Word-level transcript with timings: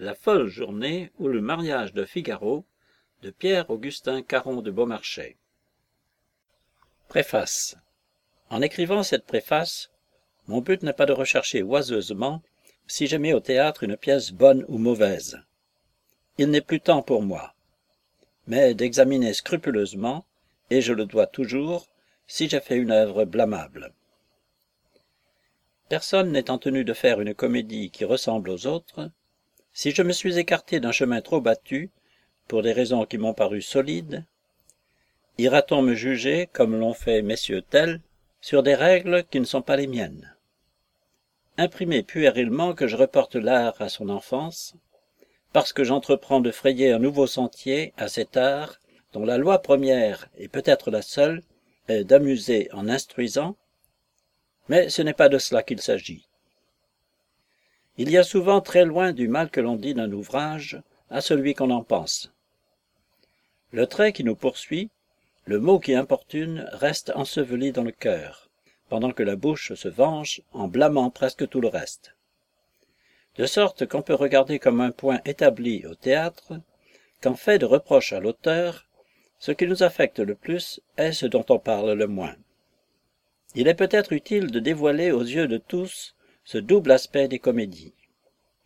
La 0.00 0.16
folle 0.16 0.48
journée 0.48 1.12
ou 1.20 1.28
le 1.28 1.40
mariage 1.40 1.92
de 1.92 2.04
Figaro 2.04 2.64
de 3.22 3.30
Pierre-Augustin 3.30 4.22
Caron 4.22 4.60
de 4.60 4.72
Beaumarchais. 4.72 5.36
Préface. 7.06 7.76
En 8.50 8.60
écrivant 8.60 9.04
cette 9.04 9.24
préface, 9.24 9.92
mon 10.48 10.60
but 10.60 10.82
n'est 10.82 10.94
pas 10.94 11.06
de 11.06 11.12
rechercher 11.12 11.62
oiseusement 11.62 12.42
si 12.88 13.06
j'aimais 13.06 13.34
au 13.34 13.38
théâtre 13.38 13.84
une 13.84 13.96
pièce 13.96 14.32
bonne 14.32 14.64
ou 14.66 14.78
mauvaise. 14.78 15.38
Il 16.38 16.50
n'est 16.50 16.60
plus 16.60 16.80
temps 16.80 17.02
pour 17.02 17.22
moi, 17.22 17.54
mais 18.48 18.74
d'examiner 18.74 19.32
scrupuleusement, 19.32 20.26
et 20.70 20.80
je 20.80 20.92
le 20.92 21.06
dois 21.06 21.28
toujours, 21.28 21.86
si 22.26 22.48
j'ai 22.48 22.60
fait 22.60 22.76
une 22.76 22.90
œuvre 22.90 23.24
blâmable. 23.24 23.92
Personne 25.88 26.32
n'étant 26.32 26.58
tenu 26.58 26.82
de 26.82 26.94
faire 26.94 27.20
une 27.20 27.34
comédie 27.34 27.90
qui 27.90 28.04
ressemble 28.04 28.50
aux 28.50 28.66
autres, 28.66 29.12
si 29.74 29.90
je 29.90 30.02
me 30.02 30.12
suis 30.12 30.38
écarté 30.38 30.78
d'un 30.78 30.92
chemin 30.92 31.20
trop 31.20 31.40
battu, 31.40 31.90
pour 32.46 32.62
des 32.62 32.72
raisons 32.72 33.04
qui 33.04 33.18
m'ont 33.18 33.34
paru 33.34 33.60
solides, 33.60 34.24
ira-t-on 35.36 35.82
me 35.82 35.94
juger, 35.94 36.48
comme 36.52 36.78
l'ont 36.78 36.94
fait 36.94 37.22
messieurs 37.22 37.62
tels, 37.62 38.00
sur 38.40 38.62
des 38.62 38.76
règles 38.76 39.24
qui 39.24 39.40
ne 39.40 39.44
sont 39.44 39.62
pas 39.62 39.76
les 39.76 39.88
miennes? 39.88 40.36
Imprimer 41.58 42.04
puérilement 42.04 42.72
que 42.72 42.86
je 42.86 42.96
reporte 42.96 43.34
l'art 43.34 43.74
à 43.80 43.88
son 43.88 44.10
enfance, 44.10 44.76
parce 45.52 45.72
que 45.72 45.82
j'entreprends 45.82 46.40
de 46.40 46.52
frayer 46.52 46.92
un 46.92 46.98
nouveau 47.00 47.26
sentier 47.26 47.92
à 47.96 48.06
cet 48.06 48.36
art 48.36 48.78
dont 49.12 49.24
la 49.24 49.38
loi 49.38 49.60
première, 49.60 50.28
et 50.36 50.48
peut-être 50.48 50.92
la 50.92 51.02
seule, 51.02 51.42
est 51.88 52.04
d'amuser 52.04 52.68
en 52.72 52.88
instruisant, 52.88 53.56
mais 54.68 54.88
ce 54.88 55.02
n'est 55.02 55.14
pas 55.14 55.28
de 55.28 55.38
cela 55.38 55.62
qu'il 55.64 55.80
s'agit. 55.80 56.28
Il 57.96 58.10
y 58.10 58.18
a 58.18 58.24
souvent 58.24 58.60
très 58.60 58.84
loin 58.84 59.12
du 59.12 59.28
mal 59.28 59.50
que 59.50 59.60
l'on 59.60 59.76
dit 59.76 59.94
d'un 59.94 60.10
ouvrage 60.10 60.82
à 61.10 61.20
celui 61.20 61.54
qu'on 61.54 61.70
en 61.70 61.84
pense. 61.84 62.32
Le 63.70 63.86
trait 63.86 64.12
qui 64.12 64.24
nous 64.24 64.34
poursuit, 64.34 64.90
le 65.44 65.60
mot 65.60 65.78
qui 65.78 65.94
importune, 65.94 66.68
reste 66.72 67.12
enseveli 67.14 67.70
dans 67.70 67.84
le 67.84 67.92
cœur, 67.92 68.48
pendant 68.88 69.12
que 69.12 69.22
la 69.22 69.36
bouche 69.36 69.74
se 69.74 69.88
venge 69.88 70.42
en 70.52 70.66
blâmant 70.66 71.10
presque 71.10 71.48
tout 71.48 71.60
le 71.60 71.68
reste. 71.68 72.16
De 73.36 73.46
sorte 73.46 73.86
qu'on 73.86 74.02
peut 74.02 74.14
regarder 74.14 74.58
comme 74.58 74.80
un 74.80 74.90
point 74.90 75.20
établi 75.24 75.86
au 75.86 75.94
théâtre 75.94 76.54
qu'en 77.20 77.34
fait 77.34 77.58
de 77.58 77.66
reproche 77.66 78.12
à 78.12 78.20
l'auteur, 78.20 78.86
ce 79.38 79.52
qui 79.52 79.66
nous 79.66 79.82
affecte 79.84 80.18
le 80.18 80.34
plus 80.34 80.80
est 80.96 81.12
ce 81.12 81.26
dont 81.26 81.44
on 81.48 81.58
parle 81.58 81.92
le 81.92 82.06
moins. 82.06 82.34
Il 83.54 83.68
est 83.68 83.74
peut-être 83.74 84.12
utile 84.12 84.50
de 84.50 84.58
dévoiler 84.58 85.12
aux 85.12 85.22
yeux 85.22 85.46
de 85.46 85.58
tous 85.58 86.14
ce 86.44 86.58
double 86.58 86.92
aspect 86.92 87.28
des 87.28 87.38
comédies. 87.38 87.94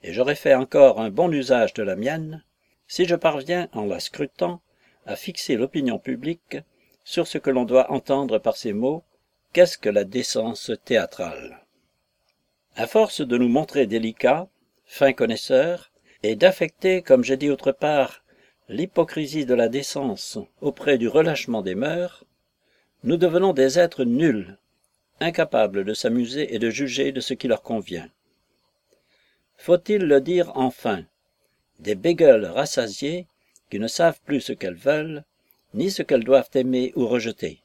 Et 0.03 0.13
j'aurais 0.13 0.35
fait 0.35 0.55
encore 0.55 1.01
un 1.01 1.11
bon 1.11 1.33
usage 1.33 1.75
de 1.75 1.83
la 1.83 1.97
mienne, 1.97 2.45
si 2.87 3.05
je 3.05 3.15
parviens, 3.15 3.69
en 3.73 3.85
la 3.85 4.01
scrutant, 4.01 4.61
à 5.07 5.17
fixer 5.17 5.57
l'opinion 5.57 5.99
publique 5.99 6.59
sur 7.05 7.27
ce 7.27 7.39
que 7.39 7.51
l'on 7.51 7.65
doit 7.65 7.91
entendre 7.91 8.39
par 8.39 8.57
ces 8.57 8.73
mots 8.73 9.05
Qu'est-ce 9.55 9.79
que 9.79 9.89
la 9.89 10.05
décence 10.05 10.71
théâtrale? 10.85 11.65
À 12.77 12.87
force 12.87 13.23
de 13.23 13.39
nous 13.39 13.49
montrer 13.49 13.87
délicats, 13.87 14.47
fins 14.85 15.15
connaisseurs, 15.15 15.91
et 16.23 16.37
d'affecter, 16.37 17.01
comme 17.01 17.25
j'ai 17.25 17.39
dit 17.39 17.49
autre 17.49 17.73
part, 17.73 18.23
l'hypocrisie 18.69 19.47
de 19.47 19.55
la 19.55 19.69
décence 19.69 20.39
auprès 20.61 20.99
du 20.99 21.09
relâchement 21.09 21.63
des 21.63 21.75
mœurs, 21.75 22.25
nous 23.05 23.17
devenons 23.17 23.55
des 23.55 23.79
êtres 23.79 24.05
nuls 24.05 24.59
incapables 25.21 25.85
de 25.85 25.95
s'amuser 25.95 26.55
et 26.55 26.59
de 26.59 26.71
juger 26.71 27.13
de 27.13 27.21
ce 27.21 27.35
qui 27.35 27.49
leur 27.49 27.63
convient. 27.63 28.09
Faut-il 29.57 30.03
le 30.03 30.21
dire 30.21 30.53
enfin? 30.55 31.05
Des 31.81 31.95
bégueules 31.95 32.47
rassasiées 32.47 33.27
qui 33.71 33.79
ne 33.79 33.89
savent 33.89 34.21
plus 34.25 34.41
ce 34.41 34.53
qu'elles 34.53 34.75
veulent, 34.75 35.25
ni 35.75 35.91
ce 35.91 36.03
qu'elles 36.03 36.25
doivent 36.25 36.51
aimer 36.55 36.93
ou 36.97 37.07
rejeter. 37.07 37.61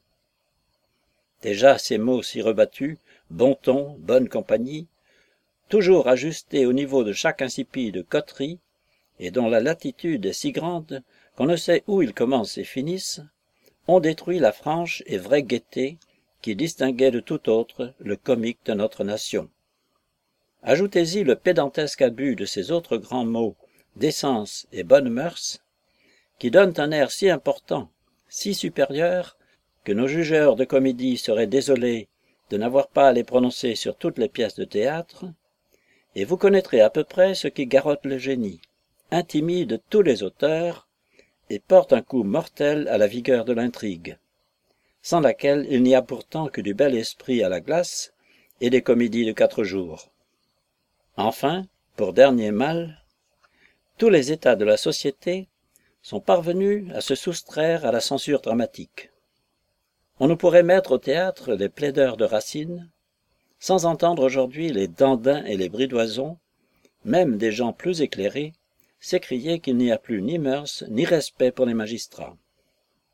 Déjà 1.42 1.78
ces 1.78 1.98
mots 1.98 2.24
si 2.24 2.42
rebattus, 2.42 2.98
bon 3.30 3.56
ton, 3.56 3.96
bonne 4.00 4.30
compagnie, 4.30 4.88
toujours 5.70 6.08
ajustés 6.08 6.66
au 6.66 6.74
niveau 6.74 7.04
de 7.04 7.14
chaque 7.14 7.42
insipide 7.42 8.06
coterie, 8.08 8.60
et 9.20 9.32
dont 9.32 9.50
la 9.50 9.60
latitude 9.60 10.26
est 10.26 10.34
si 10.34 10.52
grande 10.52 11.04
qu'on 11.36 11.46
ne 11.46 11.56
sait 11.56 11.84
où 11.88 12.02
ils 12.02 12.14
commencent 12.14 12.58
et 12.58 12.64
finissent, 12.64 13.22
ont 13.88 14.00
détruit 14.00 14.40
la 14.40 14.52
franche 14.52 15.04
et 15.06 15.18
vraie 15.18 15.44
gaieté 15.44 15.98
qui 16.44 16.56
distinguait 16.58 17.10
de 17.10 17.22
tout 17.22 17.50
autre 17.50 17.94
le 18.00 18.18
comique 18.18 18.60
de 18.66 18.74
notre 18.74 19.06
nation. 19.06 19.50
Ajoutez-y 20.62 21.24
le 21.24 21.38
pédantesque 21.38 22.02
abus 22.02 22.36
de 22.36 22.44
ces 22.44 22.70
autres 22.70 22.98
grands 22.98 23.26
mots, 23.26 23.56
décence 23.96 24.68
et 24.74 24.84
bonnes 24.84 25.10
mœurs, 25.10 25.64
qui 26.40 26.52
donnent 26.52 26.78
un 26.78 26.92
air 26.92 27.12
si 27.12 27.30
important, 27.30 27.90
si 28.28 28.54
supérieur, 28.54 29.38
que 29.86 29.94
nos 29.94 30.08
jugeurs 30.08 30.58
de 30.58 30.66
comédie 30.66 31.18
seraient 31.18 31.48
désolés 31.48 32.10
de 32.50 32.58
n'avoir 32.58 32.90
pas 32.90 33.08
à 33.08 33.14
les 33.14 33.24
prononcer 33.24 33.76
sur 33.76 33.96
toutes 33.96 34.18
les 34.18 34.30
pièces 34.30 34.56
de 34.56 34.66
théâtre, 34.66 35.24
et 36.16 36.26
vous 36.26 36.38
connaîtrez 36.38 36.82
à 36.82 36.90
peu 36.90 37.06
près 37.06 37.36
ce 37.36 37.48
qui 37.48 37.68
garotte 37.68 38.06
le 38.06 38.18
génie, 38.18 38.60
intimide 39.12 39.82
tous 39.90 40.02
les 40.02 40.24
auteurs, 40.24 40.90
et 41.50 41.60
porte 41.60 41.94
un 41.94 42.02
coup 42.02 42.24
mortel 42.24 42.90
à 42.90 42.98
la 42.98 43.08
vigueur 43.08 43.46
de 43.46 43.54
l'intrigue 43.54 44.18
sans 45.04 45.20
laquelle 45.20 45.68
il 45.70 45.84
n'y 45.84 45.94
a 45.94 46.02
pourtant 46.02 46.48
que 46.48 46.62
du 46.62 46.74
bel 46.74 46.96
esprit 46.96 47.44
à 47.44 47.50
la 47.50 47.60
glace 47.60 48.14
et 48.62 48.72
des 48.72 48.82
comédies 48.82 49.26
de 49.26 49.34
quatre 49.34 49.64
jours. 49.64 50.10
Enfin, 51.18 51.66
pour 51.96 52.14
dernier 52.14 52.52
mal, 52.52 53.04
tous 53.98 54.10
les 54.10 54.32
états 54.32 54.56
de 54.56 54.66
la 54.66 54.78
société 54.78 55.48
sont 56.02 56.20
parvenus 56.20 56.92
à 56.96 57.02
se 57.02 57.16
soustraire 57.16 57.86
à 57.86 57.92
la 57.92 58.00
censure 58.00 58.42
dramatique. 58.42 59.12
On 60.20 60.28
ne 60.28 60.36
pourrait 60.36 60.64
mettre 60.64 60.94
au 60.94 60.98
théâtre 60.98 61.54
les 61.54 61.70
plaideurs 61.70 62.18
de 62.18 62.26
Racine, 62.26 62.90
sans 63.60 63.86
entendre 63.86 64.24
aujourd'hui 64.24 64.72
les 64.72 64.88
dandins 64.88 65.44
et 65.46 65.58
les 65.58 65.70
bridoisons, 65.70 66.38
même 67.06 67.38
des 67.38 67.52
gens 67.52 67.74
plus 67.74 68.02
éclairés, 68.02 68.54
s'écrier 69.00 69.60
qu'il 69.60 69.76
n'y 69.78 69.92
a 69.92 69.98
plus 69.98 70.22
ni 70.22 70.40
mœurs 70.40 70.86
ni 70.90 71.04
respect 71.04 71.52
pour 71.52 71.66
les 71.66 71.74
magistrats. 71.74 72.38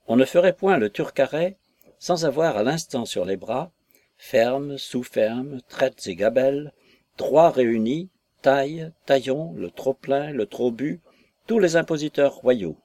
On 0.07 0.15
ne 0.15 0.25
ferait 0.25 0.53
point 0.53 0.77
le 0.77 0.89
turcaret 0.89 1.57
sans 1.99 2.25
avoir 2.25 2.57
à 2.57 2.63
l'instant 2.63 3.05
sur 3.05 3.25
les 3.25 3.37
bras 3.37 3.71
fermes 4.17 4.77
sous-fermes 4.77 5.61
traites 5.69 6.07
et 6.07 6.15
gabelles 6.15 6.73
droits 7.17 7.51
réunis 7.51 8.09
taille 8.41 8.91
taillon 9.05 9.53
le 9.53 9.69
trop-plein 9.69 10.31
le 10.31 10.45
trop-bu 10.45 11.01
tous 11.47 11.59
les 11.59 11.75
impositeurs 11.75 12.35
royaux. 12.35 12.77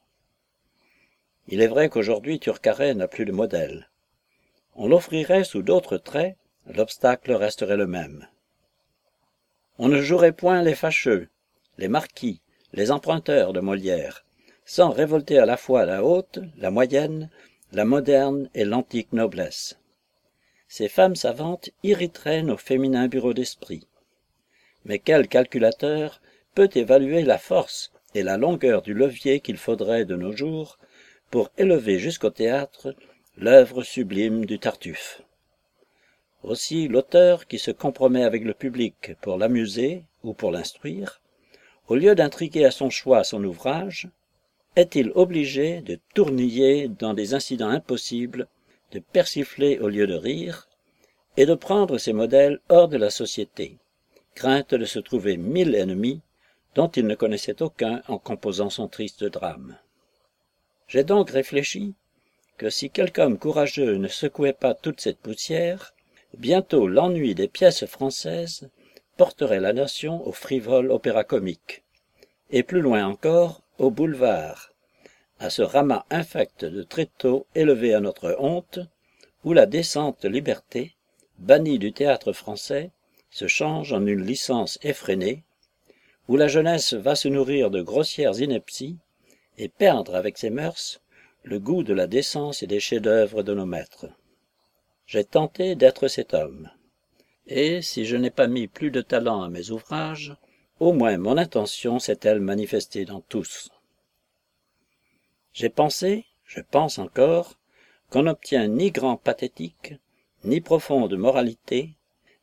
Il 1.49 1.61
est 1.61 1.67
vrai 1.67 1.89
qu'aujourd'hui 1.89 2.41
turcaret 2.41 2.95
n'a 2.95 3.09
plus 3.09 3.25
de 3.25 3.33
modèle. 3.33 3.91
On 4.75 4.89
l'offrirait 4.89 5.45
sous 5.45 5.63
d'autres 5.63 5.99
traits 5.99 6.37
l'obstacle 6.67 7.33
resterait 7.33 7.77
le 7.77 7.87
même. 7.87 8.27
On 9.79 9.89
ne 9.89 10.01
jouerait 10.01 10.33
point 10.33 10.63
les 10.63 10.75
fâcheux 10.75 11.29
les 11.79 11.89
marquis 11.89 12.41
les 12.73 12.91
emprunteurs 12.91 13.53
de 13.53 13.61
molière 13.61 14.25
sans 14.65 14.91
révolter 14.91 15.39
à 15.39 15.47
la 15.47 15.57
fois 15.57 15.85
la 15.85 16.05
haute 16.05 16.39
la 16.57 16.71
moyenne 16.71 17.31
la 17.75 17.85
moderne 17.85 18.49
et 18.55 18.65
l'antique 18.65 19.13
noblesse. 19.13 19.81
Ces 20.69 20.89
femmes 20.89 21.17
savantes 21.17 21.71
irriteraient 21.83 22.43
nos 22.43 22.57
féminins 22.57 23.09
bureaux 23.09 23.35
d'esprit. 23.35 23.89
Mais 24.85 25.01
quel 25.01 25.27
calculateur 25.27 26.21
peut 26.55 26.71
évaluer 26.75 27.23
la 27.23 27.37
force 27.39 27.93
et 28.15 28.23
la 28.23 28.37
longueur 28.37 28.83
du 28.83 28.95
levier 28.95 29.41
qu'il 29.41 29.57
faudrait 29.57 30.05
de 30.05 30.15
nos 30.15 30.31
jours 30.31 30.79
pour 31.33 31.51
élever 31.59 31.99
jusqu'au 31.99 32.31
théâtre 32.31 32.95
l'œuvre 33.37 33.83
sublime 33.83 34.47
du 34.47 34.61
Tartuffe? 34.61 35.23
Aussi 36.45 36.87
l'auteur 36.87 37.49
qui 37.49 37.59
se 37.59 37.73
compromet 37.73 38.23
avec 38.23 38.45
le 38.45 38.55
public 38.55 39.15
pour 39.21 39.37
l'amuser 39.37 40.05
ou 40.23 40.33
pour 40.33 40.53
l'instruire, 40.53 41.21
au 41.89 41.97
lieu 41.97 42.15
d'intriguer 42.15 42.65
à 42.65 42.71
son 42.71 42.89
choix 42.89 43.25
son 43.25 43.43
ouvrage, 43.43 44.09
est-il 44.77 45.13
obligé 45.15 45.81
de 45.81 45.99
tourniller 46.15 46.89
dans 46.89 47.15
des 47.15 47.35
incidents 47.35 47.69
impossibles, 47.69 48.49
de 48.93 48.99
persifler 48.99 49.79
au 49.79 49.89
lieu 49.89 50.07
de 50.07 50.15
rire, 50.15 50.69
et 51.37 51.47
de 51.47 51.55
prendre 51.55 51.99
ses 51.99 52.13
modèles 52.13 52.61
hors 52.69 52.89
de 52.89 52.97
la 52.97 53.11
société, 53.11 53.79
crainte 54.35 54.75
de 54.75 54.85
se 54.85 54.99
trouver 54.99 55.37
mille 55.37 55.75
ennemis 55.75 56.21
dont 56.75 56.89
il 56.89 57.07
ne 57.07 57.15
connaissait 57.15 57.63
aucun 57.63 58.03
en 58.09 58.19
composant 58.19 58.71
son 58.71 58.89
triste 58.89 59.25
drame. 59.25 59.79
J'ai 60.89 61.05
donc 61.05 61.31
réfléchi 61.31 61.95
que 62.57 62.71
si 62.71 62.91
quelque 62.91 63.21
homme 63.21 63.39
courageux 63.39 63.97
ne 63.97 64.09
secouait 64.09 64.53
pas 64.53 64.75
toute 64.75 65.01
cette 65.01 65.19
poussière, 65.19 65.95
bientôt 66.37 66.87
l'ennui 66.87 67.35
des 67.35 67.49
pièces 67.49 67.87
françaises 67.87 68.71
porterait 69.17 69.61
la 69.61 69.73
nation 69.73 70.27
au 70.27 70.33
frivole 70.33 70.91
opéra 70.91 71.25
comique, 71.25 71.85
et 72.51 72.63
plus 72.63 72.81
loin 72.81 73.07
encore 73.07 73.64
au 73.79 73.91
boulevard, 73.91 74.73
à 75.39 75.51
ce 75.51 75.63
ramas 75.63 76.05
infect 76.11 76.65
de 76.65 76.83
tréteaux 76.83 77.47
élevé 77.55 77.95
à 77.95 78.01
notre 78.01 78.37
honte, 78.39 78.79
où 79.45 79.53
la 79.53 79.67
décente 79.67 80.25
liberté, 80.25 80.95
bannie 81.39 81.79
du 81.79 81.93
théâtre 81.93 82.33
français, 82.33 82.91
se 83.31 83.49
change 83.49 83.93
en 83.93 84.07
une 84.07 84.25
licence 84.25 84.79
effrénée, 84.83 85.43
où 86.29 86.37
la 86.37 86.49
jeunesse 86.49 86.95
va 86.95 87.17
se 87.17 87.29
nourrir 87.29 87.71
de 87.71 87.83
grossières 87.83 88.41
inepties 88.41 88.97
et 89.59 89.69
perdre 89.69 90.15
avec 90.15 90.39
ses 90.39 90.51
mœurs 90.51 91.01
le 91.43 91.59
goût 91.59 91.83
de 91.83 91.93
la 91.93 92.07
décence 92.07 92.63
et 92.63 92.67
des 92.67 92.81
chefs-d'œuvre 92.81 93.43
de 93.43 93.53
nos 93.53 93.67
maîtres. 93.67 94.07
J'ai 95.07 95.25
tenté 95.25 95.75
d'être 95.75 96.09
cet 96.09 96.33
homme, 96.33 96.71
et 97.47 97.83
si 97.83 98.07
je 98.07 98.17
n'ai 98.17 98.31
pas 98.31 98.47
mis 98.47 98.69
plus 98.69 98.91
de 98.91 99.03
talent 99.03 99.43
à 99.43 99.51
mes 99.51 99.71
ouvrages, 99.71 100.35
au 100.81 100.93
moins 100.93 101.17
mon 101.17 101.37
intention 101.39 101.99
s'est-elle 101.99 102.41
manifestée 102.41 103.05
dans 103.05 103.21
tous. 103.21 103.71
J'ai 105.53 105.69
pensé, 105.69 106.27
je 106.45 106.61
pense 106.61 106.99
encore, 106.99 107.59
qu'on 108.11 108.25
n'obtient 108.25 108.67
ni 108.67 108.91
grand 108.91 109.17
pathétique, 109.17 109.95
ni 110.45 110.61
profonde 110.61 111.15
moralité, 111.17 111.95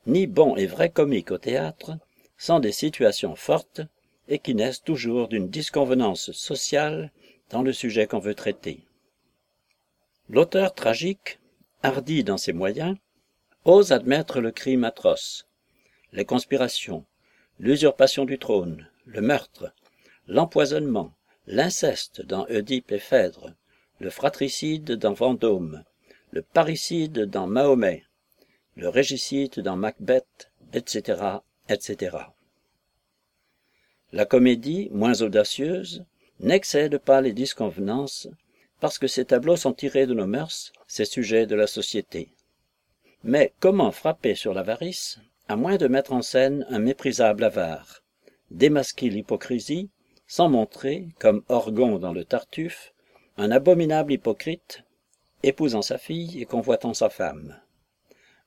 ni 0.07 0.27
bon 0.27 0.55
et 0.55 0.65
vrai 0.65 0.89
comique 0.89 1.31
au 1.31 1.37
théâtre, 1.37 1.97
sans 2.37 2.59
des 2.59 2.71
situations 2.71 3.35
fortes 3.35 3.81
et 4.27 4.39
qui 4.39 4.55
naissent 4.55 4.83
toujours 4.83 5.27
d'une 5.27 5.49
disconvenance 5.49 6.31
sociale 6.31 7.11
dans 7.49 7.61
le 7.61 7.73
sujet 7.73 8.07
qu'on 8.07 8.19
veut 8.19 8.33
traiter. 8.33 8.85
L'auteur 10.29 10.73
tragique, 10.73 11.39
hardi 11.83 12.23
dans 12.23 12.37
ses 12.37 12.53
moyens, 12.53 12.95
ose 13.65 13.91
admettre 13.91 14.39
le 14.39 14.51
crime 14.51 14.85
atroce, 14.85 15.47
les 16.13 16.25
conspirations, 16.25 17.05
l'usurpation 17.61 18.25
du 18.25 18.39
trône, 18.39 18.87
le 19.05 19.21
meurtre, 19.21 19.71
l'empoisonnement, 20.27 21.13
l'inceste 21.45 22.23
dans 22.23 22.47
Oedipe 22.47 22.91
et 22.91 22.97
Phèdre, 22.97 23.53
le 23.99 24.09
fratricide 24.09 24.93
dans 24.93 25.13
Vendôme, 25.13 25.83
le 26.31 26.41
parricide 26.41 27.25
dans 27.25 27.45
Mahomet, 27.45 28.03
le 28.75 28.89
régicide 28.89 29.59
dans 29.59 29.75
Macbeth, 29.75 30.51
etc., 30.73 31.21
etc. 31.69 32.17
La 34.11 34.25
comédie, 34.25 34.89
moins 34.91 35.21
audacieuse, 35.21 36.03
n'excède 36.39 36.97
pas 36.97 37.21
les 37.21 37.33
disconvenances, 37.33 38.27
parce 38.79 38.97
que 38.97 39.05
ces 39.07 39.25
tableaux 39.25 39.55
sont 39.55 39.73
tirés 39.73 40.07
de 40.07 40.15
nos 40.15 40.25
mœurs, 40.25 40.73
ces 40.87 41.05
sujets 41.05 41.45
de 41.45 41.55
la 41.55 41.67
société. 41.67 42.33
Mais 43.23 43.53
comment 43.59 43.91
frapper 43.91 44.33
sur 44.33 44.55
l'avarice, 44.55 45.19
à 45.51 45.57
moins 45.57 45.75
de 45.75 45.89
mettre 45.89 46.13
en 46.13 46.21
scène 46.21 46.65
un 46.69 46.79
méprisable 46.79 47.43
avare, 47.43 48.03
démasquer 48.51 49.09
l'hypocrisie, 49.09 49.89
sans 50.25 50.47
montrer, 50.47 51.09
comme 51.19 51.43
Orgon 51.49 51.99
dans 51.99 52.13
le 52.13 52.23
Tartuffe, 52.23 52.93
un 53.35 53.51
abominable 53.51 54.13
hypocrite, 54.13 54.85
épousant 55.43 55.81
sa 55.81 55.97
fille 55.97 56.41
et 56.41 56.45
convoitant 56.45 56.93
sa 56.93 57.09
femme. 57.09 57.59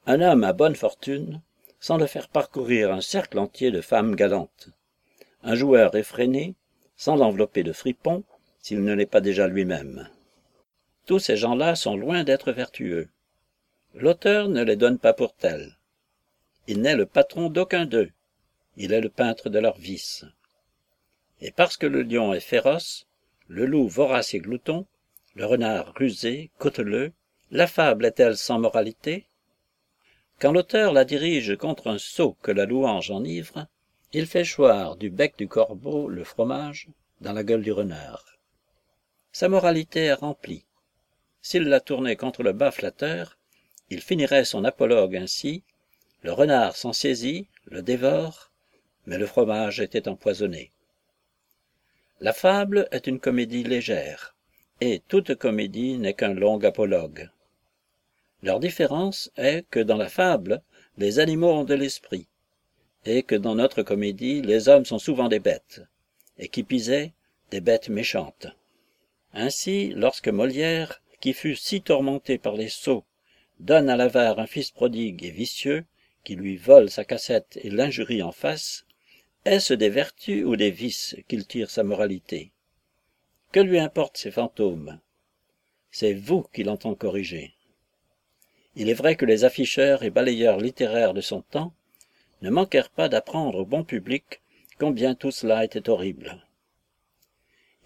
Un 0.07 0.23
homme 0.23 0.45
à 0.45 0.55
bonne 0.55 0.77
fortune, 0.77 1.43
sans 1.79 1.99
le 1.99 2.07
faire 2.07 2.31
parcourir 2.31 2.91
un 2.91 3.03
cercle 3.03 3.39
entier 3.39 3.71
de 3.71 3.83
femmes 3.83 4.15
galantes. 4.15 4.71
Un 5.43 5.57
joueur 5.57 5.97
effréné, 5.97 6.55
sans 6.97 7.17
l'envelopper 7.17 7.63
de 7.63 7.75
fripons, 7.75 8.25
s'il 8.61 8.83
ne 8.83 8.95
l'est 8.95 9.05
pas 9.05 9.21
déjà 9.21 9.47
lui-même. 9.47 10.09
Tous 11.05 11.19
ces 11.19 11.37
gens-là 11.37 11.75
sont 11.75 11.99
loin 11.99 12.25
d'être 12.25 12.51
vertueux. 12.51 13.11
L'auteur 13.93 14.49
ne 14.49 14.63
les 14.63 14.77
donne 14.77 14.99
pas 14.99 15.13
pour 15.13 15.35
tels. 15.35 15.77
Il 16.67 16.81
n'est 16.81 16.97
le 16.97 17.07
patron 17.07 17.51
d'aucun 17.51 17.85
d'eux. 17.85 18.11
Il 18.77 18.93
est 18.93 19.01
le 19.01 19.11
peintre 19.11 19.51
de 19.51 19.59
leurs 19.59 19.79
vices. 19.79 20.25
Et 21.41 21.51
parce 21.51 21.77
que 21.77 21.87
le 21.87 22.03
lion 22.03 22.33
est 22.33 22.41
féroce, 22.41 23.07
le 23.49 23.67
loup 23.67 23.87
vorace 23.87 24.35
et 24.35 24.39
glouton, 24.39 24.87
le 25.35 25.45
renard 25.45 25.93
rusé, 25.95 26.51
cauteleux, 26.59 27.13
la 27.51 27.67
fable 27.67 28.07
est-elle 28.07 28.37
sans 28.37 28.59
moralité? 28.59 29.27
Quand 30.41 30.53
l'auteur 30.53 30.93
la 30.93 31.05
dirige 31.05 31.57
contre 31.57 31.89
un 31.89 31.99
sot 31.99 32.37
que 32.43 32.51
la 32.51 32.65
louange 32.65 33.11
enivre, 33.11 33.67
il 34.13 34.27
fait 34.27 34.45
choir 34.45 34.97
du 34.97 35.11
bec 35.11 35.37
du 35.37 35.49
corbeau 35.49 36.09
le 36.09 36.25
fromage 36.25 36.89
dans 37.21 37.33
la 37.33 37.45
gueule 37.45 37.63
du 37.63 37.73
renard. 37.73 38.39
Sa 39.33 39.49
moralité 39.49 40.05
est 40.05 40.15
remplie. 40.15 40.65
S'il 41.43 41.65
la 41.65 41.81
tournait 41.81 42.17
contre 42.17 42.43
le 42.43 42.53
bas 42.53 42.71
flatteur, 42.71 43.37
il 43.91 44.01
finirait 44.01 44.45
son 44.45 44.65
apologue 44.65 45.17
ainsi, 45.17 45.63
le 46.25 46.33
renard 46.33 46.75
s'en 46.75 46.95
saisit, 46.95 47.47
le 47.67 47.83
dévore, 47.83 48.51
mais 49.05 49.19
le 49.19 49.27
fromage 49.27 49.81
était 49.81 50.09
empoisonné. 50.09 50.71
La 52.21 52.33
fable 52.33 52.89
est 52.93 53.07
une 53.07 53.21
comédie 53.21 53.63
légère, 53.63 54.35
et 54.81 55.03
toute 55.07 55.35
comédie 55.35 55.99
n'est 55.99 56.15
qu'un 56.15 56.33
long 56.33 56.59
apologue. 56.65 57.29
Leur 58.43 58.59
différence 58.59 59.31
est 59.37 59.67
que 59.69 59.81
dans 59.81 59.99
la 59.99 60.09
fable, 60.09 60.63
les 60.97 61.19
animaux 61.19 61.53
ont 61.53 61.65
de 61.65 61.75
l'esprit, 61.75 62.27
et 63.05 63.23
que 63.23 63.35
dans 63.35 63.55
notre 63.55 63.83
comédie, 63.83 64.41
les 64.41 64.71
hommes 64.71 64.87
sont 64.87 64.99
souvent 64.99 65.29
des 65.29 65.41
bêtes, 65.41 65.83
et 66.39 66.49
qui 66.49 66.63
pisait, 66.63 67.13
des 67.51 67.61
bêtes 67.61 67.91
méchantes. 67.91 68.47
Ainsi, 69.35 69.91
lorsque 69.91 70.29
Molière, 70.29 71.03
qui 71.21 71.35
fut 71.35 71.57
si 71.57 71.83
tourmenté 71.83 72.39
par 72.39 72.55
les 72.55 72.71
sots, 72.71 73.05
donne 73.61 73.91
à 73.91 73.97
l'avare 73.97 74.39
un 74.39 74.47
fils 74.47 74.71
prodigue 74.71 75.23
et 75.23 75.31
vicieux, 75.31 75.85
qui 76.25 76.35
lui 76.35 76.57
vole 76.57 76.91
sa 76.91 77.05
cassette 77.05 77.59
et 77.63 77.71
l'injurie 77.71 78.23
en 78.23 78.33
face, 78.33 78.85
est-ce 79.45 79.75
des 79.75 79.91
vertus 79.91 80.45
ou 80.45 80.57
des 80.57 80.71
vices 80.71 81.17
qu'il 81.29 81.47
tire 81.47 81.71
sa 81.71 81.85
moralité? 81.85 82.51
Que 83.53 83.61
lui 83.61 83.79
importent 83.79 84.17
ces 84.17 84.31
fantômes? 84.31 84.99
C'est 85.91 86.15
vous 86.15 86.43
qui 86.53 86.65
l'entend 86.65 86.95
corriger. 86.95 87.55
Il 88.75 88.89
est 88.89 88.95
vrai 88.95 89.15
que 89.15 89.27
les 89.27 89.45
afficheurs 89.45 90.03
et 90.03 90.11
balayeurs 90.11 90.59
littéraires 90.59 91.15
de 91.15 91.21
son 91.21 91.43
temps 91.43 91.73
ne 92.43 92.51
manquèrent 92.51 92.91
pas 92.91 93.09
d'apprendre 93.09 93.59
au 93.61 93.65
bon 93.65 93.85
public 93.85 94.41
combien 94.79 95.15
tout 95.15 95.31
cela 95.31 95.65
était 95.65 95.89
horrible. 95.89 96.45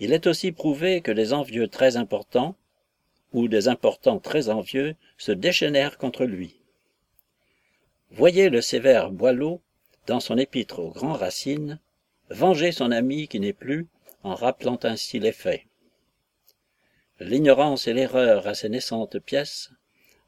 Il 0.01 0.13
est 0.13 0.27
aussi 0.27 0.53
prouvé 0.53 1.01
que 1.01 1.11
des 1.11 1.33
envieux 1.33 1.69
très 1.69 1.97
importants, 1.97 2.57
ou 3.33 3.49
des 3.49 3.69
importants 3.69 4.21
très 4.21 4.49
envieux, 4.49 4.95
se 5.19 5.33
déchaînèrent 5.33 5.99
contre 5.99 6.25
lui. 6.25 6.58
Voyez 8.11 8.49
le 8.49 8.61
sévère 8.61 9.11
Boileau, 9.11 9.61
dans 10.07 10.21
son 10.21 10.39
épître 10.39 10.79
au 10.79 10.91
grand 10.91 11.13
Racine, 11.13 11.79
venger 12.31 12.73
son 12.73 12.91
ami 12.91 13.29
qui 13.29 13.41
n'est 13.41 13.53
plus, 13.53 13.87
en 14.23 14.35
rappelant 14.35 14.79
ainsi 14.83 15.19
les 15.19 15.33
faits. 15.33 15.63
L'ignorance 17.21 17.87
et 17.87 17.93
l'erreur 17.93 18.47
à 18.47 18.55
ces 18.55 18.69
naissantes 18.69 19.19
pièces 19.19 19.71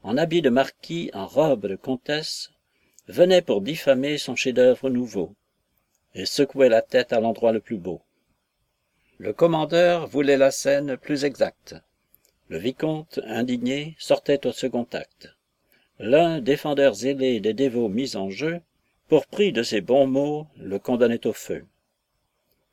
en 0.03 0.17
habit 0.17 0.41
de 0.41 0.49
marquis, 0.49 1.11
en 1.13 1.27
robe 1.27 1.67
de 1.67 1.75
comtesse, 1.75 2.51
venait 3.07 3.41
pour 3.41 3.61
diffamer 3.61 4.17
son 4.17 4.35
chef-d'œuvre 4.35 4.89
nouveau, 4.89 5.35
et 6.15 6.25
secouait 6.25 6.69
la 6.69 6.81
tête 6.81 7.13
à 7.13 7.19
l'endroit 7.19 7.51
le 7.51 7.59
plus 7.59 7.77
beau. 7.77 8.01
Le 9.17 9.33
commandeur 9.33 10.07
voulait 10.07 10.37
la 10.37 10.51
scène 10.51 10.97
plus 10.97 11.23
exacte. 11.23 11.75
Le 12.47 12.57
vicomte, 12.57 13.19
indigné, 13.25 13.95
sortait 13.99 14.45
au 14.47 14.51
second 14.51 14.87
acte. 14.91 15.29
L'un, 16.03 16.41
défendeur 16.41 16.95
zélé 16.95 17.39
des 17.39 17.53
dévots 17.53 17.87
mis 17.87 18.15
en 18.15 18.31
jeu, 18.31 18.61
pour 19.07 19.27
prix 19.27 19.51
de 19.51 19.61
ses 19.61 19.81
bons 19.81 20.07
mots, 20.07 20.47
le 20.57 20.79
condamnait 20.79 21.27
au 21.27 21.33
feu. 21.33 21.63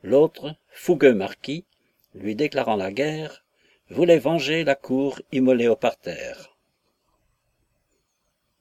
L'autre, 0.02 0.56
fougueux 0.70 1.12
marquis, 1.12 1.66
lui 2.14 2.34
déclarant 2.34 2.76
la 2.76 2.90
guerre, 2.90 3.44
voulait 3.90 4.18
venger 4.18 4.64
la 4.64 4.74
cour 4.74 5.20
immolée 5.30 5.68
au 5.68 5.76
parterre. 5.76 6.56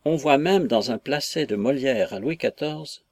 On 0.04 0.18
voit 0.18 0.38
même 0.38 0.68
dans 0.68 0.92
un 0.92 0.98
placet 0.98 1.46
de 1.46 1.56
Molière 1.56 2.14
à 2.14 2.20
Louis 2.20 2.36
XIV, 2.36 3.04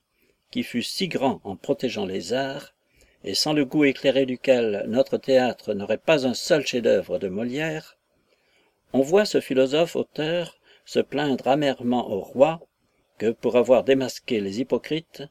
qui 0.51 0.61
fut 0.61 0.83
si 0.83 1.07
grand 1.07 1.39
en 1.45 1.55
protégeant 1.55 2.05
les 2.05 2.33
arts, 2.33 2.73
et 3.23 3.33
sans 3.33 3.53
le 3.53 3.63
goût 3.63 3.85
éclairé 3.85 4.25
duquel 4.25 4.83
notre 4.89 5.17
théâtre 5.17 5.73
n'aurait 5.73 5.97
pas 5.99 6.27
un 6.27 6.33
seul 6.33 6.67
chef-d'œuvre 6.67 7.17
de 7.17 7.29
Molière, 7.29 7.97
on 8.91 9.01
voit 9.01 9.25
ce 9.25 9.39
philosophe 9.39 9.95
auteur 9.95 10.59
se 10.85 10.99
plaindre 10.99 11.47
amèrement 11.47 12.09
au 12.11 12.21
roi 12.21 12.61
que, 13.17 13.31
pour 13.31 13.57
avoir 13.57 13.83
démasqué 13.83 14.39
les 14.39 14.61
hypocrites, 14.61 15.23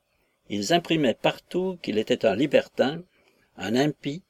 ils 0.50 0.72
imprimaient 0.72 1.14
partout 1.14 1.78
qu'il 1.82 1.98
était 1.98 2.26
un 2.26 2.36
libertin, 2.36 3.02
un 3.56 3.76
impie, 3.76 4.22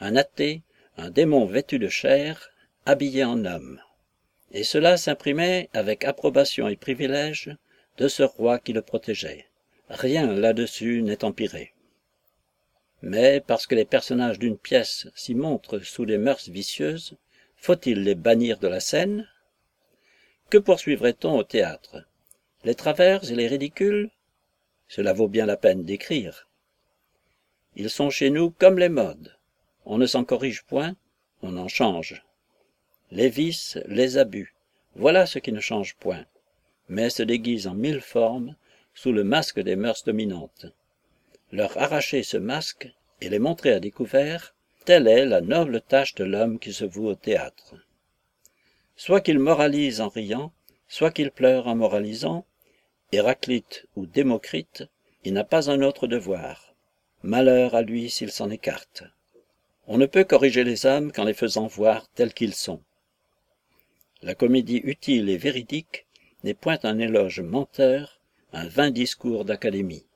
un 0.00 0.16
athée, 0.16 0.62
un 0.98 1.10
démon 1.10 1.46
vêtu 1.46 1.78
de 1.78 1.88
chair, 1.88 2.50
habillé 2.84 3.24
en 3.24 3.44
homme 3.44 3.80
et 4.52 4.64
cela 4.64 4.96
s'imprimait 4.96 5.70
avec 5.72 6.04
approbation 6.04 6.68
et 6.68 6.76
privilège 6.76 7.56
de 7.98 8.08
ce 8.08 8.22
roi 8.22 8.58
qui 8.58 8.72
le 8.72 8.82
protégeait. 8.82 9.46
Rien 9.88 10.32
là-dessus 10.32 11.02
n'est 11.02 11.24
empiré. 11.24 11.72
Mais 13.00 13.40
parce 13.40 13.66
que 13.66 13.74
les 13.74 13.84
personnages 13.84 14.38
d'une 14.38 14.58
pièce 14.58 15.08
s'y 15.14 15.34
montrent 15.34 15.80
sous 15.80 16.06
des 16.06 16.18
mœurs 16.18 16.48
vicieuses, 16.48 17.16
faut-il 17.56 18.02
les 18.04 18.14
bannir 18.14 18.58
de 18.58 18.68
la 18.68 18.80
scène? 18.80 19.28
Que 20.52 20.58
poursuivrait-on 20.58 21.38
au 21.38 21.44
théâtre? 21.44 22.04
Les 22.62 22.74
travers 22.74 23.30
et 23.30 23.34
les 23.34 23.46
ridicules? 23.46 24.10
Cela 24.86 25.14
vaut 25.14 25.26
bien 25.26 25.46
la 25.46 25.56
peine 25.56 25.82
d'écrire. 25.82 26.46
Ils 27.74 27.88
sont 27.88 28.10
chez 28.10 28.28
nous 28.28 28.50
comme 28.50 28.78
les 28.78 28.90
modes. 28.90 29.34
On 29.86 29.96
ne 29.96 30.04
s'en 30.04 30.24
corrige 30.24 30.64
point, 30.64 30.94
on 31.40 31.56
en 31.56 31.68
change 31.68 32.22
les 33.10 33.30
vices, 33.30 33.78
les 33.86 34.18
abus, 34.18 34.54
voilà 34.94 35.24
ce 35.24 35.38
qui 35.38 35.52
ne 35.52 35.60
change 35.60 35.96
point, 35.96 36.26
mais 36.90 37.08
se 37.08 37.22
déguise 37.22 37.66
en 37.66 37.74
mille 37.74 38.02
formes 38.02 38.54
sous 38.92 39.12
le 39.12 39.24
masque 39.24 39.58
des 39.58 39.76
mœurs 39.76 40.04
dominantes. 40.04 40.66
leur 41.50 41.78
arracher 41.78 42.22
ce 42.22 42.36
masque 42.36 42.92
et 43.22 43.30
les 43.30 43.38
montrer 43.38 43.72
à 43.72 43.80
découvert, 43.80 44.54
telle 44.84 45.08
est 45.08 45.24
la 45.24 45.40
noble 45.40 45.80
tâche 45.80 46.14
de 46.14 46.24
l'homme 46.24 46.58
qui 46.58 46.74
se 46.74 46.84
voue 46.84 47.08
au 47.08 47.14
théâtre. 47.14 47.74
Soit 49.04 49.20
qu'il 49.20 49.40
moralise 49.40 50.00
en 50.00 50.08
riant, 50.08 50.52
soit 50.86 51.10
qu'il 51.10 51.32
pleure 51.32 51.66
en 51.66 51.74
moralisant, 51.74 52.46
Héraclite 53.10 53.84
ou 53.96 54.06
Démocrite, 54.06 54.84
il 55.24 55.32
n'a 55.32 55.42
pas 55.42 55.68
un 55.68 55.82
autre 55.82 56.06
devoir. 56.06 56.76
Malheur 57.24 57.74
à 57.74 57.82
lui 57.82 58.10
s'il 58.10 58.30
s'en 58.30 58.48
écarte. 58.48 59.02
On 59.88 59.98
ne 59.98 60.06
peut 60.06 60.22
corriger 60.22 60.62
les 60.62 60.86
hommes 60.86 61.10
qu'en 61.10 61.24
les 61.24 61.34
faisant 61.34 61.66
voir 61.66 62.06
tels 62.14 62.32
qu'ils 62.32 62.54
sont. 62.54 62.80
La 64.22 64.36
comédie 64.36 64.80
utile 64.84 65.30
et 65.30 65.36
véridique 65.36 66.06
n'est 66.44 66.54
point 66.54 66.78
un 66.84 67.00
éloge 67.00 67.40
menteur, 67.40 68.20
un 68.52 68.68
vain 68.68 68.92
discours 68.92 69.44
d'académie. 69.44 70.06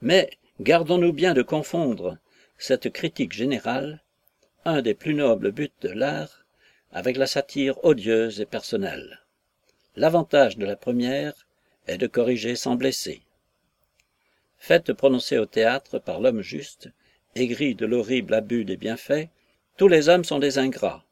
Mais 0.00 0.30
gardons-nous 0.58 1.12
bien 1.12 1.34
de 1.34 1.42
confondre 1.42 2.16
cette 2.56 2.90
critique 2.90 3.34
générale, 3.34 4.02
un 4.64 4.80
des 4.80 4.94
plus 4.94 5.12
nobles 5.12 5.52
buts 5.52 5.68
de 5.82 5.90
l'art, 5.90 6.43
avec 6.94 7.16
la 7.16 7.26
satire 7.26 7.84
odieuse 7.84 8.40
et 8.40 8.46
personnelle. 8.46 9.20
L'avantage 9.96 10.56
de 10.56 10.64
la 10.64 10.76
première 10.76 11.34
est 11.88 11.98
de 11.98 12.06
corriger 12.06 12.54
sans 12.54 12.76
blesser. 12.76 13.22
Faite 14.58 14.92
prononcer 14.92 15.36
au 15.38 15.44
théâtre 15.44 15.98
par 15.98 16.20
l'homme 16.20 16.40
juste, 16.40 16.88
aigri 17.34 17.74
de 17.74 17.84
l'horrible 17.84 18.32
abus 18.32 18.64
des 18.64 18.76
bienfaits, 18.76 19.28
tous 19.76 19.88
les 19.88 20.08
hommes 20.08 20.22
sont 20.22 20.38
des 20.38 20.58
ingrats. 20.58 21.04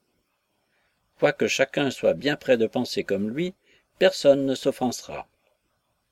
Quoique 1.19 1.47
chacun 1.47 1.91
soit 1.91 2.13
bien 2.13 2.37
près 2.37 2.55
de 2.55 2.65
penser 2.65 3.03
comme 3.03 3.29
lui, 3.29 3.53
personne 3.99 4.45
ne 4.45 4.55
s'offensera. 4.55 5.27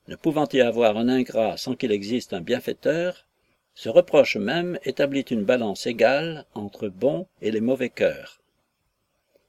Ne 0.06 0.16
pouvant 0.16 0.48
y 0.52 0.60
avoir 0.60 0.98
un 0.98 1.08
ingrat 1.08 1.56
sans 1.56 1.76
qu'il 1.76 1.92
existe 1.92 2.34
un 2.34 2.42
bienfaiteur, 2.42 3.26
ce 3.74 3.88
reproche 3.88 4.36
même 4.36 4.78
établit 4.84 5.22
une 5.22 5.44
balance 5.44 5.86
égale 5.86 6.44
entre 6.54 6.88
bons 6.88 7.26
et 7.40 7.50
les 7.50 7.62
mauvais 7.62 7.88
cœurs. 7.88 8.41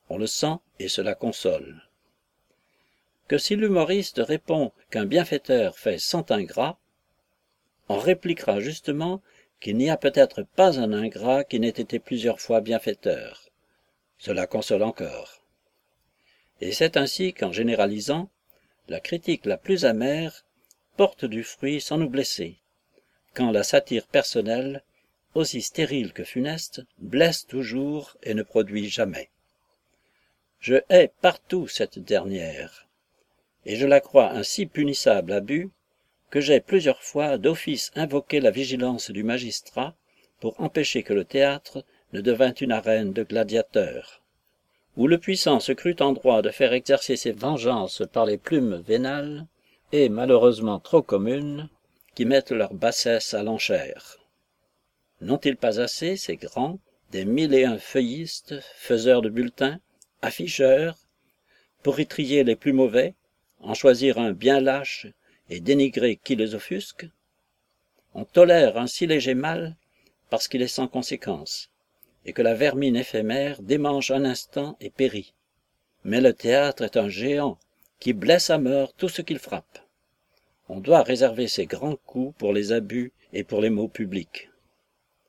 On 0.10 0.18
le 0.18 0.28
sent 0.28 0.56
et 0.80 0.88
cela 0.88 1.16
console. 1.16 1.82
Que 3.28 3.38
si 3.38 3.56
l'humoriste 3.56 4.22
répond 4.24 4.72
qu'un 4.90 5.06
bienfaiteur 5.06 5.78
fait 5.78 5.98
cent 5.98 6.30
ingrats, 6.32 6.78
on 7.90 7.98
répliquera 7.98 8.60
justement 8.60 9.22
qu'il 9.60 9.78
n'y 9.78 9.90
a 9.90 9.98
peut-être 9.98 10.44
pas 10.44 10.80
un 10.80 10.92
ingrat 10.92 11.44
qui 11.44 11.60
n'ait 11.60 11.70
été 11.70 12.00
plusieurs 12.00 12.42
fois 12.42 12.60
bienfaiteur. 12.60 13.50
Cela 14.18 14.46
console 14.46 14.84
encore. 14.84 15.42
Et 16.60 16.72
c'est 16.72 16.98
ainsi 16.98 17.34
qu'en 17.34 17.52
généralisant, 17.52 18.30
la 18.88 19.00
critique 19.00 19.46
la 19.46 19.58
plus 19.58 19.86
amère 19.86 20.46
porte 20.98 21.26
du 21.26 21.44
fruit 21.44 21.82
sans 21.82 21.98
nous 21.98 22.10
blesser, 22.10 22.58
quand 23.34 23.52
la 23.52 23.64
satire 23.64 24.08
personnelle, 24.08 24.84
aussi 25.34 25.62
stérile 25.62 26.14
que 26.14 26.24
funeste, 26.24 26.82
blesse 27.00 27.48
toujours 27.48 28.18
et 28.22 28.34
ne 28.34 28.44
produit 28.44 28.90
jamais. 28.90 29.30
Je 30.64 30.76
hais 30.88 31.12
partout 31.22 31.68
cette 31.68 32.00
dernière, 32.00 32.88
et 33.66 33.76
je 33.76 33.86
la 33.86 34.00
crois 34.00 34.32
un 34.32 34.44
si 34.44 34.66
punissable 34.66 35.34
abus 35.34 35.70
que 36.30 36.40
j'ai 36.40 36.62
plusieurs 36.62 37.04
fois 37.04 37.38
d'office 37.38 37.92
invoqué 37.96 38.40
la 38.40 38.50
vigilance 38.50 39.12
du 39.12 39.26
magistrat 39.26 39.94
pour 40.40 40.62
empêcher 40.62 41.04
que 41.04 41.12
le 41.12 41.26
théâtre 41.26 41.84
ne 42.14 42.22
devînt 42.22 42.54
une 42.62 42.72
arène 42.72 43.12
de 43.12 43.24
gladiateurs, 43.24 44.22
où 44.96 45.06
le 45.06 45.18
puissant 45.18 45.60
se 45.60 45.74
crut 45.74 46.00
en 46.00 46.14
droit 46.14 46.42
de 46.42 46.50
faire 46.50 46.72
exercer 46.72 47.18
ses 47.18 47.34
vengeances 47.34 48.04
par 48.14 48.26
les 48.26 48.38
plumes 48.38 48.82
vénales, 48.88 49.46
et 49.92 50.08
malheureusement 50.08 50.80
trop 50.80 51.02
communes, 51.02 51.68
qui 52.16 52.24
mettent 52.24 52.54
leur 52.54 52.74
bassesse 52.74 53.34
à 53.34 53.44
l'enchère. 53.44 54.18
N'ont-ils 55.20 55.58
pas 55.58 55.82
assez, 55.82 56.16
ces 56.16 56.38
grands, 56.38 56.80
des 57.12 57.26
mille 57.26 57.54
et 57.54 57.66
un 57.66 57.80
feuillistes, 57.80 58.62
faiseurs 58.78 59.22
de 59.22 59.28
bulletins, 59.28 59.82
afficheurs, 60.24 60.98
pour 61.84 62.00
y 62.00 62.08
trier 62.08 62.44
les 62.44 62.56
plus 62.56 62.74
mauvais, 62.74 63.14
en 63.60 63.74
choisir 63.74 64.18
un 64.18 64.32
bien 64.32 64.60
lâche 64.60 65.08
et 65.50 65.60
dénigrer 65.60 66.16
qui 66.16 66.36
les 66.36 66.56
offusque 66.56 67.06
On 68.16 68.26
tolère 68.26 68.78
un 68.78 68.88
si 68.88 69.06
léger 69.06 69.36
mal 69.36 69.76
parce 70.30 70.48
qu'il 70.48 70.64
est 70.64 70.68
sans 70.68 70.88
conséquence, 70.88 71.70
et 72.26 72.34
que 72.34 72.42
la 72.42 72.56
vermine 72.56 72.96
éphémère 72.96 73.62
démange 73.62 74.10
un 74.10 74.26
instant 74.26 74.78
et 74.80 74.90
périt. 74.90 75.34
Mais 76.04 76.22
le 76.22 76.34
théâtre 76.34 76.84
est 76.84 76.98
un 76.98 77.10
géant 77.10 77.60
qui 78.00 78.14
blesse 78.14 78.50
à 78.50 78.58
mort 78.58 78.94
tout 78.94 79.10
ce 79.10 79.22
qu'il 79.22 79.40
frappe 79.40 79.84
on 80.70 80.80
doit 80.80 81.04
réserver 81.04 81.48
ses 81.48 81.66
grands 81.66 81.98
coups 82.06 82.36
pour 82.38 82.54
les 82.54 82.72
abus 82.72 83.12
et 83.34 83.44
pour 83.44 83.62
les 83.62 83.70
maux 83.70 83.88
publics. 83.88 84.50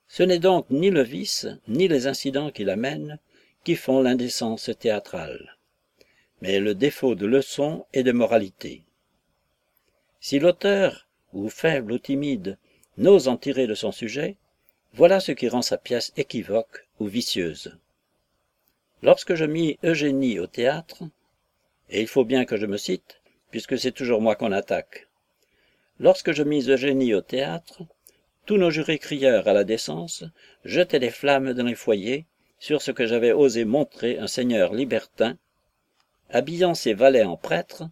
Ce 0.09 0.23
n'est 0.23 0.39
donc 0.39 0.71
ni 0.71 0.91
le 0.91 1.03
vice, 1.03 1.47
ni 1.67 1.89
les 1.89 2.07
incidents 2.07 2.51
qui 2.51 2.65
l'amènent, 2.65 3.19
qui 3.65 3.77
font 3.77 4.01
l'indécence 4.03 4.71
théâtrale, 4.79 5.57
mais 6.41 6.61
le 6.61 6.75
défaut 6.75 7.15
de 7.15 7.27
leçon 7.27 7.87
et 7.93 8.03
de 8.03 8.13
moralité. 8.13 8.83
Si 10.21 10.39
l'auteur, 10.39 11.09
ou 11.33 11.49
faible 11.49 11.93
ou 11.93 11.99
timide, 11.99 12.59
n'ose 12.99 13.27
en 13.27 13.37
tirer 13.37 13.67
de 13.67 13.75
son 13.75 13.91
sujet, 13.91 14.37
voilà 14.93 15.19
ce 15.19 15.33
qui 15.33 15.49
rend 15.49 15.63
sa 15.63 15.79
pièce 15.79 16.13
équivoque 16.17 16.87
ou 17.01 17.07
vicieuse. 17.07 17.77
Lorsque 19.03 19.35
je 19.35 19.45
mis 19.45 19.79
Eugénie 19.83 20.39
au 20.39 20.47
théâtre, 20.47 21.03
et 21.91 22.01
il 22.01 22.07
faut 22.07 22.25
bien 22.25 22.45
que 22.45 22.57
je 22.57 22.67
me 22.67 22.77
cite, 22.77 23.21
puisque 23.51 23.79
c'est 23.79 23.93
toujours 23.93 24.21
moi 24.21 24.37
qu'on 24.37 24.53
attaque, 24.53 25.09
Lorsque 26.01 26.33
je 26.33 26.43
mis 26.43 26.69
Eugénie 26.69 27.15
au 27.15 27.21
théâtre, 27.21 27.83
tous 28.47 28.57
nos 28.57 28.71
jurés 28.71 28.99
crieurs 28.99 29.47
à 29.47 29.53
la 29.53 29.63
décence 29.63 30.25
jetaient 30.65 30.99
des 30.99 31.11
flammes 31.11 31.53
dans 31.53 31.65
les 31.65 31.77
foyers 31.77 32.27
sur 32.65 32.81
ce 32.81 32.93
que 32.93 33.07
j'avais 33.07 33.33
osé 33.33 33.67
montrer 33.67 34.19
un 34.19 34.27
seigneur 34.27 34.73
libertin, 34.73 35.37
habillant 36.31 36.73
ses 36.73 36.95
valets 36.95 37.23
en 37.23 37.37
prêtres 37.37 37.83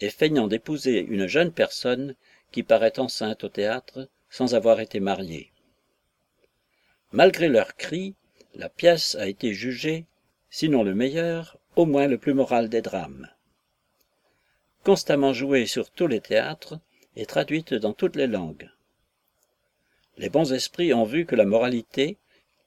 et 0.00 0.10
feignant 0.10 0.46
d'épouser 0.46 1.00
une 1.00 1.26
jeune 1.26 1.50
personne 1.50 2.14
qui 2.52 2.62
paraît 2.62 3.00
enceinte 3.00 3.42
au 3.42 3.48
théâtre 3.48 4.08
sans 4.30 4.54
avoir 4.54 4.78
été 4.78 5.00
mariée. 5.00 5.50
Malgré 7.10 7.48
leurs 7.48 7.74
cris, 7.74 8.14
la 8.54 8.68
pièce 8.68 9.16
a 9.16 9.26
été 9.26 9.54
jugée, 9.54 10.06
sinon 10.50 10.84
le 10.84 10.94
meilleur, 10.94 11.58
au 11.74 11.84
moins 11.84 12.06
le 12.06 12.16
plus 12.16 12.32
moral 12.32 12.68
des 12.68 12.80
drames. 12.80 13.28
Constamment 14.84 15.32
jouée 15.32 15.66
sur 15.66 15.90
tous 15.90 16.06
les 16.06 16.20
théâtres, 16.20 16.78
et 17.16 17.26
traduite 17.26 17.74
dans 17.74 17.92
toutes 17.92 18.14
les 18.14 18.28
langues. 18.28 18.70
Les 20.16 20.28
bons 20.28 20.52
esprits 20.52 20.94
ont 20.94 21.02
vu 21.02 21.26
que 21.26 21.34
la 21.34 21.44
moralité, 21.44 22.18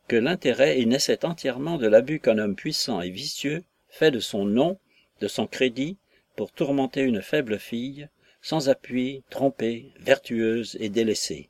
que 0.08 0.16
l'intérêt 0.16 0.80
y 0.80 0.86
naissait 0.86 1.26
entièrement 1.26 1.78
de 1.78 1.88
l'abus 1.88 2.20
qu'un 2.20 2.38
homme 2.38 2.56
puissant 2.56 3.02
et 3.02 3.10
vicieux 3.10 3.64
fait 3.90 4.12
de 4.12 4.20
son 4.20 4.46
nom, 4.46 4.78
de 5.22 5.28
son 5.28 5.48
crédit, 5.48 5.98
pour 6.36 6.52
tourmenter 6.52 7.02
une 7.02 7.22
faible 7.22 7.60
fille, 7.60 8.10
sans 8.42 8.70
appui, 8.70 9.24
trompée, 9.30 9.92
vertueuse 10.00 10.78
et 10.80 10.90
délaissée. 10.90 11.50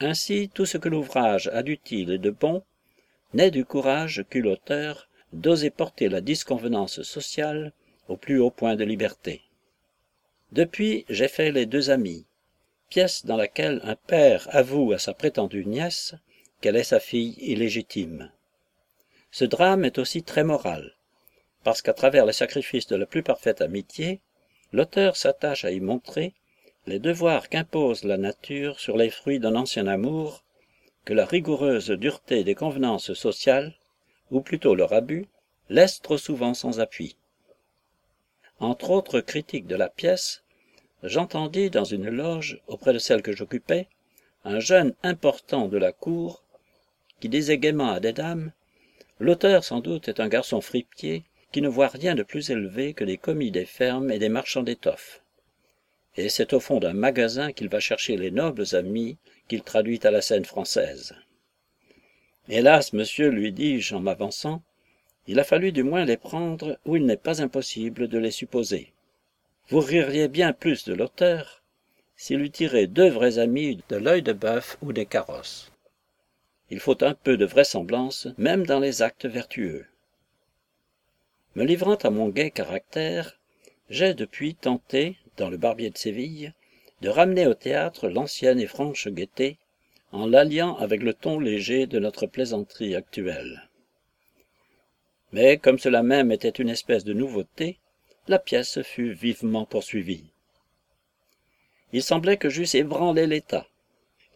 Ainsi, 0.00 0.50
tout 0.54 0.66
ce 0.66 0.78
que 0.78 0.88
l'ouvrage 0.88 1.48
a 1.48 1.62
d'utile 1.62 2.10
et 2.10 2.18
de 2.18 2.30
bon 2.30 2.62
naît 3.34 3.50
du 3.50 3.64
courage 3.64 4.24
qu'eut 4.30 4.42
l'auteur 4.42 5.08
d'oser 5.32 5.70
porter 5.70 6.08
la 6.08 6.20
disconvenance 6.20 7.02
sociale 7.02 7.72
au 8.06 8.16
plus 8.16 8.38
haut 8.38 8.50
point 8.50 8.76
de 8.76 8.84
liberté. 8.84 9.42
Depuis, 10.52 11.04
j'ai 11.08 11.28
fait 11.28 11.50
Les 11.50 11.66
Deux 11.66 11.90
Amis, 11.90 12.24
pièce 12.88 13.26
dans 13.26 13.36
laquelle 13.36 13.80
un 13.82 13.96
père 13.96 14.48
avoue 14.50 14.92
à 14.92 14.98
sa 14.98 15.12
prétendue 15.12 15.66
nièce 15.66 16.14
qu'elle 16.60 16.76
est 16.76 16.84
sa 16.84 17.00
fille 17.00 17.34
illégitime. 17.38 18.30
Ce 19.30 19.44
drame 19.44 19.84
est 19.84 19.98
aussi 19.98 20.22
très 20.22 20.44
moral, 20.44 20.96
parce 21.64 21.82
qu'à 21.82 21.92
travers 21.92 22.26
le 22.26 22.32
sacrifice 22.32 22.86
de 22.86 22.96
la 22.96 23.06
plus 23.06 23.22
parfaite 23.22 23.60
amitié, 23.60 24.20
l'auteur 24.72 25.16
s'attache 25.16 25.64
à 25.64 25.70
y 25.70 25.80
montrer 25.80 26.34
les 26.86 26.98
devoirs 26.98 27.48
qu'impose 27.48 28.04
la 28.04 28.16
nature 28.16 28.80
sur 28.80 28.96
les 28.96 29.10
fruits 29.10 29.40
d'un 29.40 29.54
ancien 29.54 29.86
amour, 29.86 30.42
que 31.04 31.12
la 31.12 31.26
rigoureuse 31.26 31.90
dureté 31.90 32.44
des 32.44 32.54
convenances 32.54 33.12
sociales, 33.12 33.74
ou 34.30 34.40
plutôt 34.40 34.74
leur 34.74 34.92
abus, 34.92 35.26
laisse 35.68 36.00
trop 36.00 36.18
souvent 36.18 36.54
sans 36.54 36.80
appui. 36.80 37.16
Entre 38.60 38.90
autres 38.90 39.20
critiques 39.20 39.66
de 39.66 39.76
la 39.76 39.88
pièce, 39.88 40.42
j'entendis 41.02 41.70
dans 41.70 41.84
une 41.84 42.08
loge 42.08 42.60
auprès 42.66 42.92
de 42.92 42.98
celle 42.98 43.22
que 43.22 43.32
j'occupais 43.32 43.86
un 44.44 44.60
jeune 44.60 44.94
important 45.02 45.68
de 45.68 45.76
la 45.76 45.92
cour 45.92 46.42
qui 47.20 47.28
disait 47.28 47.58
gaiement 47.58 47.92
à 47.92 48.00
des 48.00 48.12
dames 48.12 48.52
l'auteur 49.20 49.64
sans 49.64 49.80
doute 49.80 50.08
est 50.08 50.20
un 50.20 50.28
garçon 50.28 50.60
fripier 50.60 51.24
qui 51.52 51.62
ne 51.62 51.68
voit 51.68 51.88
rien 51.88 52.14
de 52.14 52.22
plus 52.22 52.50
élevé 52.50 52.94
que 52.94 53.04
les 53.04 53.16
commis 53.16 53.50
des 53.50 53.64
fermes 53.64 54.10
et 54.10 54.18
des 54.18 54.28
marchands 54.28 54.62
d'étoffes. 54.62 55.22
Et 56.16 56.28
c'est 56.28 56.52
au 56.52 56.60
fond 56.60 56.78
d'un 56.78 56.92
magasin 56.92 57.52
qu'il 57.52 57.68
va 57.68 57.80
chercher 57.80 58.16
les 58.16 58.30
nobles 58.30 58.74
amis 58.74 59.16
qu'il 59.48 59.62
traduit 59.62 60.00
à 60.04 60.10
la 60.10 60.20
scène 60.20 60.44
française. 60.44 61.14
Hélas 62.48 62.92
monsieur 62.92 63.28
lui 63.28 63.52
dis-je 63.52 63.94
en 63.94 64.00
m'avançant 64.00 64.62
il 65.26 65.38
a 65.38 65.44
fallu 65.44 65.72
du 65.72 65.82
moins 65.82 66.06
les 66.06 66.16
prendre 66.16 66.78
où 66.86 66.96
il 66.96 67.04
n'est 67.04 67.18
pas 67.18 67.42
impossible 67.42 68.08
de 68.08 68.18
les 68.18 68.30
supposer. 68.30 68.92
Vous 69.68 69.80
ririez 69.80 70.26
bien 70.26 70.54
plus 70.54 70.84
de 70.84 70.94
l'auteur 70.94 71.62
s'il 72.16 72.40
eût 72.40 72.50
tiré 72.50 72.86
deux 72.86 73.10
vrais 73.10 73.38
amis 73.38 73.80
de 73.90 73.96
l'œil 73.96 74.22
de 74.22 74.32
bœuf 74.32 74.78
ou 74.80 74.94
des 74.94 75.04
carrosses. 75.04 75.70
Il 76.70 76.80
faut 76.80 77.02
un 77.02 77.14
peu 77.14 77.36
de 77.36 77.46
vraisemblance, 77.46 78.28
même 78.36 78.66
dans 78.66 78.78
les 78.78 79.02
actes 79.02 79.26
vertueux. 79.26 79.86
Me 81.54 81.64
livrant 81.64 81.96
à 81.96 82.10
mon 82.10 82.28
gai 82.28 82.50
caractère, 82.50 83.38
j'ai 83.90 84.14
depuis 84.14 84.54
tenté, 84.54 85.16
dans 85.36 85.48
le 85.48 85.56
Barbier 85.56 85.90
de 85.90 85.96
Séville, 85.96 86.52
de 87.00 87.08
ramener 87.08 87.46
au 87.46 87.54
théâtre 87.54 88.08
l'ancienne 88.08 88.60
et 88.60 88.66
franche 88.66 89.08
gaieté, 89.08 89.56
en 90.12 90.26
l'alliant 90.26 90.76
avec 90.76 91.02
le 91.02 91.14
ton 91.14 91.38
léger 91.38 91.86
de 91.86 91.98
notre 91.98 92.26
plaisanterie 92.26 92.94
actuelle. 92.94 93.68
Mais 95.32 95.58
comme 95.58 95.78
cela 95.78 96.02
même 96.02 96.32
était 96.32 96.48
une 96.48 96.70
espèce 96.70 97.04
de 97.04 97.12
nouveauté, 97.12 97.78
la 98.26 98.38
pièce 98.38 98.82
fut 98.82 99.12
vivement 99.12 99.64
poursuivie. 99.64 100.30
Il 101.92 102.02
semblait 102.02 102.36
que 102.36 102.50
j'eusse 102.50 102.74
ébranlé 102.74 103.26
l'État. 103.26 103.66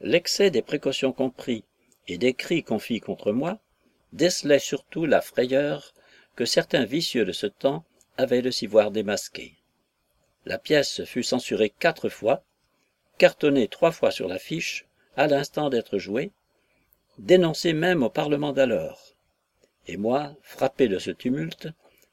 L'excès 0.00 0.50
des 0.50 0.62
précautions 0.62 1.12
compris 1.12 1.64
et 2.08 2.18
des 2.18 2.34
cris 2.34 2.62
qu'on 2.62 2.78
fit 2.78 3.00
contre 3.00 3.32
moi 3.32 3.58
décelait 4.12 4.58
surtout 4.58 5.06
la 5.06 5.20
frayeur 5.20 5.94
que 6.36 6.44
certains 6.44 6.84
vicieux 6.84 7.24
de 7.24 7.32
ce 7.32 7.46
temps 7.46 7.84
avaient 8.16 8.42
de 8.42 8.50
s'y 8.50 8.66
voir 8.66 8.90
démasqués. 8.90 9.54
La 10.44 10.58
pièce 10.58 11.04
fut 11.04 11.22
censurée 11.22 11.70
quatre 11.70 12.08
fois, 12.08 12.44
cartonnée 13.18 13.68
trois 13.68 13.92
fois 13.92 14.10
sur 14.10 14.28
l'affiche, 14.28 14.86
à 15.16 15.26
l'instant 15.26 15.70
d'être 15.70 15.98
jouée, 15.98 16.32
dénoncée 17.18 17.72
même 17.72 18.02
au 18.02 18.10
Parlement 18.10 18.52
d'alors. 18.52 19.14
Et 19.86 19.96
moi, 19.96 20.34
frappé 20.42 20.88
de 20.88 20.98
ce 20.98 21.10
tumulte, 21.10 21.68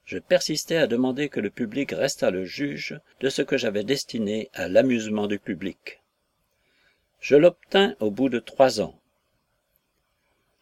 je 0.05 0.17
persistais 0.17 0.77
à 0.77 0.87
demander 0.87 1.29
que 1.29 1.39
le 1.39 1.49
public 1.49 1.91
restât 1.91 2.31
le 2.31 2.43
juge 2.43 2.99
de 3.19 3.29
ce 3.29 3.41
que 3.41 3.57
j'avais 3.57 3.83
destiné 3.83 4.49
à 4.53 4.67
l'amusement 4.67 5.27
du 5.27 5.39
public. 5.39 6.01
Je 7.19 7.35
l'obtins 7.35 7.95
au 7.99 8.09
bout 8.09 8.29
de 8.29 8.39
trois 8.39 8.81
ans. 8.81 8.99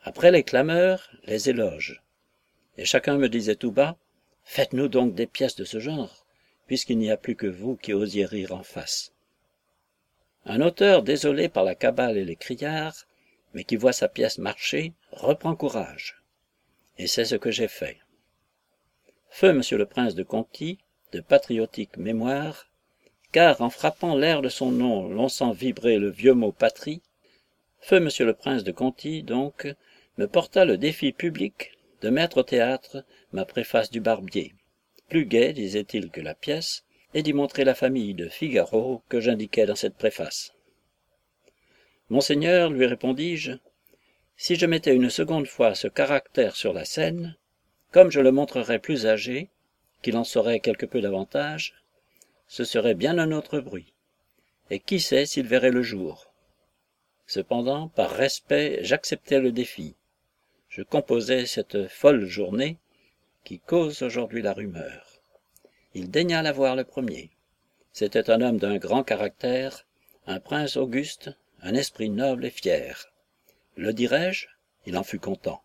Après 0.10 0.32
les 0.32 0.44
clameurs, 0.44 1.12
les 1.26 1.50
éloges. 1.50 2.02
Et 2.78 2.86
chacun 2.86 3.18
me 3.18 3.28
disait 3.28 3.58
tout 3.58 3.74
bas, 3.74 3.98
Faites-nous 4.46 4.88
donc 4.88 5.16
des 5.16 5.28
pièces 5.28 5.58
de 5.58 5.66
ce 5.66 5.82
genre, 5.82 6.26
puisqu'il 6.66 6.98
n'y 6.98 7.12
a 7.12 7.18
plus 7.18 7.36
que 7.36 7.46
vous 7.46 7.76
qui 7.76 7.92
osiez 7.92 8.26
rire 8.26 8.54
en 8.54 8.64
face. 8.64 9.12
Un 10.46 10.62
auteur 10.62 11.04
désolé 11.04 11.50
par 11.50 11.66
la 11.66 11.76
cabale 11.76 12.18
et 12.18 12.24
les 12.24 12.38
criards, 12.38 13.06
mais 13.54 13.66
qui 13.66 13.76
voit 13.76 13.92
sa 13.92 14.08
pièce 14.08 14.38
marcher, 14.38 14.94
reprend 15.12 15.58
courage. 15.58 16.24
Et 16.98 17.08
c'est 17.08 17.26
ce 17.26 17.36
que 17.36 17.52
j'ai 17.52 17.68
fait. 17.68 17.98
Feu 19.30 19.52
monsieur 19.52 19.78
le 19.78 19.88
prince 19.88 20.16
de 20.16 20.24
Conti, 20.24 20.80
de 21.12 21.20
patriotique 21.20 21.98
mémoire, 21.98 22.70
car 23.34 23.60
en 23.62 23.70
frappant 23.70 24.16
l'air 24.16 24.42
de 24.42 24.48
son 24.48 24.72
nom 24.72 25.10
l'on 25.10 25.28
sent 25.28 25.52
vibrer 25.52 26.00
le 26.00 26.10
vieux 26.10 26.34
mot 26.34 26.54
patrie, 26.54 27.02
feu 27.82 28.00
monsieur 28.00 28.26
le 28.26 28.34
prince 28.34 28.64
de 28.64 28.72
Conti, 28.72 29.22
donc, 29.22 29.68
me 30.18 30.28
porta 30.28 30.66
le 30.66 30.78
défi 30.78 31.12
public 31.12 31.78
de 32.02 32.10
mettre 32.10 32.38
au 32.38 32.44
théâtre 32.44 33.06
ma 33.32 33.46
préface 33.46 33.92
du 33.92 34.02
barbier, 34.02 34.54
plus 35.10 35.26
gaie, 35.26 35.54
disait-il, 35.54 36.10
que 36.10 36.22
la 36.22 36.36
pièce, 36.36 36.84
et 37.14 37.24
d'y 37.24 37.34
montrer 37.34 37.64
la 37.64 37.76
famille 37.76 38.14
de 38.14 38.28
Figaro 38.28 39.02
que 39.10 39.20
j'indiquais 39.20 39.66
dans 39.66 39.76
cette 39.76 39.96
préface. 39.96 40.54
Monseigneur, 42.10 42.70
lui 42.70 42.86
répondis-je, 42.86 43.54
si 44.36 44.56
je 44.56 44.66
mettais 44.66 44.96
une 44.96 45.10
seconde 45.10 45.48
fois 45.48 45.76
ce 45.76 45.88
caractère 45.88 46.56
sur 46.56 46.74
la 46.74 46.86
scène, 46.86 47.36
comme 47.92 48.12
je 48.12 48.20
le 48.20 48.32
montrerais 48.32 48.80
plus 48.80 49.08
âgé, 49.08 49.50
qu'il 50.02 50.18
en 50.18 50.24
saurait 50.24 50.60
quelque 50.60 50.86
peu 50.86 51.02
davantage, 51.02 51.74
ce 52.48 52.64
serait 52.64 52.94
bien 52.94 53.18
un 53.18 53.32
autre 53.32 53.60
bruit. 53.60 53.94
Et 54.70 54.80
qui 54.80 55.00
sait 55.00 55.26
s'il 55.26 55.48
verrait 55.48 55.72
le 55.72 55.82
jour? 55.82 56.32
Cependant, 57.26 57.90
par 57.90 58.12
respect, 58.12 58.80
j'acceptais 58.82 59.40
le 59.40 59.52
défi. 59.52 59.96
Je 60.78 60.84
composais 60.84 61.48
cette 61.48 61.88
folle 61.88 62.28
journée 62.28 62.78
qui 63.44 63.58
cause 63.58 64.04
aujourd'hui 64.04 64.44
la 64.44 64.54
rumeur. 64.54 65.08
Il 65.96 66.12
daigna 66.12 66.44
la 66.44 66.52
voir 66.52 66.76
le 66.76 66.84
premier. 66.84 67.32
C'était 67.94 68.30
un 68.30 68.42
homme 68.42 68.60
d'un 68.60 68.78
grand 68.78 69.04
caractère, 69.04 69.88
un 70.28 70.40
prince 70.40 70.78
auguste, 70.78 71.32
un 71.64 71.74
esprit 71.74 72.12
noble 72.12 72.46
et 72.46 72.52
fier. 72.52 73.12
Le 73.76 73.92
dirais-je 73.92 74.50
Il 74.86 74.98
en 74.98 75.04
fut 75.04 75.18
content. 75.18 75.64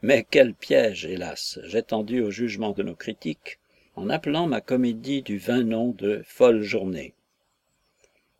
Mais 0.00 0.24
quel 0.30 0.54
piège, 0.54 1.04
hélas, 1.04 1.58
j'ai 1.64 1.82
tendu 1.82 2.20
au 2.20 2.30
jugement 2.30 2.70
de 2.70 2.84
nos 2.84 2.94
critiques 2.94 3.58
en 3.96 4.08
appelant 4.10 4.46
ma 4.46 4.60
comédie 4.60 5.22
du 5.22 5.38
vain 5.38 5.64
nom 5.64 5.88
de 5.88 6.22
Folle 6.24 6.62
journée. 6.62 7.14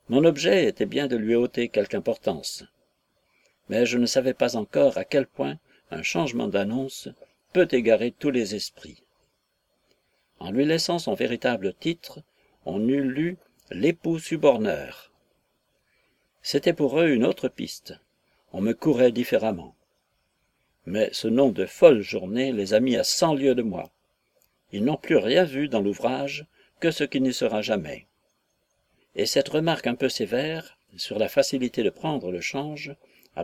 Mon 0.09 0.24
objet 0.24 0.66
était 0.66 0.87
bien 0.87 1.09
de 1.09 1.16
lui 1.16 1.35
ôter 1.35 1.68
quelque 1.68 1.96
importance. 1.96 2.64
Mais 3.68 3.87
je 3.87 3.98
ne 3.98 4.07
savais 4.07 4.35
pas 4.35 4.57
encore 4.57 4.98
à 4.98 5.05
quel 5.05 5.26
point 5.26 5.59
un 5.90 6.02
changement 6.02 6.48
d'annonce 6.48 7.09
peut 7.52 7.68
égarer 7.70 8.12
tous 8.12 8.31
les 8.31 8.55
esprits. 8.55 9.02
En 10.38 10.50
lui 10.50 10.64
laissant 10.64 10.98
son 10.98 11.14
véritable 11.14 11.74
titre, 11.74 12.20
on 12.64 12.87
eût 12.88 13.02
lu 13.02 13.37
l'époux 13.70 14.18
suborneur. 14.18 15.12
C'était 16.42 16.74
pour 16.74 17.00
eux 17.00 17.09
une 17.09 17.24
autre 17.24 17.48
piste. 17.48 17.94
On 18.52 18.61
me 18.61 18.72
courait 18.72 19.12
différemment 19.12 19.76
mais 20.87 21.11
ce 21.12 21.26
nom 21.26 21.50
de 21.50 21.66
folle 21.66 22.00
journée 22.00 22.52
les 22.52 22.72
a 22.72 22.81
mis 22.81 22.96
à 22.96 23.05
cent 23.05 23.35
lieues 23.35 23.57
de 23.57 23.62
moi. 23.62 23.90
Ils 24.72 24.85
n'ont 24.85 24.96
plus 24.96 25.16
rien 25.16 25.44
vu 25.44 25.68
dans 25.68 25.81
l'ouvrage 25.81 26.46
que 26.81 26.90
ce 26.90 27.05
qui 27.05 27.20
n'y 27.20 27.35
sera 27.35 27.61
jamais. 27.61 28.07
Et 29.16 29.26
cette 29.26 29.48
remarque 29.48 29.87
un 29.88 29.94
peu 29.94 30.09
sévère 30.09 30.79
sur 30.96 31.18
la 31.18 31.29
facilité 31.29 31.83
de 31.83 31.90
prendre 31.90 32.31
le 32.31 32.40
change 32.40 32.94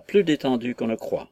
plus 0.00 0.24
d'étendue 0.24 0.74
qu'on 0.74 0.86
ne 0.86 0.96
croit. 0.96 1.30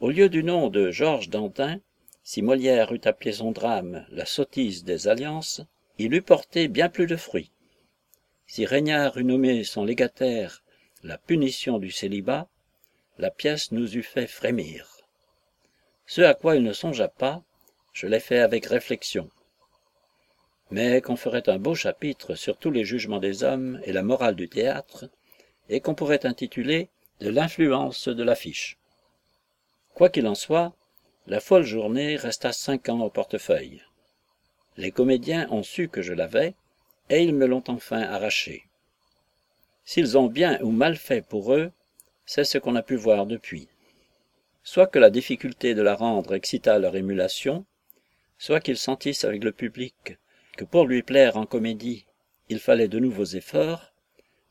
Au 0.00 0.10
lieu 0.10 0.28
du 0.28 0.44
nom 0.44 0.68
de 0.68 0.90
Georges 0.90 1.28
Dantin, 1.28 1.80
si 2.22 2.42
Molière 2.42 2.92
eût 2.92 3.00
appelé 3.04 3.32
son 3.32 3.52
drame 3.52 4.06
la 4.10 4.26
sottise 4.26 4.84
des 4.84 5.08
alliances, 5.08 5.62
il 5.98 6.14
eût 6.14 6.22
porté 6.22 6.68
bien 6.68 6.88
plus 6.88 7.06
de 7.06 7.16
fruits. 7.16 7.50
Si 8.46 8.66
Régnard 8.66 9.16
eût 9.16 9.24
nommé 9.24 9.64
son 9.64 9.84
légataire 9.84 10.62
la 11.02 11.18
punition 11.18 11.78
du 11.78 11.90
célibat, 11.90 12.48
la 13.18 13.30
pièce 13.30 13.72
nous 13.72 13.96
eût 13.96 14.02
fait 14.02 14.26
frémir. 14.26 14.98
Ce 16.06 16.20
à 16.20 16.34
quoi 16.34 16.56
il 16.56 16.62
ne 16.62 16.72
songea 16.72 17.08
pas, 17.08 17.42
je 17.92 18.06
l'ai 18.06 18.20
fait 18.20 18.38
avec 18.40 18.66
réflexion. 18.66 19.30
Mais 20.70 21.00
qu'on 21.00 21.16
ferait 21.16 21.48
un 21.48 21.58
beau 21.58 21.74
chapitre 21.74 22.34
sur 22.34 22.56
tous 22.58 22.70
les 22.70 22.84
jugements 22.84 23.20
des 23.20 23.42
hommes 23.42 23.80
et 23.84 23.92
la 23.92 24.02
morale 24.02 24.36
du 24.36 24.48
théâtre, 24.48 25.08
et 25.68 25.80
qu'on 25.80 25.94
pourrait 25.94 26.26
intituler 26.26 26.88
de 27.20 27.30
l'influence 27.30 28.08
de 28.08 28.22
l'affiche. 28.22 28.78
Quoi 29.94 30.08
qu'il 30.08 30.26
en 30.26 30.34
soit, 30.34 30.72
la 31.26 31.40
folle 31.40 31.64
journée 31.64 32.16
resta 32.16 32.52
cinq 32.52 32.88
ans 32.88 33.00
au 33.00 33.10
portefeuille. 33.10 33.82
Les 34.76 34.92
comédiens 34.92 35.48
ont 35.50 35.62
su 35.62 35.88
que 35.88 36.02
je 36.02 36.12
l'avais, 36.12 36.54
et 37.10 37.22
ils 37.22 37.34
me 37.34 37.46
l'ont 37.46 37.64
enfin 37.68 38.02
arraché. 38.02 38.64
S'ils 39.84 40.16
ont 40.16 40.26
bien 40.26 40.60
ou 40.62 40.70
mal 40.70 40.96
fait 40.96 41.22
pour 41.22 41.54
eux, 41.54 41.72
c'est 42.26 42.44
ce 42.44 42.58
qu'on 42.58 42.76
a 42.76 42.82
pu 42.82 42.94
voir 42.94 43.26
depuis. 43.26 43.68
Soit 44.62 44.86
que 44.86 44.98
la 44.98 45.10
difficulté 45.10 45.74
de 45.74 45.82
la 45.82 45.94
rendre 45.94 46.34
excita 46.34 46.78
leur 46.78 46.94
émulation, 46.94 47.64
soit 48.38 48.60
qu'ils 48.60 48.78
sentissent 48.78 49.24
avec 49.24 49.42
le 49.42 49.52
public 49.52 50.16
que 50.56 50.64
pour 50.64 50.86
lui 50.86 51.02
plaire 51.02 51.36
en 51.36 51.46
comédie, 51.46 52.04
il 52.48 52.60
fallait 52.60 52.88
de 52.88 52.98
nouveaux 52.98 53.24
efforts, 53.24 53.92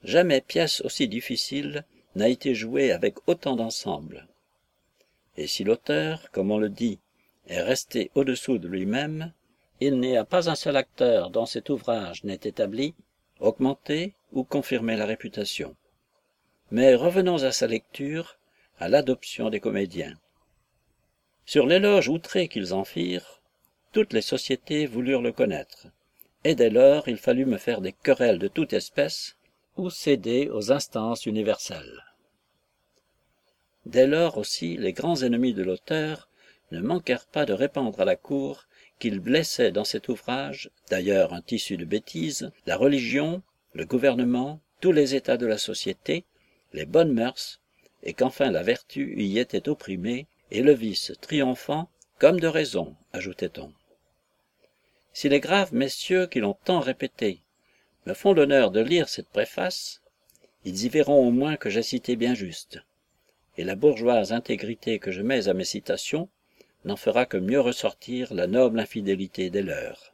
jamais 0.03 0.41
pièce 0.41 0.81
aussi 0.81 1.07
difficile 1.07 1.85
n'a 2.17 2.29
été 2.29 2.55
jouée 2.55 2.91
avec 2.91 3.15
autant 3.27 3.55
d'ensemble. 3.55 4.27
Et 5.37 5.47
si 5.47 5.63
l'auteur, 5.63 6.31
comme 6.31 6.51
on 6.51 6.57
le 6.57 6.69
dit, 6.69 6.99
est 7.47 7.61
resté 7.61 8.11
au-dessous 8.15 8.57
de 8.57 8.67
lui-même, 8.67 9.31
il 9.79 9.99
n'y 9.99 10.17
a 10.17 10.25
pas 10.25 10.49
un 10.49 10.55
seul 10.55 10.75
acteur 10.75 11.29
dont 11.29 11.45
cet 11.45 11.69
ouvrage 11.69 12.23
n'ait 12.23 12.39
établi, 12.43 12.95
augmenté 13.39 14.15
ou 14.33 14.43
confirmé 14.43 14.95
la 14.95 15.05
réputation. 15.05 15.75
Mais 16.71 16.95
revenons 16.95 17.43
à 17.43 17.51
sa 17.51 17.67
lecture, 17.67 18.39
à 18.79 18.89
l'adoption 18.89 19.51
des 19.51 19.59
comédiens. 19.59 20.17
Sur 21.45 21.67
l'éloge 21.67 22.09
outré 22.09 22.47
qu'ils 22.47 22.73
en 22.73 22.83
firent, 22.83 23.41
toutes 23.93 24.13
les 24.13 24.21
sociétés 24.21 24.87
voulurent 24.87 25.21
le 25.21 25.31
connaître, 25.31 25.87
et 26.43 26.55
dès 26.55 26.71
lors 26.71 27.07
il 27.07 27.17
fallut 27.17 27.45
me 27.45 27.57
faire 27.57 27.79
des 27.79 27.93
querelles 27.93 28.39
de 28.39 28.47
toute 28.47 28.73
espèce, 28.73 29.37
ou 29.77 29.91
céder 29.91 30.49
aux 30.49 30.71
instances 30.71 31.27
universelles. 31.27 32.06
Dès 33.87 34.05
lors 34.05 34.37
aussi 34.37 34.75
les 34.75 34.91
grands 34.91 35.23
ennemis 35.23 35.53
de 35.53 35.63
l'auteur 35.63 36.27
ne 36.71 36.81
manquèrent 36.81 37.25
pas 37.25 37.45
de 37.45 37.53
répandre 37.53 38.01
à 38.01 38.03
la 38.03 38.17
cour 38.17 38.65
qu'il 38.99 39.21
blessait 39.21 39.71
dans 39.71 39.85
cet 39.85 40.09
ouvrage, 40.09 40.69
d'ailleurs 40.89 41.33
un 41.33 41.41
tissu 41.41 41.77
de 41.77 41.85
bêtises, 41.85 42.51
la 42.65 42.75
religion, 42.75 43.41
le 43.71 43.85
gouvernement, 43.85 44.59
tous 44.81 44.91
les 44.91 45.15
états 45.15 45.37
de 45.37 45.45
la 45.45 45.57
société, 45.57 46.25
les 46.73 46.85
bonnes 46.85 47.13
mœurs, 47.13 47.61
et 48.03 48.11
qu'enfin 48.11 48.51
la 48.51 48.61
vertu 48.61 49.15
y 49.23 49.39
était 49.39 49.69
opprimée, 49.69 50.27
et 50.51 50.63
le 50.63 50.73
vice 50.73 51.13
triomphant, 51.21 51.89
comme 52.19 52.41
de 52.41 52.47
raison, 52.47 52.93
ajoutait-on. 53.13 53.71
Si 55.13 55.29
les 55.29 55.39
graves 55.39 55.73
messieurs 55.73 56.27
qui 56.27 56.41
l'ont 56.41 56.57
tant 56.65 56.81
répété 56.81 57.39
me 58.05 58.13
font 58.13 58.33
l'honneur 58.33 58.71
de 58.71 58.81
lire 58.81 59.07
cette 59.07 59.29
préface, 59.29 60.01
ils 60.65 60.83
y 60.83 60.89
verront 60.89 61.25
au 61.25 61.31
moins 61.31 61.55
que 61.55 61.69
j'ai 61.69 61.83
cité 61.83 62.17
bien 62.17 62.33
juste, 62.33 62.81
et 63.57 63.63
la 63.63 63.75
bourgeoise 63.75 64.31
intégrité 64.31 64.99
que 64.99 65.11
je 65.11 65.21
mets 65.21 65.47
à 65.47 65.53
mes 65.53 65.65
citations 65.65 66.29
n'en 66.85 66.95
fera 66.95 67.25
que 67.25 67.37
mieux 67.37 67.59
ressortir 67.59 68.33
la 68.33 68.47
noble 68.47 68.79
infidélité 68.79 69.49
des 69.49 69.63
leurs. 69.63 70.13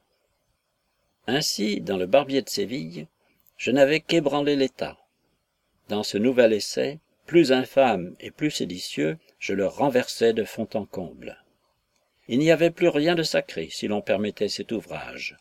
Ainsi, 1.28 1.82
dans 1.82 1.98
le 1.98 2.06
Barbier 2.06 2.42
de 2.42 2.50
Séville, 2.50 3.08
je 3.58 3.72
n'avais 3.72 4.00
qu'ébranlé 4.00 4.56
l'État. 4.56 4.98
Dans 5.90 6.04
ce 6.04 6.18
nouvel 6.18 6.54
essai, 6.54 7.00
plus 7.26 7.52
infâme 7.52 8.16
et 8.20 8.32
plus 8.32 8.52
séditieux, 8.52 9.18
je 9.40 9.54
le 9.54 9.68
renversais 9.68 10.34
de 10.34 10.44
fond 10.44 10.68
en 10.74 10.86
comble. 10.86 11.44
Il 12.28 12.40
n'y 12.40 12.52
avait 12.52 12.72
plus 12.72 12.88
rien 12.88 13.16
de 13.16 13.24
sacré, 13.24 13.70
si 13.70 13.88
l'on 13.88 14.02
permettait 14.02 14.50
cet 14.50 14.72
ouvrage. 14.72 15.38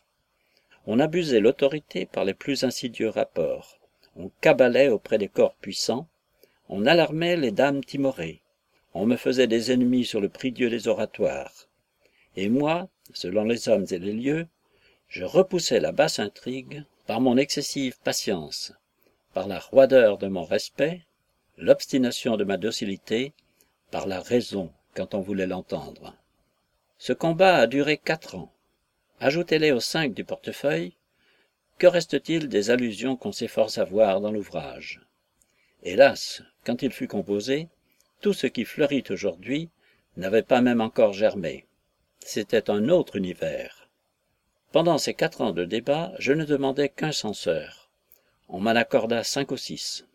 On 0.85 0.99
abusait 0.99 1.39
l'autorité 1.39 2.05
par 2.05 2.25
les 2.25 2.33
plus 2.33 2.63
insidieux 2.65 3.09
rapports, 3.09 3.79
on 4.15 4.29
cabalait 4.41 4.89
auprès 4.89 5.17
des 5.17 5.27
corps 5.27 5.55
puissants, 5.55 6.07
on 6.69 6.85
alarmait 6.85 7.37
les 7.37 7.51
dames 7.51 7.83
timorées, 7.83 8.41
on 8.93 9.05
me 9.05 9.17
faisait 9.17 9.47
des 9.47 9.71
ennemis 9.71 10.05
sur 10.05 10.21
le 10.21 10.29
prie-dieu 10.29 10.69
des 10.69 10.87
oratoires. 10.87 11.67
Et 12.35 12.49
moi, 12.49 12.89
selon 13.13 13.43
les 13.43 13.69
hommes 13.69 13.85
et 13.91 13.99
les 13.99 14.13
lieux, 14.13 14.47
je 15.07 15.23
repoussais 15.23 15.79
la 15.79 15.91
basse 15.91 16.19
intrigue 16.19 16.83
par 17.05 17.21
mon 17.21 17.37
excessive 17.37 17.99
patience, 18.03 18.73
par 19.33 19.47
la 19.47 19.59
roideur 19.59 20.17
de 20.17 20.27
mon 20.27 20.43
respect, 20.43 21.01
l'obstination 21.57 22.37
de 22.37 22.43
ma 22.43 22.57
docilité, 22.57 23.33
par 23.91 24.07
la 24.07 24.21
raison 24.21 24.71
quand 24.95 25.13
on 25.13 25.21
voulait 25.21 25.47
l'entendre. 25.47 26.15
Ce 26.97 27.13
combat 27.13 27.57
a 27.57 27.67
duré 27.67 27.97
quatre 27.97 28.35
ans. 28.35 28.51
Ajoutez-les 29.19 29.71
aux 29.71 29.79
cinq 29.79 30.13
du 30.13 30.23
portefeuille, 30.23 30.95
que 31.77 31.87
reste-t-il 31.87 32.47
des 32.47 32.69
allusions 32.69 33.15
qu'on 33.15 33.31
s'efforce 33.31 33.77
à 33.77 33.83
voir 33.83 34.21
dans 34.21 34.31
l'ouvrage? 34.31 35.01
Hélas, 35.83 36.41
quand 36.65 36.81
il 36.81 36.91
fut 36.91 37.07
composé, 37.07 37.67
tout 38.21 38.33
ce 38.33 38.47
qui 38.47 38.65
fleurit 38.65 39.03
aujourd'hui 39.09 39.69
n'avait 40.17 40.43
pas 40.43 40.61
même 40.61 40.81
encore 40.81 41.13
germé. 41.13 41.65
C'était 42.19 42.69
un 42.69 42.89
autre 42.89 43.17
univers. 43.17 43.89
Pendant 44.71 44.97
ces 44.97 45.13
quatre 45.13 45.41
ans 45.41 45.51
de 45.51 45.65
débat, 45.65 46.13
je 46.19 46.33
ne 46.33 46.45
demandais 46.45 46.89
qu'un 46.89 47.11
censeur. 47.11 47.89
On 48.49 48.59
m'en 48.59 48.71
accorda 48.71 49.23
cinq 49.23 49.51
ou 49.51 49.57
six. 49.57 50.05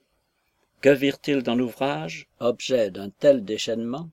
Que 0.81 0.89
virent-ils 0.89 1.43
dans 1.43 1.55
l'ouvrage, 1.55 2.29
objet 2.41 2.91
d'un 2.91 3.11
tel 3.11 3.45
déchaînement? 3.45 4.11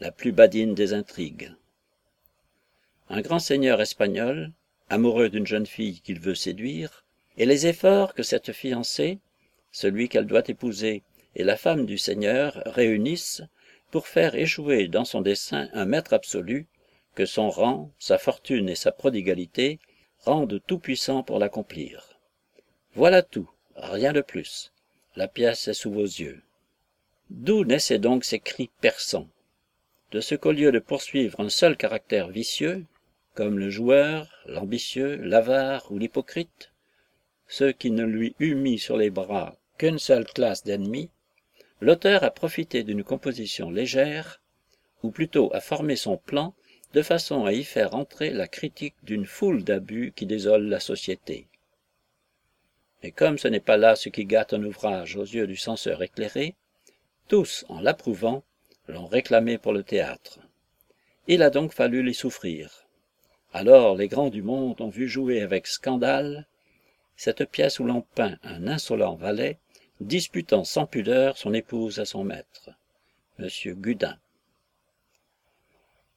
La 0.00 0.12
plus 0.12 0.32
badine 0.32 0.74
des 0.74 0.94
intrigues. 0.94 1.52
Un 3.08 3.20
grand 3.20 3.38
seigneur 3.38 3.80
espagnol, 3.80 4.52
amoureux 4.88 5.28
d'une 5.28 5.46
jeune 5.46 5.66
fille 5.66 6.00
qu'il 6.00 6.20
veut 6.20 6.34
séduire, 6.34 7.04
et 7.36 7.46
les 7.46 7.66
efforts 7.66 8.14
que 8.14 8.22
cette 8.22 8.52
fiancée, 8.52 9.18
celui 9.70 10.08
qu'elle 10.08 10.26
doit 10.26 10.48
épouser, 10.48 11.02
et 11.36 11.44
la 11.44 11.58
femme 11.58 11.84
du 11.84 11.98
seigneur 11.98 12.62
réunissent 12.64 13.42
pour 13.90 14.08
faire 14.08 14.34
échouer 14.34 14.88
dans 14.88 15.04
son 15.04 15.20
dessein 15.20 15.68
un 15.74 15.84
maître 15.84 16.14
absolu 16.14 16.66
que 17.14 17.26
son 17.26 17.50
rang, 17.50 17.92
sa 17.98 18.16
fortune 18.16 18.70
et 18.70 18.74
sa 18.74 18.90
prodigalité 18.90 19.78
rendent 20.20 20.60
tout-puissant 20.66 21.22
pour 21.22 21.38
l'accomplir. 21.38 22.18
Voilà 22.94 23.22
tout, 23.22 23.50
rien 23.76 24.14
de 24.14 24.22
plus. 24.22 24.72
La 25.14 25.28
pièce 25.28 25.68
est 25.68 25.74
sous 25.74 25.92
vos 25.92 26.04
yeux. 26.04 26.42
D'où 27.28 27.64
naissaient 27.64 27.98
donc 27.98 28.24
ces 28.24 28.40
cris 28.40 28.70
perçants? 28.80 29.28
De 30.12 30.20
ce 30.20 30.34
qu'au 30.34 30.52
lieu 30.52 30.72
de 30.72 30.78
poursuivre 30.78 31.40
un 31.40 31.50
seul 31.50 31.76
caractère 31.76 32.28
vicieux, 32.28 32.86
comme 33.34 33.58
le 33.58 33.68
joueur, 33.68 34.30
l'ambitieux, 34.46 35.16
l'avare 35.16 35.86
ou 35.90 35.98
l'hypocrite, 35.98 36.72
ceux 37.46 37.72
qui 37.72 37.90
ne 37.90 38.04
lui 38.04 38.34
eût 38.40 38.54
mis 38.54 38.78
sur 38.78 38.96
les 38.96 39.10
bras 39.10 39.56
qu'une 39.76 39.98
seule 39.98 40.24
classe 40.24 40.64
d'ennemis, 40.64 41.10
l'auteur 41.80 42.24
a 42.24 42.30
profité 42.30 42.82
d'une 42.82 43.04
composition 43.04 43.70
légère, 43.70 44.40
ou 45.02 45.10
plutôt 45.10 45.52
a 45.54 45.60
formé 45.60 45.96
son 45.96 46.16
plan 46.16 46.54
de 46.94 47.02
façon 47.02 47.44
à 47.44 47.52
y 47.52 47.64
faire 47.64 47.94
entrer 47.94 48.30
la 48.30 48.48
critique 48.48 48.96
d'une 49.02 49.26
foule 49.26 49.64
d'abus 49.64 50.12
qui 50.16 50.26
désolent 50.26 50.68
la 50.68 50.80
société. 50.80 51.48
Et 53.02 53.12
comme 53.12 53.38
ce 53.38 53.48
n'est 53.48 53.60
pas 53.60 53.76
là 53.76 53.96
ce 53.96 54.08
qui 54.08 54.24
gâte 54.24 54.54
un 54.54 54.64
ouvrage 54.64 55.16
aux 55.16 55.24
yeux 55.24 55.46
du 55.46 55.56
censeur 55.56 56.02
éclairé, 56.02 56.54
tous, 57.28 57.64
en 57.68 57.80
l'approuvant, 57.80 58.42
l'ont 58.88 59.06
réclamé 59.06 59.58
pour 59.58 59.72
le 59.72 59.82
théâtre. 59.82 60.38
Il 61.28 61.42
a 61.42 61.50
donc 61.50 61.72
fallu 61.72 62.02
les 62.02 62.14
souffrir. 62.14 62.86
Alors 63.52 63.96
les 63.96 64.08
grands 64.08 64.30
du 64.30 64.42
monde 64.42 64.80
ont 64.80 64.88
vu 64.88 65.08
jouer 65.08 65.42
avec 65.42 65.66
scandale 65.66 66.46
cette 67.16 67.44
pièce 67.50 67.80
où 67.80 67.84
l'on 67.84 68.02
peint 68.02 68.38
un 68.42 68.66
insolent 68.66 69.16
valet 69.16 69.58
disputant 70.00 70.64
sans 70.64 70.86
pudeur 70.86 71.38
son 71.38 71.54
épouse 71.54 71.98
à 72.00 72.04
son 72.04 72.22
maître, 72.22 72.70
M. 73.38 73.48
Gudin. 73.74 74.18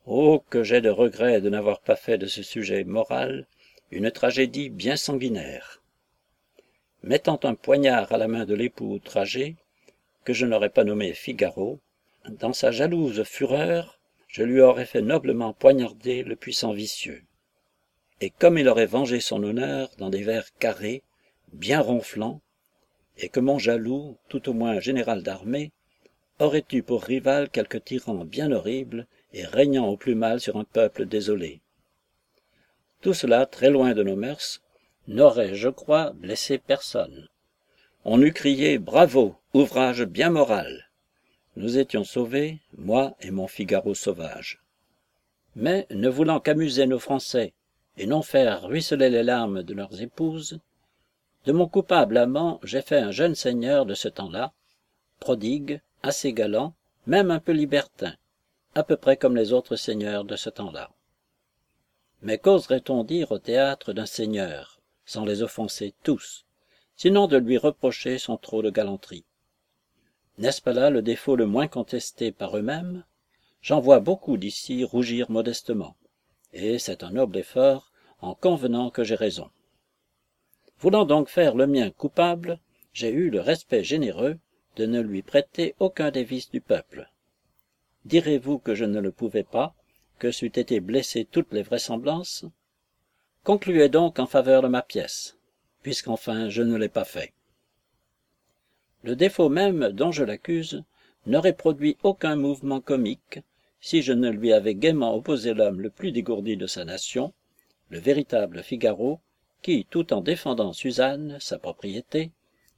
Oh 0.05 0.43
que 0.49 0.63
j'ai 0.63 0.81
de 0.81 0.89
regrets 0.89 1.39
de 1.39 1.49
n'avoir 1.49 1.79
pas 1.79 1.95
fait 1.95 2.17
de 2.17 2.25
ce 2.25 2.43
sujet 2.43 2.83
moral 2.83 3.45
une 3.91 4.11
tragédie 4.11 4.69
bien 4.69 4.95
sanguinaire. 4.95 5.81
Mettant 7.03 7.39
un 7.43 7.55
poignard 7.55 8.11
à 8.11 8.17
la 8.17 8.27
main 8.27 8.45
de 8.45 8.53
l'époux 8.53 8.93
outragé, 8.93 9.55
que 10.25 10.33
je 10.33 10.45
n'aurais 10.45 10.69
pas 10.69 10.83
nommé 10.83 11.13
Figaro, 11.13 11.79
dans 12.27 12.53
sa 12.53 12.71
jalouse 12.71 13.23
fureur, 13.23 13.99
je 14.27 14.43
lui 14.43 14.61
aurais 14.61 14.85
fait 14.85 15.01
noblement 15.01 15.53
poignarder 15.53 16.23
le 16.23 16.35
puissant 16.35 16.73
vicieux. 16.73 17.23
Et 18.21 18.29
comme 18.29 18.57
il 18.57 18.67
aurait 18.67 18.85
vengé 18.85 19.21
son 19.21 19.41
honneur 19.43 19.89
dans 19.97 20.09
des 20.09 20.21
vers 20.21 20.53
carrés, 20.55 21.03
bien 21.53 21.79
ronflants, 21.79 22.41
et 23.19 23.29
que 23.29 23.39
mon 23.39 23.59
jaloux, 23.59 24.17
tout 24.29 24.49
au 24.49 24.53
moins 24.53 24.79
général 24.79 25.23
d'armée, 25.23 25.71
aurait 26.39 26.65
eu 26.71 26.81
pour 26.81 27.03
rival 27.03 27.49
quelque 27.49 27.77
tyran 27.77 28.25
bien 28.25 28.51
horrible 28.51 29.07
et 29.33 29.45
régnant 29.45 29.87
au 29.87 29.97
plus 29.97 30.15
mal 30.15 30.39
sur 30.39 30.57
un 30.57 30.63
peuple 30.63 31.05
désolé. 31.05 31.61
Tout 33.01 33.13
cela, 33.13 33.45
très 33.45 33.69
loin 33.69 33.93
de 33.93 34.03
nos 34.03 34.15
mœurs, 34.15 34.61
n'aurait, 35.07 35.55
je 35.55 35.69
crois, 35.69 36.11
blessé 36.11 36.57
personne. 36.57 37.27
On 38.05 38.21
eût 38.21 38.33
crié 38.33 38.77
Bravo, 38.77 39.35
ouvrage 39.53 40.03
bien 40.05 40.29
moral. 40.29 40.89
Nous 41.55 41.77
étions 41.77 42.05
sauvés, 42.05 42.59
moi 42.77 43.15
et 43.21 43.31
mon 43.31 43.47
Figaro 43.47 43.93
sauvage. 43.93 44.59
Mais, 45.55 45.87
ne 45.91 46.07
voulant 46.07 46.39
qu'amuser 46.39 46.87
nos 46.87 46.99
Français 46.99 47.53
et 47.97 48.05
non 48.05 48.21
faire 48.21 48.63
ruisseler 48.63 49.09
les 49.09 49.23
larmes 49.23 49.63
de 49.63 49.73
leurs 49.73 50.01
épouses, 50.01 50.59
de 51.49 51.53
mon 51.53 51.67
coupable 51.67 52.19
amant 52.19 52.59
j'ai 52.61 52.83
fait 52.83 52.99
un 52.99 53.09
jeune 53.09 53.33
seigneur 53.33 53.87
de 53.87 53.95
ce 53.95 54.07
temps-là, 54.07 54.53
prodigue, 55.19 55.81
assez 56.03 56.31
galant, 56.31 56.75
même 57.07 57.31
un 57.31 57.39
peu 57.39 57.53
libertin, 57.53 58.13
à 58.75 58.83
peu 58.83 58.95
près 58.95 59.17
comme 59.17 59.35
les 59.35 59.51
autres 59.51 59.75
seigneurs 59.75 60.25
de 60.25 60.35
ce 60.35 60.51
temps-là. 60.51 60.91
Mais 62.21 62.37
qu'oserait-on 62.37 63.03
dire 63.03 63.31
au 63.31 63.39
théâtre 63.39 63.93
d'un 63.93 64.05
seigneur, 64.05 64.79
sans 65.07 65.25
les 65.25 65.41
offenser 65.41 65.95
tous, 66.03 66.45
sinon 66.95 67.25
de 67.25 67.37
lui 67.37 67.57
reprocher 67.57 68.19
son 68.19 68.37
trop 68.37 68.61
de 68.61 68.69
galanterie? 68.69 69.25
N'est-ce 70.37 70.61
pas 70.61 70.73
là 70.73 70.91
le 70.91 71.01
défaut 71.01 71.35
le 71.35 71.47
moins 71.47 71.67
contesté 71.67 72.31
par 72.31 72.55
eux-mêmes? 72.57 73.03
J'en 73.63 73.79
vois 73.79 74.01
beaucoup 74.01 74.37
d'ici 74.37 74.83
rougir 74.83 75.31
modestement, 75.31 75.95
et 76.53 76.77
c'est 76.77 77.03
un 77.03 77.09
noble 77.09 77.39
effort 77.39 77.91
en 78.21 78.35
convenant 78.35 78.91
que 78.91 79.03
j'ai 79.03 79.15
raison. 79.15 79.49
Voulant 80.79 81.05
donc 81.05 81.29
faire 81.29 81.55
le 81.55 81.67
mien 81.67 81.91
coupable, 81.91 82.59
j'ai 82.93 83.11
eu 83.11 83.29
le 83.29 83.41
respect 83.41 83.83
généreux 83.83 84.37
de 84.75 84.85
ne 84.85 85.01
lui 85.01 85.21
prêter 85.21 85.75
aucun 85.79 86.11
des 86.11 86.23
vices 86.23 86.51
du 86.51 86.61
peuple, 86.61 87.09
direz-vous 88.05 88.59
que 88.59 88.75
je 88.75 88.85
ne 88.85 88.99
le 88.99 89.11
pouvais 89.11 89.43
pas, 89.43 89.75
que 90.17 90.31
c'eût 90.31 90.47
été 90.47 90.79
blesser 90.79 91.25
toutes 91.25 91.53
les 91.53 91.63
vraisemblances? 91.63 92.45
Concluez 93.43 93.89
donc 93.89 94.19
en 94.19 94.25
faveur 94.25 94.61
de 94.61 94.67
ma 94.67 94.81
pièce, 94.81 95.37
puisqu'enfin 95.81 96.49
je 96.49 96.61
ne 96.61 96.75
l'ai 96.75 96.89
pas 96.89 97.05
fait. 97.05 97.33
Le 99.03 99.15
défaut 99.15 99.49
même 99.49 99.89
dont 99.89 100.11
je 100.11 100.23
l'accuse 100.23 100.83
n'aurait 101.25 101.53
produit 101.53 101.97
aucun 102.03 102.35
mouvement 102.35 102.81
comique 102.81 103.39
si 103.81 104.01
je 104.01 104.11
ne 104.11 104.29
lui 104.29 104.51
avais 104.51 104.75
gaiement 104.75 105.15
opposé 105.15 105.53
l'homme 105.53 105.79
le 105.79 105.89
plus 105.89 106.11
dégourdi 106.11 106.57
de 106.57 106.67
sa 106.67 106.83
nation, 106.83 107.33
le 107.89 107.99
véritable 107.99 108.61
Figaro, 108.61 109.21
qui, 109.61 109.85
tout 109.89 110.13
en 110.13 110.21
défendant 110.21 110.73
Suzanne, 110.73 111.37
sa 111.39 111.57
propriété, 111.57 112.31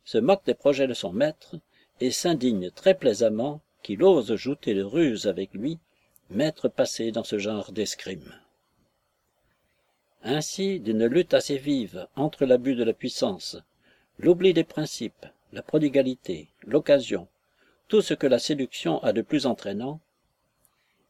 se 0.04 0.18
moque 0.18 0.46
des 0.46 0.54
projets 0.54 0.88
de 0.88 0.94
son 0.94 1.12
maître 1.12 1.58
et 2.00 2.12
s'indigne 2.12 2.72
très 2.72 2.96
plaisamment 2.96 3.62
qu'il 3.84 4.04
ose 4.04 4.36
jouter 4.36 4.74
de 4.74 4.84
ruse 4.84 5.28
avec 5.28 5.54
lui, 5.54 5.80
maître 6.30 6.68
passé 6.68 7.12
dans 7.12 7.24
ce 7.24 7.38
genre 7.38 7.72
d'escrime. 7.72 8.34
Ainsi, 10.24 10.80
d'une 10.80 11.06
lutte 11.06 11.34
assez 11.34 11.58
vive 11.58 12.08
entre 12.16 12.46
l'abus 12.46 12.76
de 12.76 12.84
la 12.84 12.94
puissance, 12.94 13.58
l'oubli 14.20 14.54
des 14.54 14.64
principes, 14.64 15.26
la 15.52 15.64
prodigalité, 15.64 16.48
l'occasion, 16.64 17.28
tout 17.88 18.02
ce 18.02 18.14
que 18.14 18.28
la 18.28 18.40
séduction 18.40 19.04
a 19.04 19.14
de 19.14 19.22
plus 19.22 19.46
entraînant, 19.46 20.00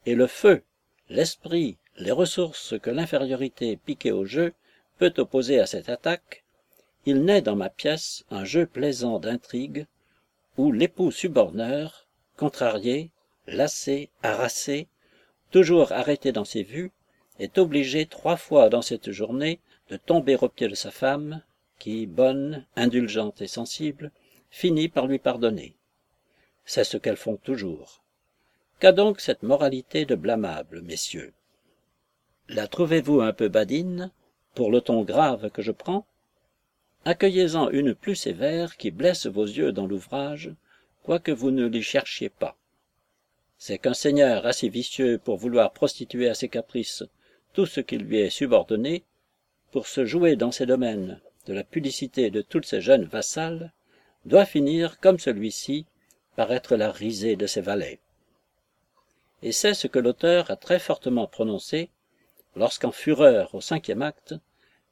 et 0.06 0.16
le 0.16 0.28
feu, 0.28 0.64
l'esprit, 1.10 1.78
les 1.98 2.12
ressources 2.12 2.80
que 2.80 2.90
l'infériorité 2.90 3.78
piquée 3.78 4.12
au 4.12 4.26
jeu 4.26 4.54
peut 5.02 5.14
opposer 5.18 5.60
à 5.60 5.66
cette 5.66 5.90
attaque, 5.90 6.44
il 7.08 7.24
naît 7.26 7.42
dans 7.42 7.56
ma 7.56 7.72
pièce 7.72 8.24
un 8.30 8.46
jeu 8.46 8.68
plaisant 8.68 9.18
d'intrigue, 9.18 9.88
où 10.58 10.72
l'époux 10.72 11.10
suborneur, 11.10 12.06
contrarié, 12.38 13.10
lassé, 13.48 14.12
harassé, 14.22 14.88
toujours 15.50 15.92
arrêté 15.92 16.32
dans 16.32 16.46
ses 16.46 16.62
vues, 16.62 16.92
est 17.40 17.58
obligé 17.58 18.06
trois 18.06 18.38
fois 18.38 18.70
dans 18.70 18.84
cette 18.84 19.10
journée 19.10 19.60
de 19.90 19.98
tomber 19.98 20.36
aux 20.36 20.50
pieds 20.50 20.68
de 20.68 20.76
sa 20.76 20.92
femme, 20.92 21.42
qui, 21.80 22.06
bonne, 22.06 22.64
indulgente 22.76 23.42
et 23.42 23.48
sensible, 23.48 24.12
finit 24.52 24.88
par 24.88 25.08
lui 25.08 25.18
pardonner. 25.18 25.74
C'est 26.64 26.84
ce 26.84 26.98
qu'elles 26.98 27.18
font 27.18 27.38
toujours. 27.38 28.04
Qu'a 28.80 28.92
donc 28.92 29.20
cette 29.20 29.42
moralité 29.42 30.06
de 30.06 30.14
blâmable, 30.14 30.84
messieurs? 30.84 31.34
La 32.50 32.68
trouvez-vous 32.68 33.22
un 33.22 33.34
peu 33.34 33.48
badine, 33.48 34.12
pour 34.56 34.72
le 34.72 34.82
ton 34.82 35.04
grave 35.04 35.50
que 35.52 35.62
je 35.62 35.72
prends 35.72 36.06
Accueillez-en 37.04 37.70
une 37.72 37.96
plus 37.96 38.16
sévère 38.16 38.78
qui 38.78 38.92
blesse 38.92 39.26
vos 39.26 39.46
yeux 39.46 39.72
dans 39.72 39.88
l'ouvrage, 39.88 40.54
quoique 41.04 41.32
vous 41.32 41.50
ne 41.50 41.66
l'y 41.66 41.82
cherchiez 41.82 42.30
pas. 42.30 42.56
C'est 43.58 43.80
qu'un 43.80 43.96
seigneur 43.96 44.46
assez 44.46 44.70
vicieux 44.70 45.18
pour 45.18 45.38
vouloir 45.38 45.72
prostituer 45.72 46.30
à 46.30 46.36
ses 46.36 46.48
caprices 46.48 47.04
tout 47.54 47.66
ce 47.66 47.82
qui 47.82 47.98
lui 47.98 48.20
est 48.20 48.30
subordonné, 48.30 49.04
pour 49.72 49.88
se 49.88 50.06
jouer 50.06 50.36
dans 50.36 50.52
ses 50.52 50.68
domaines 50.68 51.20
de 51.48 51.54
la 51.54 51.64
pudicité 51.64 52.30
de 52.30 52.42
toutes 52.42 52.66
ses 52.66 52.82
jeunes 52.82 53.06
vassales, 53.06 53.72
doit 54.26 54.46
finir, 54.46 55.00
comme 55.00 55.18
celui-ci, 55.18 55.86
par 56.36 56.52
être 56.52 56.76
la 56.76 56.92
risée 56.92 57.36
de 57.36 57.48
ses 57.48 57.62
valets. 57.62 58.00
Et 59.42 59.52
c'est 59.52 59.74
ce 59.74 59.88
que 59.88 60.00
l'auteur 60.00 60.52
a 60.52 60.56
très 60.56 60.78
fortement 60.78 61.26
prononcé 61.26 61.90
lorsqu'en 62.56 62.92
fureur 62.92 63.54
au 63.56 63.62
cinquième 63.62 64.02
acte, 64.02 64.36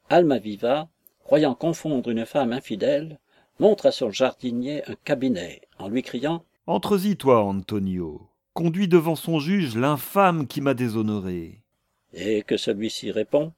Almaviva, 0.08 0.88
croyant 1.22 1.54
confondre 1.54 2.10
une 2.10 2.26
femme 2.26 2.52
infidèle, 2.52 3.18
montre 3.58 3.86
à 3.86 3.92
son 3.92 4.10
jardinier 4.10 4.82
un 4.88 4.94
cabinet, 5.04 5.62
en 5.78 5.88
lui 5.88 6.02
criant 6.02 6.44
Entre-y, 6.66 7.16
toi, 7.16 7.42
Antonio. 7.44 8.28
Conduis 8.54 8.88
devant 8.88 9.16
son 9.16 9.38
juge 9.38 9.76
l'infâme 9.76 10.46
qui 10.46 10.60
m'a 10.60 10.74
déshonoré. 10.74 11.62
Et 12.12 12.42
que 12.42 12.56
celui-ci 12.56 13.12
répond 13.12 13.52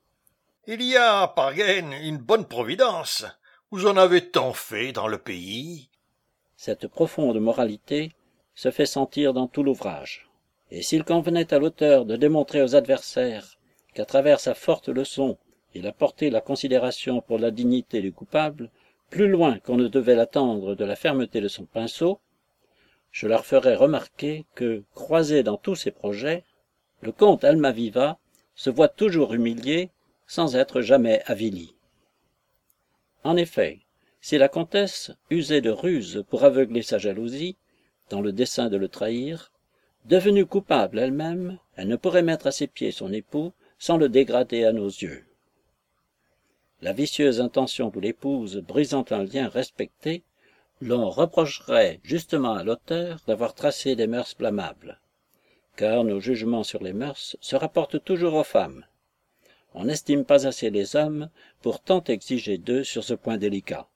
Il 0.66 0.82
y 0.82 0.96
a, 0.96 1.28
par 1.28 1.52
une 1.52 2.18
bonne 2.18 2.44
providence. 2.44 3.24
Vous 3.70 3.86
en 3.86 3.96
avez 3.96 4.28
tant 4.28 4.52
fait 4.52 4.92
dans 4.92 5.08
le 5.08 5.16
pays. 5.16 5.88
Cette 6.56 6.88
profonde 6.88 7.40
moralité 7.40 8.12
se 8.54 8.70
fait 8.70 8.86
sentir 8.86 9.32
dans 9.32 9.46
tout 9.46 9.62
l'ouvrage. 9.62 10.28
Et 10.70 10.82
s'il 10.82 11.04
convenait 11.04 11.54
à 11.54 11.58
l'auteur 11.58 12.04
de 12.04 12.16
démontrer 12.16 12.62
aux 12.62 12.76
adversaires 12.76 13.58
qu'à 13.94 14.04
travers 14.04 14.40
sa 14.40 14.54
forte 14.54 14.88
leçon 14.88 15.38
il 15.74 15.86
a 15.86 15.92
porté 15.92 16.30
la 16.30 16.40
considération 16.40 17.20
pour 17.20 17.38
la 17.38 17.50
dignité 17.50 18.02
du 18.02 18.12
coupable 18.12 18.70
plus 19.10 19.28
loin 19.28 19.58
qu'on 19.58 19.76
ne 19.76 19.88
devait 19.88 20.14
l'attendre 20.14 20.74
de 20.74 20.84
la 20.84 20.96
fermeté 20.96 21.40
de 21.40 21.48
son 21.48 21.64
pinceau, 21.64 22.18
je 23.10 23.26
leur 23.26 23.44
ferai 23.44 23.74
remarquer 23.74 24.46
que, 24.54 24.84
croisé 24.94 25.42
dans 25.42 25.58
tous 25.58 25.74
ses 25.74 25.90
projets, 25.90 26.44
le 27.02 27.12
comte 27.12 27.44
Almaviva 27.44 28.18
se 28.54 28.70
voit 28.70 28.88
toujours 28.88 29.34
humilié 29.34 29.90
sans 30.26 30.56
être 30.56 30.80
jamais 30.80 31.22
avili. 31.26 31.74
En 33.22 33.36
effet, 33.36 33.80
si 34.20 34.38
la 34.38 34.48
comtesse 34.48 35.12
usait 35.30 35.60
de 35.60 35.70
ruses 35.70 36.24
pour 36.30 36.44
aveugler 36.44 36.82
sa 36.82 36.98
jalousie, 36.98 37.56
dans 38.08 38.20
le 38.20 38.32
dessein 38.32 38.68
de 38.68 38.76
le 38.76 38.88
trahir, 38.88 39.52
devenue 40.06 40.46
coupable 40.46 40.98
elle-même, 40.98 41.58
elle 41.76 41.88
ne 41.88 41.96
pourrait 41.96 42.22
mettre 42.22 42.46
à 42.46 42.52
ses 42.52 42.66
pieds 42.66 42.92
son 42.92 43.12
époux 43.12 43.52
sans 43.82 43.96
le 43.96 44.08
dégrader 44.08 44.64
à 44.64 44.70
nos 44.70 44.86
yeux. 44.86 45.24
La 46.82 46.92
vicieuse 46.92 47.40
intention 47.40 47.88
de 47.88 47.98
l'épouse 47.98 48.58
brisant 48.58 49.04
un 49.10 49.24
lien 49.24 49.48
respecté, 49.48 50.22
l'on 50.80 51.10
reprocherait 51.10 51.98
justement 52.04 52.54
à 52.54 52.62
l'auteur 52.62 53.18
d'avoir 53.26 53.54
tracé 53.54 53.96
des 53.96 54.06
mœurs 54.06 54.36
blâmables. 54.38 55.00
Car 55.74 56.04
nos 56.04 56.20
jugements 56.20 56.62
sur 56.62 56.80
les 56.80 56.92
mœurs 56.92 57.36
se 57.40 57.56
rapportent 57.56 58.04
toujours 58.04 58.34
aux 58.34 58.44
femmes. 58.44 58.86
On 59.74 59.86
n'estime 59.86 60.24
pas 60.24 60.46
assez 60.46 60.70
les 60.70 60.94
hommes 60.94 61.28
pour 61.60 61.80
tant 61.80 62.04
exiger 62.04 62.58
d'eux 62.58 62.84
sur 62.84 63.02
ce 63.02 63.14
point 63.14 63.36
délicat. 63.36 63.88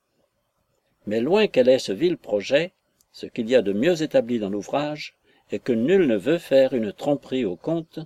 Mais 1.05 1.21
loin 1.21 1.47
qu'elle 1.47 1.69
ait 1.69 1.79
ce 1.79 1.93
vil 1.93 2.17
projet, 2.17 2.73
ce 3.13 3.25
qu'il 3.25 3.49
y 3.49 3.55
a 3.55 3.61
de 3.61 3.71
mieux 3.71 4.01
établi 4.01 4.37
dans 4.37 4.49
l'ouvrage 4.49 5.15
est 5.49 5.59
que 5.59 5.71
nul 5.71 6.07
ne 6.07 6.17
veut 6.17 6.39
faire 6.39 6.73
une 6.73 6.91
tromperie 6.91 7.45
au 7.45 7.55
comte, 7.55 8.01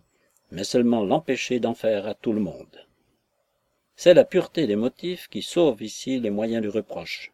mais 0.51 0.63
seulement 0.63 1.03
l'empêcher 1.03 1.59
d'en 1.59 1.73
faire 1.73 2.07
à 2.07 2.13
tout 2.13 2.33
le 2.33 2.41
monde. 2.41 2.85
C'est 3.95 4.13
la 4.13 4.25
pureté 4.25 4.67
des 4.67 4.75
motifs 4.75 5.27
qui 5.27 5.41
sauve 5.41 5.81
ici 5.81 6.19
les 6.19 6.29
moyens 6.29 6.61
du 6.61 6.69
reproche. 6.69 7.31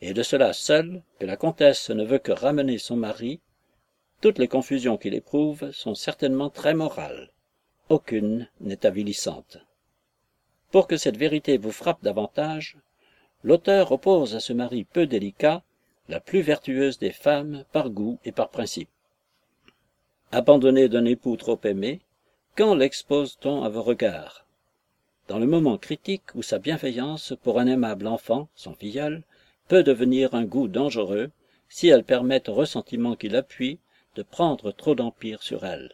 Et 0.00 0.12
de 0.12 0.22
cela 0.22 0.52
seul 0.52 1.02
que 1.18 1.26
la 1.26 1.36
comtesse 1.36 1.90
ne 1.90 2.04
veut 2.04 2.18
que 2.18 2.32
ramener 2.32 2.78
son 2.78 2.96
mari, 2.96 3.40
toutes 4.20 4.38
les 4.38 4.48
confusions 4.48 4.96
qu'il 4.96 5.14
éprouve 5.14 5.70
sont 5.72 5.94
certainement 5.94 6.50
très 6.50 6.74
morales. 6.74 7.30
Aucune 7.88 8.48
n'est 8.60 8.84
avilissante. 8.84 9.58
Pour 10.70 10.86
que 10.86 10.96
cette 10.96 11.16
vérité 11.16 11.58
vous 11.58 11.72
frappe 11.72 12.02
davantage, 12.02 12.76
l'auteur 13.44 13.92
oppose 13.92 14.34
à 14.34 14.40
ce 14.40 14.52
mari 14.52 14.84
peu 14.84 15.06
délicat 15.06 15.62
la 16.08 16.20
plus 16.20 16.40
vertueuse 16.40 16.98
des 16.98 17.12
femmes 17.12 17.64
par 17.72 17.90
goût 17.90 18.18
et 18.24 18.32
par 18.32 18.48
principe. 18.48 18.88
Abandonné 20.32 20.88
d'un 20.88 21.04
époux 21.04 21.36
trop 21.36 21.60
aimé, 21.64 22.00
quand 22.56 22.74
l'expose-t-on 22.74 23.64
à 23.64 23.68
vos 23.68 23.82
regards? 23.82 24.46
Dans 25.28 25.38
le 25.38 25.46
moment 25.46 25.76
critique 25.76 26.34
où 26.34 26.40
sa 26.40 26.58
bienveillance 26.58 27.34
pour 27.42 27.60
un 27.60 27.66
aimable 27.66 28.06
enfant, 28.06 28.48
son 28.54 28.72
filleul, 28.72 29.24
peut 29.68 29.82
devenir 29.82 30.34
un 30.34 30.44
goût 30.44 30.66
dangereux 30.66 31.30
si 31.68 31.88
elle 31.88 32.02
permet 32.02 32.48
au 32.48 32.54
ressentiment 32.54 33.14
qui 33.14 33.28
l'appuie 33.28 33.78
de 34.14 34.22
prendre 34.22 34.72
trop 34.72 34.94
d'empire 34.94 35.42
sur 35.42 35.66
elle. 35.66 35.92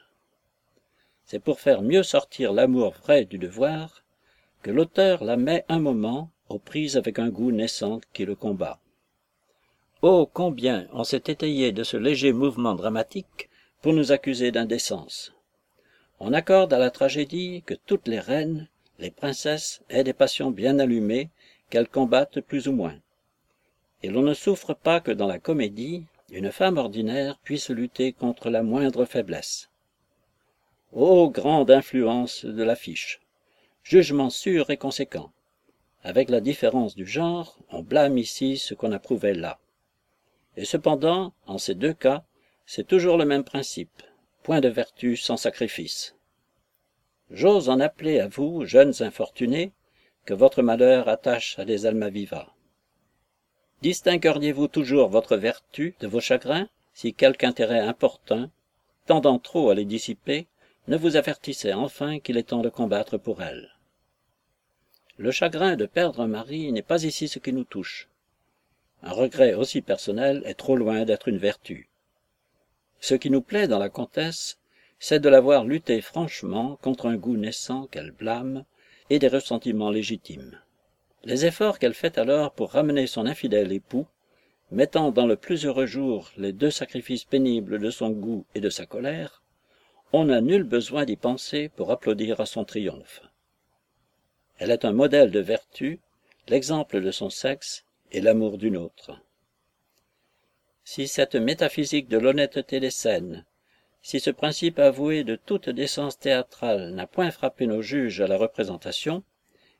C'est 1.25 1.40
pour 1.40 1.59
faire 1.59 1.83
mieux 1.83 2.05
sortir 2.05 2.53
l'amour 2.53 2.94
vrai 3.03 3.25
du 3.25 3.38
devoir 3.38 4.05
que 4.62 4.70
l'auteur 4.70 5.25
la 5.25 5.37
met 5.37 5.64
un 5.68 5.81
moment 5.81 6.31
aux 6.48 6.61
prises 6.61 6.96
avec 6.96 7.18
un 7.18 7.31
goût 7.31 7.51
naissant 7.51 8.01
qui 8.12 8.25
le 8.25 8.37
combat. 8.37 8.79
Oh 10.01 10.31
combien 10.33 10.87
on 10.92 11.03
s'est 11.03 11.25
étayé 11.27 11.72
de 11.72 11.83
ce 11.83 11.96
léger 11.96 12.33
mouvement 12.33 12.77
dramatique 12.77 13.48
pour 13.81 13.94
nous 13.94 14.12
accuser 14.12 14.53
d'indécence. 14.53 15.33
On 16.25 16.33
accorde 16.35 16.73
à 16.73 16.79
la 16.79 16.93
tragédie 16.93 17.65
que 17.67 17.75
toutes 17.75 18.07
les 18.07 18.21
reines, 18.21 18.69
les 19.01 19.11
princesses, 19.11 19.83
aient 19.89 20.05
des 20.05 20.13
passions 20.13 20.53
bien 20.53 20.79
allumées 20.79 21.31
qu'elles 21.69 21.89
combattent 21.89 22.41
plus 22.41 22.69
ou 22.69 22.73
moins. 22.73 22.97
Et 24.05 24.09
l'on 24.09 24.23
ne 24.23 24.33
souffre 24.33 24.73
pas 24.73 25.01
que 25.01 25.11
dans 25.11 25.27
la 25.27 25.41
comédie, 25.41 26.05
une 26.31 26.53
femme 26.53 26.79
ordinaire 26.79 27.41
puisse 27.43 27.71
lutter 27.71 28.13
contre 28.13 28.51
la 28.51 28.63
moindre 28.63 29.05
faiblesse. 29.05 29.69
Ô 30.93 31.29
grande 31.29 31.73
influence 31.73 32.45
de 32.45 32.63
l'affiche! 32.63 33.21
Jugement 33.83 34.31
sûr 34.31 34.71
et 34.71 34.77
conséquent. 34.77 35.33
Avec 36.05 36.31
la 36.31 36.41
différence 36.41 36.95
du 36.95 37.05
genre, 37.05 37.59
on 37.69 37.83
blâme 37.83 38.17
ici 38.17 38.59
ce 38.59 38.75
qu'on 38.75 38.93
approuvait 38.93 39.35
là. 39.35 39.59
Et 40.57 40.67
cependant, 40.67 41.33
en 41.49 41.59
ces 41.59 41.75
deux 41.75 41.95
cas, 41.95 42.23
c'est 42.65 42.87
toujours 42.87 43.17
le 43.17 43.25
même 43.25 43.43
principe, 43.43 44.05
point 44.42 44.61
de 44.61 44.68
vertu 44.68 45.16
sans 45.16 45.37
sacrifice. 45.37 46.14
J'ose 47.31 47.68
en 47.68 47.81
appeler 47.81 48.20
à 48.20 48.28
vous, 48.28 48.64
jeunes 48.64 48.94
infortunés, 49.00 49.72
que 50.24 50.35
votre 50.35 50.62
malheur 50.62 51.09
attache 51.09 51.59
à 51.59 51.64
des 51.64 51.87
almaviva. 51.87 52.55
Distingueriez-vous 53.81 54.68
toujours 54.68 55.09
votre 55.09 55.37
vertu 55.37 55.96
de 56.00 56.07
vos 56.07 56.20
chagrins, 56.20 56.68
si 56.94 57.14
quelque 57.14 57.44
intérêt 57.44 57.81
important, 57.81 58.50
tendant 59.07 59.38
trop 59.38 59.70
à 59.70 59.74
les 59.74 59.85
dissiper, 59.85 60.46
ne 60.88 60.96
vous 60.96 61.16
avertissait 61.16 61.72
enfin 61.72 62.18
qu'il 62.20 62.37
est 62.37 62.48
temps 62.48 62.62
de 62.62 62.68
combattre 62.68 63.18
pour 63.18 63.42
elle. 63.42 63.70
Le 65.16 65.31
chagrin 65.31 65.76
de 65.76 65.87
perdre 65.87 66.20
un 66.20 66.28
mari 66.28 66.72
n'est 66.72 66.83
pas 66.83 67.05
ici 67.05 67.28
ce 67.28 67.38
qui 67.38 67.52
nous 67.52 67.64
touche. 67.64 68.09
Un 69.02 69.12
regret 69.12 69.55
aussi 69.55 69.81
personnel 69.81 70.42
est 70.44 70.55
trop 70.55 70.76
loin 70.76 71.05
d'être 71.05 71.28
une 71.28 71.38
vertu. 71.38 71.88
Ce 73.03 73.17
qui 73.17 73.31
nous 73.31 73.43
plaît 73.43 73.67
dans 73.67 73.81
la 73.81 73.88
comtesse, 73.88 74.61
c'est 75.01 75.19
de 75.19 75.29
la 75.29 75.41
voir 75.41 75.65
lutter 75.65 76.01
franchement 76.01 76.79
contre 76.83 77.07
un 77.07 77.17
goût 77.17 77.37
naissant 77.37 77.88
qu'elle 77.88 78.12
blâme 78.12 78.65
et 79.11 79.19
des 79.19 79.27
ressentiments 79.27 79.91
légitimes. 79.91 80.61
Les 81.25 81.45
efforts 81.45 81.81
qu'elle 81.81 81.95
fait 81.95 82.17
alors 82.17 82.53
pour 82.53 82.71
ramener 82.71 83.09
son 83.09 83.27
infidèle 83.27 83.73
époux, 83.73 84.07
mettant 84.71 85.11
dans 85.11 85.27
le 85.27 85.35
plus 85.35 85.67
heureux 85.67 85.85
jour 85.85 86.31
les 86.37 86.53
deux 86.53 86.71
sacrifices 86.71 87.25
pénibles 87.25 87.81
de 87.81 87.91
son 87.91 88.11
goût 88.11 88.47
et 88.55 88.61
de 88.61 88.71
sa 88.71 88.87
colère, 88.87 89.43
on 90.12 90.27
n'a 90.27 90.41
nul 90.41 90.62
besoin 90.62 91.05
d'y 91.05 91.17
penser 91.17 91.71
pour 91.71 91.91
applaudir 91.91 92.41
à 92.41 92.47
son 92.47 92.65
triomphe. 92.65 93.23
Elle 94.59 94.71
est 94.71 94.85
un 94.85 94.93
modèle 94.93 95.33
de 95.33 95.41
vertu, 95.41 95.99
l'exemple 96.47 97.01
de 97.01 97.11
son 97.11 97.31
sexe 97.31 97.85
et 98.12 98.21
l'amour 98.21 98.59
d'une 98.59 98.77
autre 98.77 99.21
si 100.85 101.09
cette 101.09 101.37
métaphysique 101.37 102.09
de 102.09 102.18
l'honnêteté 102.18 102.81
des 102.81 102.90
scènes, 102.90 103.45
si 104.03 104.18
ce 104.18 104.31
principe 104.31 104.81
avoué 104.81 105.23
de 105.23 105.37
toute 105.37 105.68
décence 105.68 106.18
théâtrale 106.18 106.90
n'a 106.90 107.07
point 107.07 107.31
frappé 107.31 107.66
nos 107.66 107.83
juges 107.83 108.21
à 108.21 108.27
la 108.27 108.37
représentation, 108.37 109.23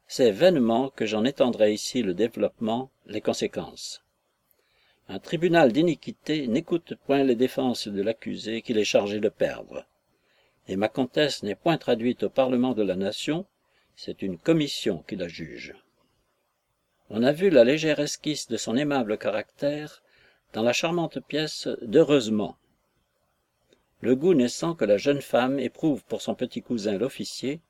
c'est 0.07 0.31
vainement 0.31 0.91
que 0.91 1.07
j'en 1.07 1.25
étendrai 1.25 1.73
ici 1.73 2.03
le 2.03 2.15
développement, 2.15 2.91
les 3.07 3.21
conséquences. 3.21 4.05
Un 5.09 5.19
tribunal 5.19 5.73
d'iniquité 5.73 6.47
n'écoute 6.47 6.95
point 6.95 7.25
les 7.25 7.35
défenses 7.35 7.89
de 7.89 8.03
l'accusé 8.03 8.63
qu'il 8.63 8.79
est 8.79 8.85
chargé 8.85 9.19
de 9.19 9.29
perdre. 9.29 9.87
Et 10.69 10.77
ma 10.77 10.89
comtesse 10.89 11.43
n'est 11.43 11.57
point 11.57 11.77
traduite 11.77 12.23
au 12.23 12.31
Parlement 12.31 12.75
de 12.75 12.83
la 12.83 12.95
Nation, 12.95 13.45
c'est 13.97 14.23
une 14.23 14.39
commission 14.39 15.05
qui 15.09 15.17
la 15.17 15.29
juge. 15.29 15.75
On 17.11 17.25
a 17.25 17.33
vu 17.33 17.51
la 17.51 17.65
légère 17.65 17.99
esquisse 17.99 18.49
de 18.49 18.57
son 18.57 18.77
aimable 18.77 19.19
caractère 19.19 20.03
dans 20.53 20.63
la 20.63 20.73
charmante 20.73 21.21
pièce 21.21 21.69
d'Heureusement. 21.83 22.57
Le 24.01 24.17
goût 24.17 24.35
naissant 24.35 24.75
que 24.75 24.85
la 24.85 24.97
jeune 24.97 25.23
femme 25.23 25.59
éprouve 25.59 26.05
pour 26.05 26.23
son 26.23 26.35
petit 26.35 26.63
cousin 26.63 26.99
l'officier 26.99 27.61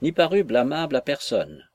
n'y 0.00 0.12
parut 0.12 0.44
blâmable 0.44 0.96
à 0.96 1.00
personne, 1.00 1.68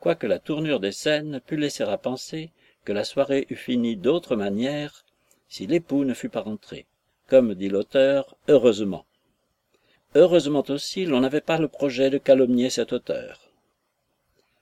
quoique 0.00 0.26
la 0.26 0.38
tournure 0.38 0.80
des 0.80 0.92
scènes 0.92 1.40
pût 1.40 1.56
laisser 1.56 1.84
à 1.84 1.98
penser 1.98 2.50
que 2.84 2.92
la 2.92 3.04
soirée 3.04 3.46
eût 3.50 3.56
fini 3.56 3.96
d'autre 3.96 4.36
manière 4.36 5.04
si 5.48 5.66
l'époux 5.66 6.04
ne 6.04 6.14
fût 6.14 6.28
pas 6.28 6.40
rentré, 6.40 6.86
comme 7.26 7.54
dit 7.54 7.68
l'auteur, 7.68 8.36
heureusement. 8.48 9.04
Heureusement 10.14 10.64
aussi 10.68 11.04
l'on 11.04 11.20
n'avait 11.20 11.40
pas 11.40 11.58
le 11.58 11.68
projet 11.68 12.10
de 12.10 12.18
calomnier 12.18 12.70
cet 12.70 12.92
auteur. 12.92 13.47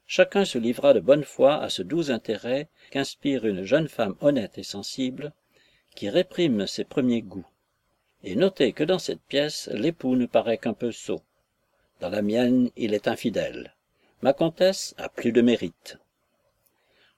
Chacun 0.06 0.44
se 0.44 0.58
livra 0.58 0.94
de 0.94 1.00
bonne 1.00 1.24
foi 1.24 1.56
à 1.56 1.68
ce 1.68 1.82
doux 1.82 2.10
intérêt 2.10 2.68
qu'inspire 2.90 3.44
une 3.44 3.64
jeune 3.64 3.88
femme 3.88 4.14
honnête 4.20 4.56
et 4.56 4.62
sensible, 4.62 5.32
qui 5.96 6.08
réprime 6.08 6.66
ses 6.66 6.84
premiers 6.84 7.22
goûts. 7.22 7.46
Et 8.22 8.36
notez 8.36 8.72
que 8.72 8.84
dans 8.84 8.98
cette 8.98 9.22
pièce, 9.22 9.68
l'époux 9.72 10.14
ne 10.14 10.26
paraît 10.26 10.58
qu'un 10.58 10.74
peu 10.74 10.92
sot. 10.92 11.22
Dans 12.00 12.08
la 12.08 12.22
mienne, 12.22 12.70
il 12.76 12.94
est 12.94 13.08
infidèle. 13.08 13.74
Ma 14.22 14.32
comtesse 14.32 14.94
a 14.98 15.08
plus 15.08 15.32
de 15.32 15.40
mérite. 15.40 15.98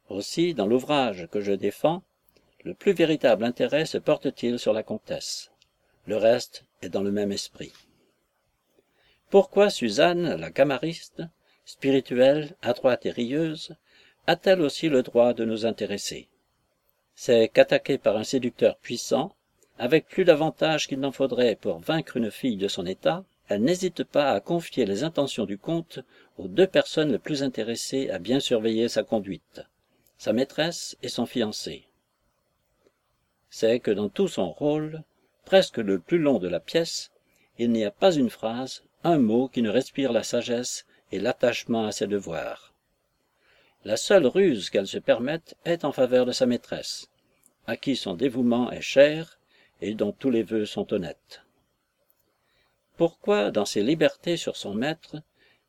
Aussi, 0.09 0.55
dans 0.55 0.67
l'ouvrage 0.67 1.29
que 1.31 1.41
je 1.41 1.53
défends, 1.53 2.03
le 2.65 2.75
plus 2.75 2.93
véritable 2.93 3.45
intérêt 3.45 3.85
se 3.85 3.99
porte-t-il 3.99 4.59
sur 4.59 4.73
la 4.73 4.83
comtesse. 4.83 5.51
Le 6.07 6.17
reste 6.17 6.65
est 6.83 6.89
dans 6.89 7.03
le 7.03 7.13
même 7.13 7.33
esprit. 7.33 7.73
Pourquoi 9.31 9.69
Suzanne, 9.69 10.37
la 10.37 10.51
camariste, 10.51 11.23
spirituelle, 11.69 12.57
adroite 12.63 13.05
et 13.05 13.11
rieuse, 13.11 13.77
a-t-elle 14.27 14.63
aussi 14.63 14.89
le 14.89 15.03
droit 15.03 15.35
de 15.35 15.45
nous 15.45 15.67
intéresser? 15.67 16.29
C'est 17.15 17.49
qu'attaquée 17.49 17.99
par 17.99 18.17
un 18.17 18.25
séducteur 18.25 18.79
puissant, 18.79 19.35
avec 19.79 20.09
plus 20.09 20.25
d'avantages 20.25 20.89
qu'il 20.89 20.99
n'en 20.99 21.13
faudrait 21.13 21.57
pour 21.57 21.79
vaincre 21.79 22.17
une 22.17 22.31
fille 22.31 22.57
de 22.57 22.69
son 22.69 22.87
état, 22.87 23.23
elle 23.49 23.63
n'hésite 23.63 24.03
pas 24.05 24.31
à 24.31 24.41
confier 24.41 24.87
les 24.87 25.05
intentions 25.05 25.45
du 25.45 25.59
comte 25.59 26.01
aux 26.39 26.49
deux 26.49 26.67
personnes 26.67 27.13
les 27.13 27.19
plus 27.19 27.43
intéressées 27.43 28.09
à 28.09 28.19
bien 28.19 28.41
surveiller 28.41 28.89
sa 28.89 29.03
conduite, 29.03 29.61
sa 30.17 30.33
maîtresse 30.33 30.97
et 31.03 31.09
son 31.09 31.27
fiancé. 31.27 31.85
C'est 33.51 33.79
que 33.79 33.91
dans 33.91 34.09
tout 34.09 34.29
son 34.29 34.51
rôle, 34.51 35.03
presque 35.45 35.79
le 35.79 35.99
plus 35.99 36.19
long 36.19 36.39
de 36.39 36.49
la 36.49 36.61
pièce, 36.61 37.11
il 37.59 37.71
n'y 37.73 37.85
a 37.85 37.91
pas 37.91 38.15
une 38.15 38.31
phrase, 38.31 38.85
un 39.05 39.19
mot 39.19 39.49
qui 39.49 39.61
ne 39.61 39.71
respire 39.71 40.13
la 40.13 40.23
sagesse 40.23 40.87
et 41.13 41.19
l'attachement 41.19 41.87
à 41.87 41.93
ses 41.93 42.07
devoirs. 42.07 42.73
La 43.85 43.97
seule 43.97 44.27
ruse 44.27 44.71
qu'elle 44.71 44.87
se 44.87 44.99
permette 44.99 45.57
est 45.65 45.85
en 45.85 45.93
faveur 45.93 46.27
de 46.27 46.33
sa 46.33 46.47
maîtresse, 46.47 47.09
à 47.67 47.77
qui 47.77 47.97
son 47.97 48.15
dévouement 48.15 48.71
est 48.71 48.81
cher 48.81 49.39
et 49.81 49.95
dont 49.95 50.13
tous 50.13 50.31
les 50.31 50.43
vœux 50.43 50.67
sont 50.67 50.93
honnêtes. 50.93 51.43
Pourquoi, 52.97 53.53
dans 53.53 53.65
ses 53.65 53.83
libertés 53.83 54.37
sur 54.37 54.57
son 54.57 54.75
maître, 54.75 55.23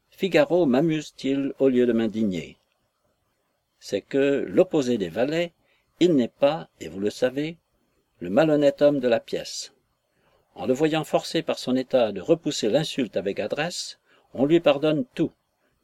Figaro 0.09 0.65
m'amuse-t-il 0.65 1.53
au 1.59 1.69
lieu 1.69 1.85
de 1.85 1.93
m'indigner? 1.93 2.57
C'est 3.79 4.01
que, 4.01 4.43
l'opposé 4.47 4.97
des 4.97 5.09
valets, 5.09 5.53
il 5.99 6.15
n'est 6.15 6.27
pas, 6.27 6.69
et 6.79 6.87
vous 6.87 6.99
le 6.99 7.11
savez, 7.11 7.57
le 8.19 8.29
malhonnête 8.29 8.81
homme 8.81 8.99
de 8.99 9.07
la 9.07 9.19
pièce. 9.19 9.73
En 10.55 10.65
le 10.65 10.73
voyant 10.73 11.03
forcé 11.03 11.41
par 11.41 11.59
son 11.59 11.75
état 11.75 12.11
de 12.11 12.19
repousser 12.19 12.69
l'insulte 12.69 13.15
avec 13.15 13.39
adresse, 13.39 13.98
on 14.33 14.45
lui 14.45 14.59
pardonne 14.59 15.05
tout, 15.13 15.31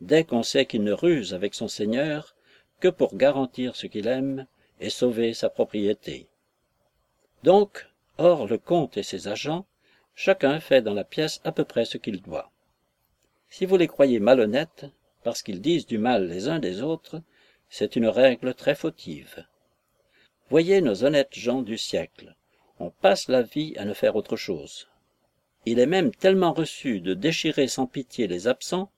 dès 0.02 0.24
qu'on 0.24 0.44
sait 0.44 0.66
qu'il 0.66 0.84
ne 0.84 0.92
ruse 0.92 1.34
avec 1.34 1.54
son 1.54 1.68
seigneur 1.68 2.36
que 2.80 2.88
pour 2.88 3.16
garantir 3.16 3.76
ce 3.76 3.88
qu'il 3.88 4.08
aime 4.08 4.46
et 4.80 4.90
sauver 4.90 5.34
sa 5.34 5.50
propriété. 5.50 6.28
Donc, 7.44 7.88
hors 8.18 8.48
le 8.48 8.58
comte 8.58 8.98
et 8.98 9.04
ses 9.04 9.28
agents, 9.28 9.66
chacun 10.16 10.60
fait 10.60 10.82
dans 10.82 10.94
la 10.94 11.04
pièce 11.04 11.42
à 11.44 11.52
peu 11.52 11.64
près 11.64 11.86
ce 11.86 11.98
qu'il 11.98 12.22
doit. 12.22 12.52
Si 13.50 13.66
vous 13.66 13.78
les 13.78 13.88
croyez 13.88 14.20
malhonnêtes, 14.20 14.86
parce 15.24 15.42
qu'ils 15.42 15.62
disent 15.62 15.88
du 15.88 15.98
mal 15.98 16.28
les 16.28 16.50
uns 16.50 16.60
des 16.60 16.82
autres, 16.82 17.22
c'est 17.70 17.96
une 17.96 18.08
règle 18.08 18.54
très 18.54 18.76
fautive. 18.76 19.46
Voyez 20.50 20.82
nos 20.82 21.04
honnêtes 21.04 21.34
gens 21.34 21.62
du 21.62 21.78
siècle, 21.78 22.36
on 22.80 22.90
passe 22.90 23.28
la 23.30 23.42
vie 23.42 23.74
à 23.78 23.86
ne 23.86 23.94
faire 23.94 24.16
autre 24.16 24.36
chose. 24.36 24.88
Il 25.66 25.80
est 25.80 25.88
même 25.88 26.12
tellement 26.12 26.54
reçu 26.54 27.02
de 27.02 27.14
déchirer 27.14 27.68
sans 27.68 27.88
pitié 27.88 28.28
les 28.28 28.48
absents, 28.48 28.92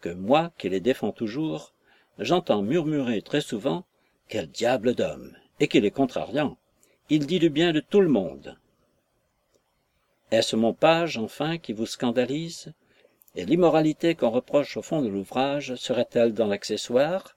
que 0.00 0.08
moi, 0.08 0.52
qui 0.58 0.68
les 0.68 0.80
défends 0.80 1.12
toujours, 1.12 1.72
j'entends 2.18 2.62
murmurer 2.62 3.22
très 3.22 3.40
souvent 3.40 3.84
Quel 4.28 4.48
diable 4.48 4.94
d'homme! 4.94 5.36
Et 5.60 5.68
qu'il 5.68 5.84
est 5.84 5.90
contrariant. 5.90 6.56
Il 7.10 7.26
dit 7.26 7.38
du 7.38 7.50
bien 7.50 7.72
de 7.72 7.80
tout 7.80 8.00
le 8.00 8.08
monde. 8.08 8.56
Est-ce 10.30 10.56
mon 10.56 10.72
page, 10.72 11.18
enfin, 11.18 11.58
qui 11.58 11.72
vous 11.72 11.86
scandalise? 11.86 12.72
Et 13.34 13.44
l'immoralité 13.44 14.14
qu'on 14.14 14.30
reproche 14.30 14.76
au 14.76 14.82
fond 14.82 15.02
de 15.02 15.08
l'ouvrage 15.08 15.74
serait-elle 15.74 16.34
dans 16.34 16.46
l'accessoire? 16.46 17.36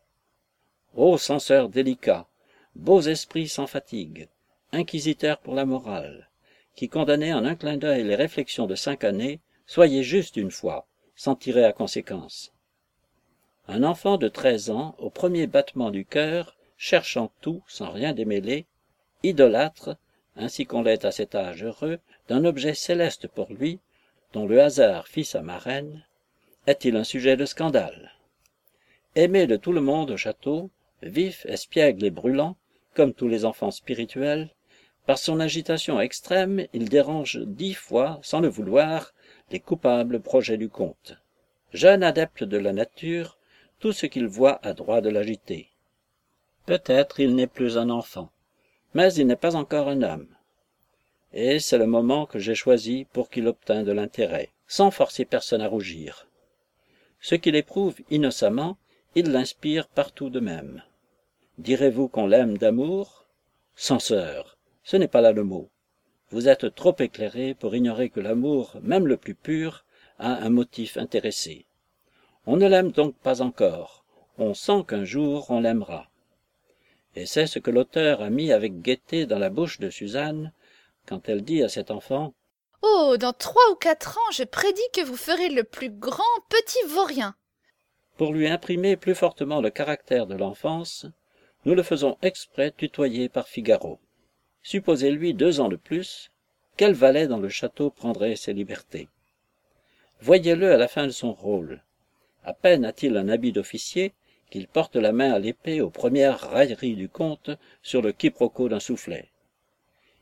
Ô 0.96 1.18
censeurs 1.18 1.70
délicats, 1.70 2.28
beaux 2.76 3.02
esprits 3.02 3.50
sans 3.50 3.68
fatigue, 3.68 4.30
inquisiteurs 4.72 5.40
pour 5.40 5.56
la 5.56 5.66
morale, 5.66 6.30
qui 6.76 6.90
condamnait 6.90 7.34
en 7.34 7.46
un 7.46 7.56
clin 7.56 7.78
d'œil 7.78 8.04
les 8.04 8.16
réflexions 8.16 8.68
de 8.68 8.76
cinq 8.76 9.04
années, 9.04 9.40
soyez 9.66 10.04
juste 10.04 10.38
une 10.38 10.52
fois, 10.52 10.88
sans 11.16 11.36
tirer 11.36 11.64
à 11.64 11.74
conséquence. 11.74 12.54
Un 13.68 13.84
enfant 13.84 14.18
de 14.18 14.28
treize 14.28 14.70
ans, 14.70 14.96
au 15.00 15.10
premier 15.10 15.48
battement 15.48 15.90
du 15.90 16.06
cœur, 16.06 16.56
cherchant 16.78 17.32
tout, 17.42 17.64
sans 17.68 17.92
rien 17.92 18.14
démêler, 18.14 18.66
idolâtre, 19.24 19.98
ainsi 20.36 20.66
qu'on 20.66 20.84
l'est 20.84 21.06
à 21.06 21.12
cet 21.12 21.34
âge 21.34 21.64
heureux, 21.64 22.00
d'un 22.28 22.44
objet 22.46 22.74
céleste 22.74 23.28
pour 23.28 23.52
lui, 23.52 23.80
dont 24.34 24.46
le 24.46 24.62
hasard 24.62 25.08
fit 25.08 25.24
sa 25.24 25.42
marraine, 25.42 26.06
est-il 26.68 26.96
un 26.96 27.04
sujet 27.04 27.38
de 27.38 27.46
scandale? 27.46 28.12
Aimé 29.16 29.48
de 29.48 29.56
tout 29.56 29.72
le 29.72 29.82
monde 29.82 30.12
au 30.12 30.18
château, 30.18 30.70
vif, 31.02 31.46
espiègle 31.46 32.06
et 32.06 32.12
brûlant, 32.12 32.58
comme 32.96 33.14
tous 33.14 33.28
les 33.28 33.46
enfants 33.46 33.72
spirituels, 33.72 34.50
par 35.06 35.18
son 35.20 35.40
agitation 35.40 36.02
extrême, 36.02 36.66
il 36.74 36.90
dérange 36.90 37.40
dix 37.46 37.76
fois, 37.76 38.20
sans 38.24 38.40
le 38.40 38.48
vouloir, 38.48 39.14
les 39.52 39.60
coupables 39.60 40.20
projets 40.20 40.58
du 40.58 40.70
comte. 40.70 41.18
Jeune 41.74 42.04
adepte 42.04 42.44
de 42.44 42.58
la 42.58 42.74
nature, 42.74 43.38
tout 43.80 43.94
ce 43.94 44.08
qu'il 44.08 44.28
voit 44.28 44.60
a 44.64 44.74
droit 44.74 45.02
de 45.02 45.10
l'agiter. 45.10 45.70
Peut-être 46.66 47.20
il 47.20 47.36
n'est 47.36 47.46
plus 47.48 47.78
un 47.78 47.90
enfant, 47.90 48.32
mais 48.96 49.14
il 49.14 49.28
n'est 49.28 49.36
pas 49.36 49.56
encore 49.56 49.90
un 49.90 50.02
homme. 50.02 50.28
Et 51.34 51.60
c'est 51.60 51.78
le 51.78 51.86
moment 51.86 52.26
que 52.26 52.40
j'ai 52.40 52.56
choisi 52.56 53.06
pour 53.14 53.30
qu'il 53.30 53.48
obtînt 53.48 53.84
de 53.84 53.92
l'intérêt, 53.92 54.50
sans 54.68 54.90
forcer 54.90 55.26
personne 55.26 55.62
à 55.62 55.68
rougir. 55.68 56.28
Ce 57.20 57.36
qu'il 57.36 57.56
éprouve 57.56 57.98
innocemment, 58.10 58.78
il 59.14 59.32
l'inspire 59.32 59.88
partout 59.88 60.30
de 60.30 60.40
même. 60.40 60.82
Direz-vous 61.60 62.08
qu'on 62.08 62.26
l'aime 62.26 62.58
d'amour? 62.58 63.28
Censeur 63.76 64.55
ce 64.86 64.96
n'est 64.96 65.10
pas 65.10 65.20
là 65.20 65.34
le 65.34 65.44
mot. 65.44 65.70
Vous 66.30 66.48
êtes 66.48 66.74
trop 66.74 66.96
éclairé 67.00 67.54
pour 67.54 67.76
ignorer 67.76 68.10
que 68.10 68.20
l'amour, 68.20 68.78
même 68.82 69.08
le 69.08 69.18
plus 69.18 69.36
pur, 69.36 69.84
a 70.20 70.36
un 70.44 70.50
motif 70.50 70.96
intéressé. 70.96 71.66
On 72.46 72.56
ne 72.56 72.68
l'aime 72.68 72.92
donc 72.92 73.16
pas 73.18 73.42
encore, 73.42 74.06
on 74.38 74.54
sent 74.54 74.86
qu'un 74.88 75.04
jour 75.04 75.48
on 75.50 75.60
l'aimera. 75.60 76.10
Et 77.16 77.26
c'est 77.26 77.48
ce 77.48 77.60
que 77.60 77.72
l'auteur 77.72 78.22
a 78.22 78.30
mis 78.30 78.52
avec 78.52 78.82
gaieté 78.82 79.26
dans 79.26 79.40
la 79.40 79.50
bouche 79.50 79.80
de 79.80 79.90
Suzanne, 79.90 80.52
quand 81.08 81.30
elle 81.30 81.44
dit 81.44 81.64
à 81.64 81.70
cet 81.70 81.90
enfant 81.92 82.34
Oh, 82.82 83.16
dans 83.20 83.34
trois 83.34 83.72
ou 83.72 83.76
quatre 83.76 84.20
ans, 84.20 84.32
je 84.32 84.44
prédis 84.44 84.90
que 84.94 85.02
vous 85.02 85.16
ferez 85.16 85.50
le 85.50 85.64
plus 85.64 85.90
grand 85.90 86.24
petit 86.50 86.88
vaurien. 86.88 87.36
Pour 88.18 88.34
lui 88.34 88.48
imprimer 88.48 88.98
plus 88.98 89.16
fortement 89.16 89.62
le 89.62 89.72
caractère 89.72 90.28
de 90.28 90.36
l'enfance, 90.36 91.08
nous 91.66 91.74
le 91.74 91.84
faisons 91.84 92.18
exprès 92.22 92.72
tutoyer 92.72 93.30
par 93.30 93.48
Figaro. 93.48 94.00
Supposez-lui 94.66 95.36
deux 95.36 95.60
ans 95.60 95.70
de 95.70 95.76
plus, 95.76 96.32
quel 96.76 96.94
valet 96.94 97.28
dans 97.28 97.38
le 97.38 97.50
château 97.50 97.92
prendrait 97.92 98.36
ses 98.36 98.52
libertés? 98.52 99.10
Voyez-le 100.22 100.72
à 100.72 100.78
la 100.78 100.88
fin 100.88 101.06
de 101.06 101.12
son 101.12 101.34
rôle. 101.34 101.84
À 102.44 102.52
peine 102.52 102.84
a-t-il 102.84 103.16
un 103.16 103.30
habit 103.30 103.52
d'officier 103.52 104.16
qu'il 104.50 104.68
porte 104.68 104.96
la 104.96 105.12
main 105.12 105.32
à 105.32 105.38
l'épée 105.38 105.82
aux 105.82 105.92
premières 105.92 106.40
railleries 106.40 106.96
du 106.96 107.08
comte 107.08 107.52
sur 107.84 108.02
le 108.02 108.12
quiproquo 108.12 108.68
d'un 108.68 108.80
soufflet. 108.80 109.30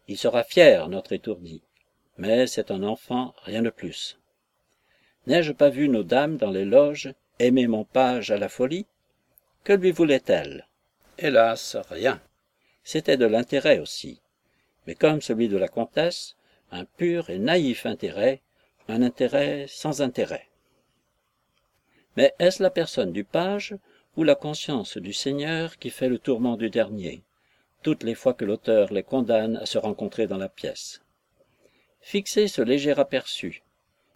Il 0.10 0.18
sera 0.18 0.44
fier, 0.44 0.90
notre 0.90 1.14
étourdi, 1.14 1.62
mais 2.18 2.46
c'est 2.46 2.70
un 2.70 2.84
enfant, 2.84 3.34
rien 3.44 3.62
de 3.62 3.70
plus. 3.70 4.20
N'ai-je 5.26 5.54
pas 5.54 5.70
vu 5.70 5.88
nos 5.88 6.04
dames 6.04 6.36
dans 6.36 6.52
les 6.52 6.66
loges 6.66 7.14
aimer 7.40 7.68
mon 7.68 7.86
page 7.86 8.30
à 8.30 8.38
la 8.38 8.50
folie? 8.50 8.88
Que 9.64 9.72
lui 9.72 9.92
voulait-elle? 9.92 10.68
Hélas, 11.18 11.78
rien. 11.90 12.22
C'était 12.84 13.16
de 13.16 13.26
l'intérêt 13.26 13.80
aussi, 13.80 14.20
mais 14.88 14.96
comme 14.96 15.22
celui 15.22 15.48
de 15.48 15.58
la 15.58 15.68
comtesse, 15.68 16.36
un 16.72 16.86
pur 16.86 17.30
et 17.30 17.40
naïf 17.40 17.86
intérêt, 17.86 18.42
un 18.88 19.02
intérêt 19.02 19.66
sans 19.68 20.02
intérêt. 20.02 20.50
Mais 22.18 22.34
est-ce 22.40 22.62
la 22.62 22.70
personne 22.70 23.12
du 23.12 23.24
page 23.24 23.76
ou 24.18 24.24
la 24.24 24.36
conscience 24.36 24.98
du 24.98 25.14
Seigneur 25.14 25.78
qui 25.78 25.90
fait 25.90 26.10
le 26.10 26.20
tourment 26.20 26.58
du 26.58 26.70
dernier, 26.70 27.24
toutes 27.82 28.04
les 28.04 28.16
fois 28.16 28.34
que 28.34 28.46
l'auteur 28.46 28.94
les 28.94 29.04
condamne 29.04 29.58
à 29.58 29.66
se 29.66 29.78
rencontrer 29.78 30.28
dans 30.28 30.38
la 30.38 30.50
pièce? 30.50 31.02
Fixez 32.02 32.48
ce 32.48 32.62
léger 32.62 32.92
aperçu, 32.92 33.64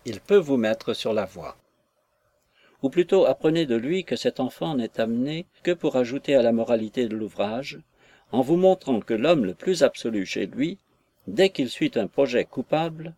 il 0.06 0.20
peut 0.20 0.38
vous 0.38 0.58
mettre 0.58 0.94
sur 0.94 1.14
la 1.14 1.26
voie. 1.26 1.58
Ou 2.84 2.90
plutôt 2.90 3.26
apprenez 3.26 3.66
de 3.66 3.76
lui 3.76 4.04
que 4.04 4.16
cet 4.16 4.40
enfant 4.40 4.76
n'est 4.76 5.00
amené 5.00 5.48
que 5.64 5.72
pour 5.72 5.96
ajouter 5.96 6.36
à 6.36 6.44
la 6.44 6.52
moralité 6.52 7.08
de 7.08 7.16
l'ouvrage, 7.16 7.80
en 8.32 8.42
vous 8.42 8.58
montrant 8.58 9.00
que 9.00 9.14
l'homme 9.14 9.46
le 9.46 9.54
plus 9.54 9.84
absolu 9.84 10.26
chez 10.26 10.46
lui, 10.46 10.78
dès 11.28 11.50
qu'il 11.50 11.70
suit 11.70 11.92
un 11.96 12.08
projet 12.08 12.46
coupable, 12.46 13.16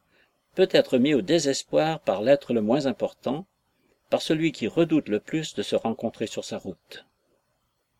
peut 0.55 0.69
être 0.71 0.97
mis 0.97 1.13
au 1.13 1.21
désespoir 1.21 1.99
par 1.99 2.21
l'être 2.21 2.53
le 2.53 2.61
moins 2.61 2.85
important, 2.85 3.45
par 4.09 4.21
celui 4.21 4.51
qui 4.51 4.67
redoute 4.67 5.09
le 5.09 5.19
plus 5.19 5.53
de 5.53 5.61
se 5.61 5.75
rencontrer 5.75 6.27
sur 6.27 6.43
sa 6.43 6.57
route. 6.57 7.05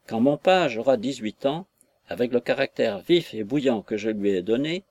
Quand 0.08 0.20
mon 0.20 0.38
page 0.38 0.78
aura 0.78 0.98
dix-huit 0.98 1.46
ans, 1.46 1.68
avec 2.08 2.32
le 2.34 2.40
caractère 2.40 3.00
vif 3.00 3.34
et 3.34 3.44
bouillant 3.44 3.84
que 3.84 3.98
je 3.98 4.10
lui 4.10 4.32
ai 4.32 4.42
donné, 4.42 4.84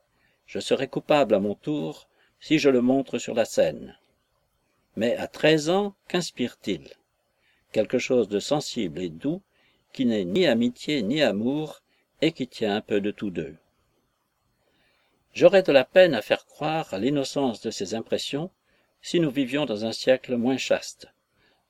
je 0.45 0.59
serai 0.59 0.87
coupable 0.87 1.35
à 1.35 1.39
mon 1.39 1.55
tour 1.55 2.07
si 2.39 2.57
je 2.57 2.69
le 2.69 2.81
montre 2.81 3.17
sur 3.17 3.35
la 3.35 3.45
scène. 3.45 3.97
Mais 4.95 5.15
à 5.17 5.27
treize 5.27 5.69
ans, 5.69 5.93
qu'inspire-t-il? 6.07 6.89
Quelque 7.73 7.99
chose 7.99 8.29
de 8.29 8.39
sensible 8.39 9.01
et 9.01 9.09
doux, 9.09 9.41
qui 9.91 10.05
n'est 10.05 10.25
ni 10.25 10.47
amitié 10.47 11.01
ni 11.03 11.21
amour, 11.21 11.81
et 12.21 12.31
qui 12.31 12.47
tient 12.47 12.75
un 12.75 12.81
peu 12.81 13.01
de 13.01 13.11
tous 13.11 13.29
deux. 13.29 13.55
J'aurais 15.33 15.63
de 15.63 15.71
la 15.71 15.85
peine 15.85 16.13
à 16.15 16.21
faire 16.21 16.45
croire 16.45 16.93
à 16.93 16.97
l'innocence 16.97 17.61
de 17.61 17.71
ces 17.71 17.95
impressions 17.95 18.49
si 19.01 19.19
nous 19.19 19.31
vivions 19.31 19.65
dans 19.65 19.85
un 19.85 19.91
siècle 19.91 20.35
moins 20.35 20.57
chaste, 20.57 21.07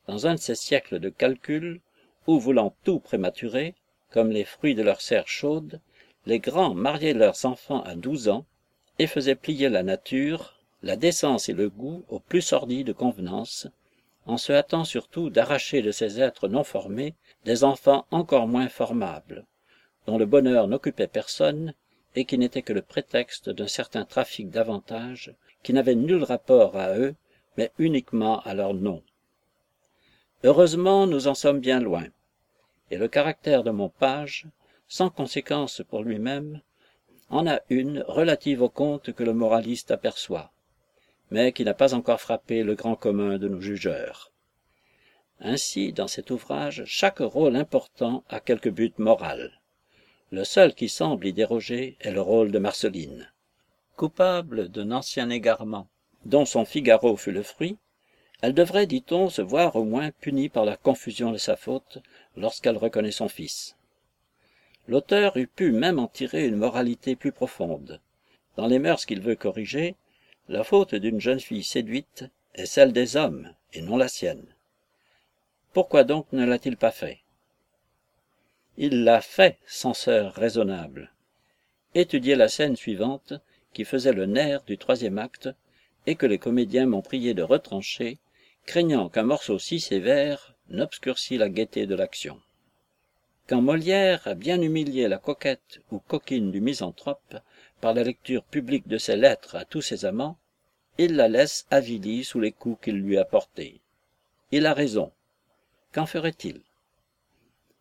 dans 0.07 0.27
un 0.27 0.35
de 0.35 0.39
ces 0.39 0.55
siècles 0.55 0.99
de 0.99 1.09
calcul 1.09 1.81
où, 2.25 2.39
voulant 2.39 2.75
tout 2.83 2.99
prématurer, 2.99 3.75
comme 4.09 4.31
les 4.31 4.45
fruits 4.45 4.75
de 4.75 4.81
leur 4.81 5.01
serre 5.01 5.27
chaude, 5.27 5.81
les 6.25 6.39
grands 6.39 6.73
mariaient 6.73 7.13
leurs 7.13 7.45
enfants 7.45 7.83
à 7.83 7.95
douze 7.95 8.29
ans 8.29 8.45
et 8.97 9.07
faisaient 9.07 9.35
plier 9.35 9.69
la 9.69 9.83
nature, 9.83 10.55
la 10.81 10.95
décence 10.95 11.49
et 11.49 11.53
le 11.53 11.69
goût 11.69 12.03
aux 12.09 12.19
plus 12.19 12.41
sordides 12.41 12.93
convenances, 12.93 13.67
en 14.25 14.37
se 14.37 14.51
hâtant 14.51 14.83
surtout 14.83 15.29
d'arracher 15.29 15.81
de 15.81 15.91
ces 15.91 16.21
êtres 16.21 16.47
non 16.47 16.63
formés 16.63 17.15
des 17.45 17.63
enfants 17.63 18.05
encore 18.11 18.47
moins 18.47 18.69
formables, 18.69 19.45
dont 20.09 20.17
le 20.17 20.25
bonheur 20.25 20.67
n'occupait 20.67 21.05
personne 21.05 21.75
et 22.15 22.25
qui 22.25 22.39
n'était 22.39 22.63
que 22.63 22.73
le 22.73 22.81
prétexte 22.81 23.51
d'un 23.51 23.67
certain 23.67 24.05
trafic 24.05 24.49
d'avantages 24.49 25.35
qui 25.61 25.71
n'avait 25.71 25.93
nul 25.93 26.23
rapport 26.23 26.75
à 26.75 26.97
eux, 26.97 27.13
mais 27.57 27.71
uniquement 27.77 28.39
à 28.41 28.55
leur 28.55 28.73
nom. 28.73 29.03
Heureusement, 30.43 31.05
nous 31.05 31.27
en 31.27 31.35
sommes 31.35 31.59
bien 31.59 31.79
loin, 31.79 32.07
et 32.89 32.97
le 32.97 33.07
caractère 33.07 33.63
de 33.63 33.69
mon 33.69 33.89
page, 33.89 34.47
sans 34.87 35.11
conséquence 35.11 35.83
pour 35.87 36.01
lui-même, 36.01 36.61
en 37.29 37.45
a 37.45 37.59
une 37.69 38.03
relative 38.07 38.63
au 38.63 38.69
compte 38.69 39.13
que 39.13 39.23
le 39.23 39.33
moraliste 39.33 39.91
aperçoit, 39.91 40.51
mais 41.29 41.51
qui 41.51 41.63
n'a 41.63 41.75
pas 41.75 41.93
encore 41.93 42.19
frappé 42.19 42.63
le 42.63 42.73
grand 42.73 42.95
commun 42.95 43.37
de 43.37 43.47
nos 43.47 43.61
jugeurs. 43.61 44.31
Ainsi, 45.39 45.93
dans 45.93 46.07
cet 46.07 46.31
ouvrage, 46.31 46.83
chaque 46.87 47.19
rôle 47.19 47.55
important 47.55 48.23
a 48.27 48.39
quelque 48.39 48.69
but 48.69 48.97
moral. 48.97 49.58
Le 50.31 50.43
seul 50.43 50.75
qui 50.75 50.89
semble 50.89 51.25
y 51.25 51.33
déroger 51.33 51.97
est 52.01 52.11
le 52.11 52.21
rôle 52.21 52.51
de 52.51 52.59
Marceline. 52.59 53.31
Coupable 53.95 54.69
d'un 54.69 54.91
ancien 54.91 55.31
égarement, 55.31 55.87
dont 56.23 56.45
son 56.45 56.65
Figaro 56.65 57.17
fut 57.17 57.31
le 57.31 57.41
fruit, 57.41 57.77
elle 58.41 58.53
devrait, 58.53 58.85
dit-on, 58.85 59.29
se 59.29 59.41
voir 59.41 59.75
au 59.75 59.83
moins 59.83 60.11
punie 60.11 60.47
par 60.47 60.65
la 60.65 60.77
confusion 60.77 61.31
de 61.31 61.37
sa 61.37 61.55
faute 61.55 61.97
lorsqu'elle 62.37 62.77
reconnaît 62.77 63.11
son 63.11 63.27
fils. 63.27 63.75
L'auteur 64.87 65.35
eût 65.35 65.47
pu 65.47 65.71
même 65.71 65.97
en 65.97 66.07
tirer 66.07 66.45
une 66.45 66.55
moralité 66.55 67.15
plus 67.15 67.31
profonde. 67.31 67.99
Dans 68.55 68.67
les 68.67 68.79
mœurs 68.79 69.05
qu'il 69.05 69.21
veut 69.21 69.35
corriger, 69.35 69.95
la 70.47 70.63
faute 70.63 70.93
d'une 70.95 71.19
jeune 71.19 71.39
fille 71.39 71.63
séduite 71.63 72.25
est 72.53 72.65
celle 72.65 72.93
des 72.93 73.17
hommes 73.17 73.53
et 73.73 73.81
non 73.81 73.97
la 73.97 74.07
sienne. 74.07 74.45
Pourquoi 75.73 76.03
donc 76.03 76.27
ne 76.31 76.45
l'a-t-il 76.45 76.77
pas 76.77 76.91
fait? 76.91 77.19
Il 78.81 79.03
l'a 79.03 79.19
fait, 79.19 79.57
censeur 79.67 80.33
raisonnable. 80.33 81.11
Étudiez 81.95 82.35
la 82.35 82.47
scène 82.47 82.77
suivante, 82.77 83.33
qui 83.73 83.83
faisait 83.83 84.13
le 84.13 84.25
nerf 84.25 84.63
du 84.63 84.77
troisième 84.77 85.17
acte, 85.17 85.49
et 86.07 86.15
que 86.15 86.25
les 86.25 86.37
comédiens 86.37 86.85
m'ont 86.85 87.01
prié 87.01 87.33
de 87.33 87.43
retrancher, 87.43 88.19
craignant 88.65 89.09
qu'un 89.09 89.23
morceau 89.23 89.59
si 89.59 89.81
sévère 89.81 90.55
n'obscurcît 90.69 91.37
la 91.37 91.49
gaieté 91.49 91.87
de 91.87 91.95
l'action. 91.95 92.39
Quand 93.47 93.61
Molière 93.61 94.25
a 94.25 94.33
bien 94.33 94.61
humilié 94.61 95.09
la 95.09 95.17
coquette 95.17 95.81
ou 95.91 95.99
coquine 95.99 96.49
du 96.49 96.61
misanthrope 96.61 97.35
par 97.81 97.93
la 97.93 98.03
lecture 98.03 98.45
publique 98.45 98.87
de 98.87 98.97
ses 98.97 99.17
lettres 99.17 99.57
à 99.57 99.65
tous 99.65 99.81
ses 99.81 100.05
amants, 100.05 100.37
il 100.97 101.17
la 101.17 101.27
laisse 101.27 101.67
avilie 101.69 102.23
sous 102.23 102.39
les 102.39 102.53
coups 102.53 102.85
qu'il 102.85 103.01
lui 103.01 103.17
a 103.17 103.25
portés. 103.25 103.81
Il 104.53 104.65
a 104.65 104.73
raison. 104.73 105.11
Qu'en 105.91 106.05
ferait-il? 106.05 106.61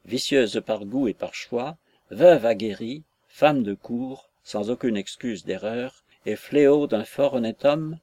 Vicieuse 0.04 0.62
par 0.64 0.84
goût 0.84 1.08
et 1.08 1.14
par 1.14 1.34
choix, 1.34 1.76
veuve 2.10 2.46
aguerrie, 2.46 3.04
femme 3.28 3.62
de 3.62 3.74
cour, 3.74 4.30
sans 4.42 4.70
aucune 4.70 4.96
excuse 4.96 5.44
d'erreur, 5.44 6.04
et 6.26 6.36
fléau 6.36 6.86
d'un 6.86 7.04
fort 7.04 7.34
honnête 7.34 7.64
homme, 7.64 7.98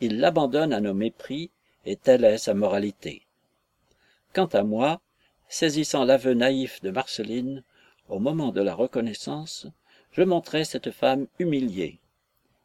il 0.00 0.20
l'abandonne 0.20 0.72
à 0.72 0.80
nos 0.80 0.94
mépris, 0.94 1.50
et 1.86 1.96
telle 1.96 2.24
est 2.24 2.38
sa 2.38 2.54
moralité. 2.54 3.26
Quant 4.32 4.46
à 4.46 4.62
moi, 4.62 5.00
saisissant 5.48 6.04
l'aveu 6.04 6.34
naïf 6.34 6.80
de 6.82 6.90
Marceline, 6.90 7.64
au 8.08 8.18
moment 8.18 8.52
de 8.52 8.60
la 8.60 8.74
reconnaissance, 8.74 9.66
je 10.12 10.22
montrai 10.22 10.64
cette 10.64 10.90
femme 10.90 11.26
humiliée, 11.38 11.98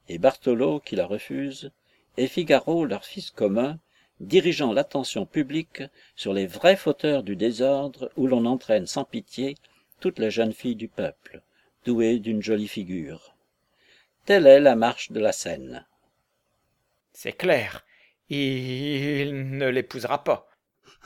et 0.10 0.18
Bartholo 0.18 0.80
qui 0.80 0.96
la 0.96 1.06
refuse, 1.06 1.72
et 2.18 2.28
Figaro, 2.28 2.86
leur 2.86 3.06
fils 3.06 3.32
commun, 3.32 3.80
dirigeant 4.28 4.74
l'attention 4.74 5.26
publique 5.26 5.84
sur 6.16 6.34
les 6.34 6.48
vrais 6.48 6.76
fauteurs 6.76 7.24
du 7.24 7.36
désordre 7.36 8.12
où 8.16 8.28
l'on 8.28 8.46
entraîne 8.46 8.88
sans 8.88 9.04
pitié 9.04 9.56
toutes 10.00 10.20
les 10.20 10.32
jeunes 10.32 10.54
filles 10.54 10.76
du 10.76 10.88
peuple, 10.88 11.42
douées 11.86 12.20
d'une 12.20 12.42
jolie 12.42 12.68
figure. 12.68 13.36
Telle 14.26 14.48
est 14.48 14.60
la 14.60 14.76
marche 14.76 15.12
de 15.12 15.20
la 15.20 15.32
scène. 15.32 15.86
C'est 17.14 17.34
clair. 17.34 17.86
Il 18.30 19.58
ne 19.58 19.68
l'épousera 19.68 20.24
pas. 20.24 20.48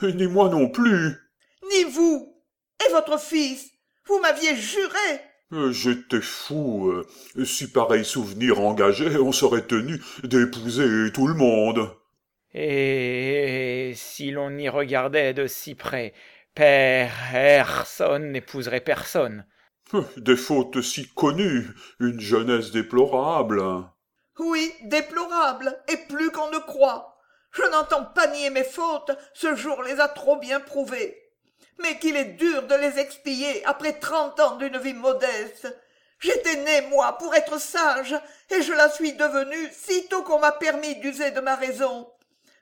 Ni 0.02 0.26
moi 0.26 0.48
non 0.48 0.68
plus. 0.68 1.16
Ni 1.70 1.84
vous. 1.84 2.34
Et 2.86 2.92
votre 2.92 3.20
fils. 3.20 3.70
Vous 4.06 4.20
m'aviez 4.20 4.56
juré. 4.56 5.20
Euh, 5.52 5.72
j'étais 5.72 6.20
fou. 6.20 6.88
Euh, 6.88 7.44
si 7.44 7.70
pareil 7.70 8.04
souvenir 8.04 8.60
engageait, 8.60 9.16
on 9.16 9.32
serait 9.32 9.66
tenu 9.66 10.00
d'épouser 10.22 11.10
tout 11.12 11.26
le 11.26 11.34
monde. 11.34 11.90
Et 12.60 13.92
si 13.94 14.32
l'on 14.32 14.50
y 14.58 14.68
regardait 14.68 15.32
de 15.32 15.46
si 15.46 15.76
près, 15.76 16.12
personne 16.54 18.32
n'épouserait 18.32 18.80
personne. 18.80 19.46
Des 20.16 20.36
fautes 20.36 20.82
si 20.82 21.06
connues, 21.06 21.68
une 22.00 22.18
jeunesse 22.18 22.72
déplorable. 22.72 23.62
Oui, 24.40 24.74
déplorable, 24.82 25.78
et 25.86 25.98
plus 26.08 26.32
qu'on 26.32 26.50
ne 26.50 26.58
croit. 26.58 27.16
Je 27.52 27.62
n'entends 27.62 28.06
pas 28.06 28.26
nier 28.26 28.50
mes 28.50 28.64
fautes, 28.64 29.12
ce 29.34 29.54
jour 29.54 29.80
les 29.84 30.00
a 30.00 30.08
trop 30.08 30.36
bien 30.36 30.58
prouvées. 30.58 31.16
Mais 31.80 31.96
qu'il 32.00 32.16
est 32.16 32.36
dur 32.36 32.64
de 32.64 32.74
les 32.74 32.98
expier 32.98 33.64
après 33.66 34.00
trente 34.00 34.40
ans 34.40 34.56
d'une 34.56 34.78
vie 34.78 34.94
modeste. 34.94 35.72
J'étais 36.18 36.56
né, 36.56 36.88
moi, 36.90 37.18
pour 37.18 37.32
être 37.36 37.60
sage, 37.60 38.16
et 38.50 38.62
je 38.62 38.72
la 38.72 38.90
suis 38.90 39.12
devenue 39.12 39.70
sitôt 39.70 40.24
qu'on 40.24 40.40
m'a 40.40 40.50
permis 40.50 40.96
d'user 40.96 41.30
de 41.30 41.40
ma 41.40 41.54
raison. 41.54 42.08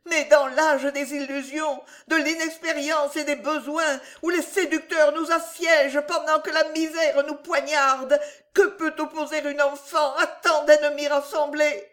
Mais 0.08 0.24
dans 0.26 0.46
l'âge 0.46 0.84
des 0.92 1.14
illusions, 1.14 1.82
de 2.08 2.16
l'inexpérience 2.16 3.16
et 3.16 3.24
des 3.24 3.36
besoins, 3.36 4.00
où 4.22 4.30
les 4.30 4.42
séducteurs 4.42 5.12
nous 5.12 5.30
assiègent 5.32 6.02
pendant 6.06 6.40
que 6.40 6.50
la 6.50 6.68
misère 6.70 7.24
nous 7.26 7.34
poignarde, 7.34 8.18
que 8.54 8.68
peut 8.68 8.94
opposer 8.98 9.38
une 9.48 9.60
enfant 9.60 10.14
à 10.16 10.26
tant 10.26 10.64
d'ennemis 10.64 11.08
rassemblés? 11.08 11.84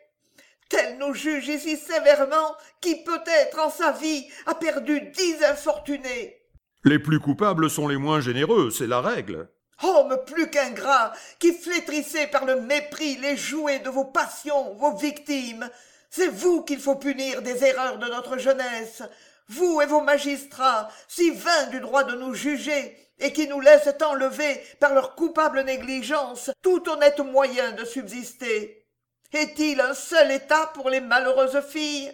Tel 0.70 0.97
nous 0.97 1.14
juge 1.14 1.47
ici 1.47 1.78
sévèrement 1.78 2.55
qui 2.82 3.03
peut-être 3.03 3.59
en 3.59 3.70
sa 3.70 3.91
vie 3.91 4.28
a 4.45 4.55
perdu 4.55 5.01
dix 5.01 5.43
infortunés. 5.43 6.39
Les 6.84 6.99
plus 6.99 7.20
coupables 7.20 7.70
sont 7.70 7.88
les 7.88 7.97
moins 7.97 8.22
généreux, 8.22 8.70
c'est 8.70 8.88
la 8.88 9.01
règle. 9.01 9.49
Homme 9.82 10.18
plus 10.26 10.49
qu'ingrat, 10.49 11.14
qui 11.39 11.53
flétrissez 11.53 12.28
par 12.28 12.45
le 12.45 12.61
mépris 12.61 13.16
les 13.18 13.38
jouets 13.38 13.80
de 13.80 13.89
vos 13.89 14.05
passions, 14.05 14.76
vos 14.76 14.95
victimes, 14.95 15.70
c'est 16.16 16.28
vous 16.28 16.61
qu'il 16.61 16.80
faut 16.80 16.95
punir 16.95 17.41
des 17.41 17.64
erreurs 17.64 17.97
de 17.97 18.07
notre 18.07 18.38
jeunesse. 18.38 19.01
vous 19.47 19.82
et 19.82 19.88
vos 19.88 20.01
magistrats, 20.01 20.88
si 21.07 21.32
vains 21.32 21.68
du 21.72 21.80
droit 21.80 22.03
de 22.03 22.16
nous 22.16 22.36
juger, 22.36 22.95
et 23.20 23.34
qui 23.34 23.47
nous 23.47 23.59
laissent 23.59 23.89
enlever 24.01 24.61
par 24.80 24.93
leur 24.93 25.16
coupable 25.16 25.64
négligence 25.64 26.51
tout 26.61 26.88
honnête 26.88 27.20
moyen 27.20 27.72
de 27.72 27.84
subsister 27.84 28.86
Est-il 29.32 29.82
un 29.82 29.95
seul 29.95 30.32
état 30.32 30.68
pour 30.76 30.91
les 30.91 31.01
malheureuses 31.01 31.61
filles? 31.61 32.14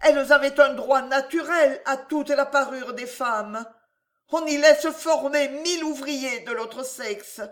Elles 0.00 0.32
avaient 0.32 0.58
un 0.58 0.72
droit 0.72 1.02
naturel 1.02 1.82
à 1.84 1.98
toute 1.98 2.30
la 2.30 2.46
parure 2.46 2.94
des 2.94 3.06
femmes. 3.06 3.62
On 4.32 4.46
y 4.46 4.56
laisse 4.56 4.88
former 4.88 5.48
mille 5.48 5.84
ouvriers 5.84 6.40
de 6.40 6.52
l'autre 6.52 6.82
sexe. 6.82 7.42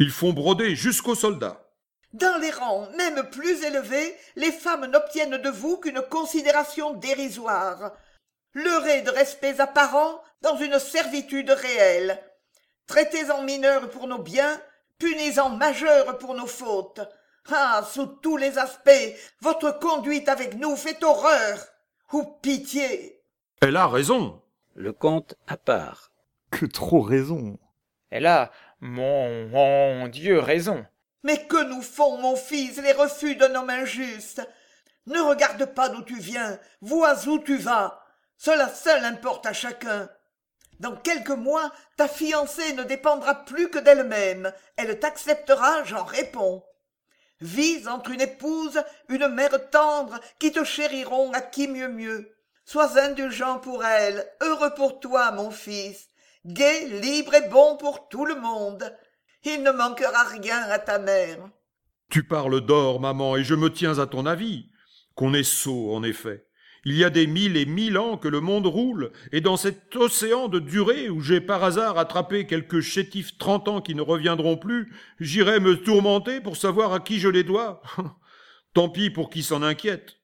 Ils 0.00 0.10
font 0.10 0.32
broder 0.32 0.74
jusqu'aux 0.74 1.14
soldats. 1.14 1.65
Dans 2.12 2.38
les 2.38 2.50
rangs 2.50 2.88
même 2.96 3.28
plus 3.30 3.62
élevés, 3.64 4.16
les 4.36 4.52
femmes 4.52 4.86
n'obtiennent 4.86 5.36
de 5.36 5.50
vous 5.50 5.76
qu'une 5.78 6.02
considération 6.02 6.94
dérisoire. 6.94 7.92
Leurrez 8.54 9.02
de 9.02 9.10
respects 9.10 9.60
apparents 9.60 10.20
dans 10.40 10.56
une 10.56 10.78
servitude 10.78 11.50
réelle. 11.50 12.22
Traitez 12.86 13.30
en 13.30 13.42
mineurs 13.42 13.90
pour 13.90 14.06
nos 14.06 14.18
biens, 14.18 14.60
punis 14.98 15.38
en 15.38 15.50
majeurs 15.50 16.18
pour 16.18 16.34
nos 16.34 16.46
fautes. 16.46 17.00
Ah, 17.52 17.82
sous 17.88 18.06
tous 18.06 18.36
les 18.36 18.58
aspects, 18.58 18.90
votre 19.40 19.78
conduite 19.78 20.28
avec 20.28 20.54
nous 20.54 20.76
fait 20.76 21.02
horreur. 21.04 21.58
Ou 22.12 22.24
pitié. 22.24 23.20
Elle 23.60 23.76
a 23.76 23.86
raison. 23.86 24.40
Le 24.74 24.92
comte 24.92 25.34
à 25.46 25.56
part. 25.56 26.12
Que 26.50 26.66
trop 26.66 27.00
raison. 27.00 27.58
Elle 28.10 28.26
a, 28.26 28.50
mon, 28.80 29.48
mon 29.48 30.08
Dieu, 30.08 30.38
raison. 30.38 30.84
Mais 31.26 31.44
que 31.48 31.60
nous 31.64 31.82
font, 31.82 32.18
mon 32.18 32.36
fils, 32.36 32.76
les 32.76 32.92
refus 32.92 33.34
d'un 33.34 33.56
homme 33.56 33.70
injuste? 33.70 34.48
Ne 35.06 35.18
regarde 35.18 35.64
pas 35.64 35.88
d'où 35.88 36.02
tu 36.02 36.16
viens, 36.20 36.56
vois 36.82 37.26
où 37.26 37.40
tu 37.40 37.56
vas. 37.56 38.00
Cela 38.38 38.68
seul 38.68 39.04
importe 39.04 39.44
à 39.44 39.52
chacun. 39.52 40.08
Dans 40.78 40.94
quelques 40.94 41.30
mois, 41.30 41.72
ta 41.96 42.06
fiancée 42.06 42.74
ne 42.74 42.84
dépendra 42.84 43.44
plus 43.44 43.70
que 43.70 43.80
d'elle-même. 43.80 44.52
Elle 44.76 45.00
t'acceptera, 45.00 45.82
j'en 45.82 46.04
réponds. 46.04 46.62
Vise 47.40 47.88
entre 47.88 48.12
une 48.12 48.20
épouse, 48.20 48.80
une 49.08 49.26
mère 49.26 49.68
tendre, 49.70 50.20
qui 50.38 50.52
te 50.52 50.62
chériront 50.62 51.32
à 51.32 51.40
qui 51.40 51.66
mieux 51.66 51.88
mieux. 51.88 52.36
Sois 52.64 53.00
indulgent 53.00 53.58
pour 53.58 53.84
elle, 53.84 54.32
heureux 54.42 54.74
pour 54.74 55.00
toi, 55.00 55.32
mon 55.32 55.50
fils, 55.50 56.06
gai, 56.44 56.84
libre 56.86 57.34
et 57.34 57.48
bon 57.48 57.76
pour 57.78 58.06
tout 58.06 58.26
le 58.26 58.36
monde. 58.36 58.96
Il 59.48 59.62
ne 59.62 59.70
manquera 59.70 60.24
rien 60.24 60.60
à 60.70 60.80
ta 60.80 60.98
mère. 60.98 61.38
Tu 62.10 62.24
parles 62.24 62.60
d'or, 62.62 63.00
maman, 63.00 63.36
et 63.36 63.44
je 63.44 63.54
me 63.54 63.72
tiens 63.72 64.00
à 64.00 64.06
ton 64.08 64.26
avis. 64.26 64.70
Qu'on 65.14 65.34
est 65.34 65.44
sot, 65.44 65.94
en 65.94 66.02
effet. 66.02 66.48
Il 66.84 66.96
y 66.96 67.04
a 67.04 67.10
des 67.10 67.28
mille 67.28 67.56
et 67.56 67.64
mille 67.64 67.96
ans 67.96 68.16
que 68.16 68.26
le 68.26 68.40
monde 68.40 68.66
roule, 68.66 69.12
et 69.30 69.40
dans 69.40 69.56
cet 69.56 69.94
océan 69.94 70.48
de 70.48 70.58
durée 70.58 71.08
où 71.10 71.20
j'ai 71.20 71.40
par 71.40 71.62
hasard 71.62 71.96
attrapé 71.96 72.46
quelques 72.46 72.80
chétifs 72.80 73.38
trente 73.38 73.68
ans 73.68 73.80
qui 73.80 73.94
ne 73.94 74.02
reviendront 74.02 74.56
plus, 74.56 74.92
j'irai 75.20 75.60
me 75.60 75.80
tourmenter 75.80 76.40
pour 76.40 76.56
savoir 76.56 76.92
à 76.92 76.98
qui 76.98 77.20
je 77.20 77.28
les 77.28 77.44
dois. 77.44 77.82
Tant 78.74 78.88
pis 78.88 79.10
pour 79.10 79.30
qui 79.30 79.44
s'en 79.44 79.62
inquiète. 79.62 80.16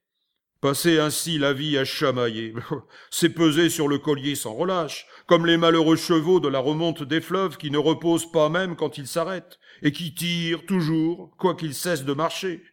Passer 0.63 0.97
ainsi 0.97 1.39
la 1.39 1.51
vie 1.51 1.77
à 1.77 1.83
chamailler, 1.83 2.53
c'est 3.11 3.31
peser 3.31 3.69
sur 3.69 3.89
le 3.89 3.97
collier 3.97 4.33
sans 4.33 4.53
relâche, 4.53 5.07
comme 5.25 5.45
les 5.45 5.57
malheureux 5.57 5.97
chevaux 5.97 6.39
de 6.39 6.47
la 6.47 6.59
remonte 6.59 7.03
des 7.03 7.19
fleuves 7.19 7.57
qui 7.57 7.69
ne 7.69 7.77
reposent 7.77 8.31
pas 8.31 8.47
même 8.47 8.77
quand 8.77 8.97
ils 8.97 9.09
s'arrêtent, 9.09 9.59
et 9.81 9.91
qui 9.91 10.13
tirent 10.13 10.65
toujours, 10.65 11.35
quoiqu'ils 11.37 11.73
cessent 11.73 12.05
de 12.05 12.13
marcher. 12.13 12.63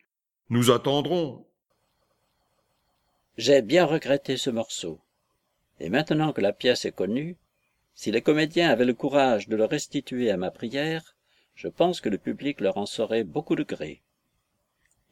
Nous 0.50 0.70
attendrons, 0.70 1.44
j'ai 3.36 3.60
bien 3.60 3.86
regretté 3.86 4.36
ce 4.36 4.50
morceau. 4.50 5.00
Et 5.80 5.90
maintenant 5.90 6.32
que 6.32 6.40
la 6.40 6.52
pièce 6.52 6.84
est 6.84 6.94
connue, 6.94 7.38
si 7.96 8.12
les 8.12 8.22
comédiens 8.22 8.70
avaient 8.70 8.84
le 8.84 8.94
courage 8.94 9.48
de 9.48 9.56
le 9.56 9.64
restituer 9.64 10.30
à 10.30 10.36
ma 10.36 10.52
prière, 10.52 11.16
je 11.56 11.66
pense 11.66 12.00
que 12.00 12.08
le 12.08 12.18
public 12.18 12.60
leur 12.60 12.76
en 12.76 12.86
saurait 12.86 13.24
beaucoup 13.24 13.56
de 13.56 13.64
gré. 13.64 14.00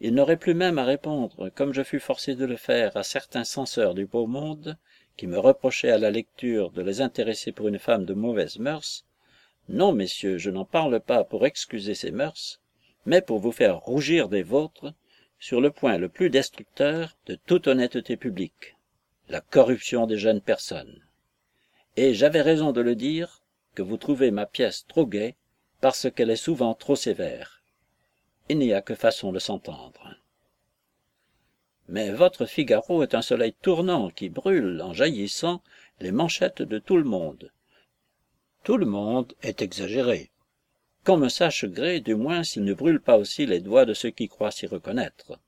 Ils 0.00 0.14
n'auraient 0.14 0.36
plus 0.36 0.54
même 0.54 0.78
à 0.78 0.84
répondre, 0.84 1.48
comme 1.50 1.74
je 1.74 1.82
fus 1.82 1.98
forcé 1.98 2.36
de 2.36 2.44
le 2.44 2.56
faire 2.56 2.96
à 2.96 3.02
certains 3.02 3.44
censeurs 3.44 3.94
du 3.94 4.06
beau 4.06 4.26
monde, 4.26 4.76
qui 5.16 5.26
me 5.26 5.38
reprochaient 5.38 5.90
à 5.90 5.98
la 5.98 6.12
lecture 6.12 6.70
de 6.70 6.82
les 6.82 7.00
intéresser 7.00 7.50
pour 7.50 7.66
une 7.66 7.80
femme 7.80 8.04
de 8.04 8.14
mauvaises 8.14 8.60
mœurs. 8.60 9.04
Non, 9.68 9.92
messieurs, 9.92 10.38
je 10.38 10.50
n'en 10.50 10.64
parle 10.64 11.00
pas 11.00 11.24
pour 11.24 11.44
excuser 11.44 11.94
ces 11.94 12.12
mœurs, 12.12 12.60
mais 13.06 13.20
pour 13.20 13.40
vous 13.40 13.50
faire 13.50 13.78
rougir 13.78 14.28
des 14.28 14.44
vôtres, 14.44 14.94
sur 15.40 15.60
le 15.60 15.70
point 15.70 15.98
le 15.98 16.08
plus 16.08 16.30
destructeur 16.30 17.16
de 17.26 17.34
toute 17.34 17.66
honnêteté 17.66 18.16
publique, 18.16 18.76
la 19.28 19.40
corruption 19.40 20.06
des 20.06 20.18
jeunes 20.18 20.40
personnes. 20.40 21.02
Et 21.96 22.14
j'avais 22.14 22.42
raison 22.42 22.70
de 22.70 22.80
le 22.80 22.94
dire, 22.94 23.42
que 23.74 23.82
vous 23.82 23.96
trouvez 23.96 24.30
ma 24.30 24.46
pièce 24.46 24.86
trop 24.86 25.06
gaie, 25.06 25.34
parce 25.80 26.08
qu'elle 26.10 26.30
est 26.30 26.36
souvent 26.36 26.74
trop 26.74 26.96
sévère. 26.96 27.57
Il 28.48 28.58
n'y 28.58 28.72
a 28.72 28.82
que 28.82 28.94
façon 28.94 29.32
de 29.32 29.38
s'entendre. 29.38 30.14
Mais 31.88 32.10
votre 32.10 32.46
Figaro 32.46 33.02
est 33.02 33.14
un 33.14 33.22
soleil 33.22 33.54
tournant 33.62 34.10
qui 34.10 34.28
brûle, 34.28 34.82
en 34.82 34.92
jaillissant, 34.92 35.62
les 36.00 36.12
manchettes 36.12 36.62
de 36.62 36.78
tout 36.78 36.96
le 36.96 37.04
monde. 37.04 37.50
Tout 38.64 38.76
le 38.76 38.86
monde 38.86 39.34
est 39.42 39.62
exagéré 39.62 40.30
qu'on 41.08 41.16
me 41.16 41.30
sache 41.30 41.64
gré 41.64 42.00
du 42.00 42.14
moins 42.14 42.44
s'il 42.44 42.64
ne 42.64 42.74
brûle 42.74 43.00
pas 43.00 43.16
aussi 43.16 43.46
les 43.46 43.60
doigts 43.60 43.86
de 43.86 43.94
ceux 43.94 44.10
qui 44.10 44.28
croient 44.28 44.50
s'y 44.50 44.66
reconnaître. 44.66 45.38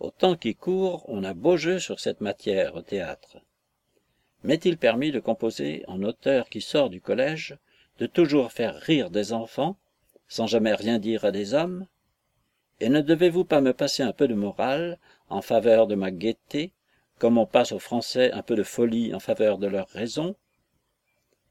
Au 0.00 0.10
temps 0.10 0.36
qui 0.36 0.54
court, 0.54 1.06
on 1.08 1.24
a 1.24 1.32
beau 1.32 1.56
jeu 1.56 1.78
sur 1.78 1.98
cette 1.98 2.20
matière 2.20 2.74
au 2.74 2.82
théâtre. 2.82 3.38
M'est-il 4.44 4.76
permis 4.76 5.10
de 5.10 5.18
composer 5.18 5.82
en 5.88 6.02
auteur 6.02 6.50
qui 6.50 6.60
sort 6.60 6.90
du 6.90 7.00
collège, 7.00 7.56
de 8.00 8.06
toujours 8.06 8.52
faire 8.52 8.74
rire 8.74 9.08
des 9.08 9.32
enfants, 9.32 9.78
sans 10.28 10.46
jamais 10.46 10.74
rien 10.74 10.98
dire 10.98 11.24
à 11.24 11.30
des 11.30 11.54
hommes? 11.54 11.86
Et 12.82 12.88
ne 12.88 13.00
devez-vous 13.00 13.44
pas 13.44 13.60
me 13.60 13.72
passer 13.72 14.02
un 14.02 14.10
peu 14.10 14.26
de 14.26 14.34
morale 14.34 14.98
en 15.28 15.40
faveur 15.40 15.86
de 15.86 15.94
ma 15.94 16.10
gaieté, 16.10 16.72
comme 17.20 17.38
on 17.38 17.46
passe 17.46 17.70
aux 17.70 17.78
Français 17.78 18.32
un 18.32 18.42
peu 18.42 18.56
de 18.56 18.64
folie 18.64 19.14
en 19.14 19.20
faveur 19.20 19.58
de 19.58 19.68
leur 19.68 19.86
raison? 19.90 20.34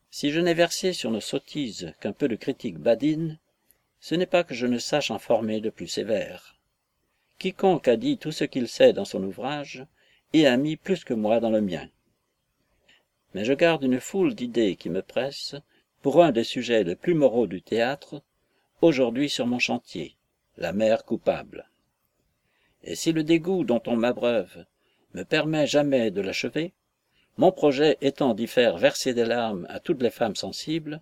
Si 0.09 0.31
je 0.31 0.41
n'ai 0.41 0.53
versé 0.53 0.91
sur 0.91 1.09
nos 1.09 1.21
sottises 1.21 1.93
qu'un 2.01 2.11
peu 2.11 2.27
de 2.27 2.35
critique 2.35 2.79
badine, 2.79 3.39
ce 4.01 4.13
n'est 4.13 4.25
pas 4.25 4.43
que 4.43 4.53
je 4.53 4.67
ne 4.67 4.77
sache 4.77 5.09
en 5.09 5.19
former 5.19 5.61
de 5.61 5.69
plus 5.69 5.87
sévères. 5.87 6.59
Quiconque 7.39 7.87
a 7.87 7.95
dit 7.95 8.17
tout 8.17 8.33
ce 8.33 8.43
qu'il 8.43 8.67
sait 8.67 8.91
dans 8.91 9.05
son 9.05 9.23
ouvrage 9.23 9.85
et 10.33 10.45
a 10.47 10.57
mis 10.57 10.75
plus 10.75 11.05
que 11.05 11.13
moi 11.13 11.39
dans 11.39 11.49
le 11.49 11.61
mien. 11.61 11.87
Mais 13.33 13.45
je 13.45 13.53
garde 13.53 13.85
une 13.85 14.01
foule 14.01 14.35
d'idées 14.35 14.75
qui 14.75 14.89
me 14.89 15.01
pressent 15.01 15.55
pour 16.01 16.21
un 16.21 16.33
des 16.33 16.43
sujets 16.43 16.83
les 16.83 16.97
plus 16.97 17.13
moraux 17.13 17.47
du 17.47 17.61
théâtre, 17.61 18.21
aujourd'hui 18.81 19.29
sur 19.29 19.47
mon 19.47 19.59
chantier, 19.59 20.17
la 20.57 20.73
mère 20.73 21.05
coupable. 21.05 21.69
Et 22.83 22.95
si 22.95 23.11
le 23.11 23.23
dégoût 23.23 23.63
dont 23.63 23.81
on 23.87 23.95
m'abreuve 23.95 24.65
me 25.13 25.23
permet 25.23 25.67
jamais 25.67 26.11
de 26.11 26.21
l'achever, 26.21 26.73
mon 27.37 27.51
projet 27.51 27.97
étant 28.01 28.33
d'y 28.33 28.47
faire 28.47 28.77
verser 28.77 29.13
des 29.13 29.25
larmes 29.25 29.65
à 29.69 29.79
toutes 29.79 30.01
les 30.01 30.09
femmes 30.09 30.35
sensibles, 30.35 31.01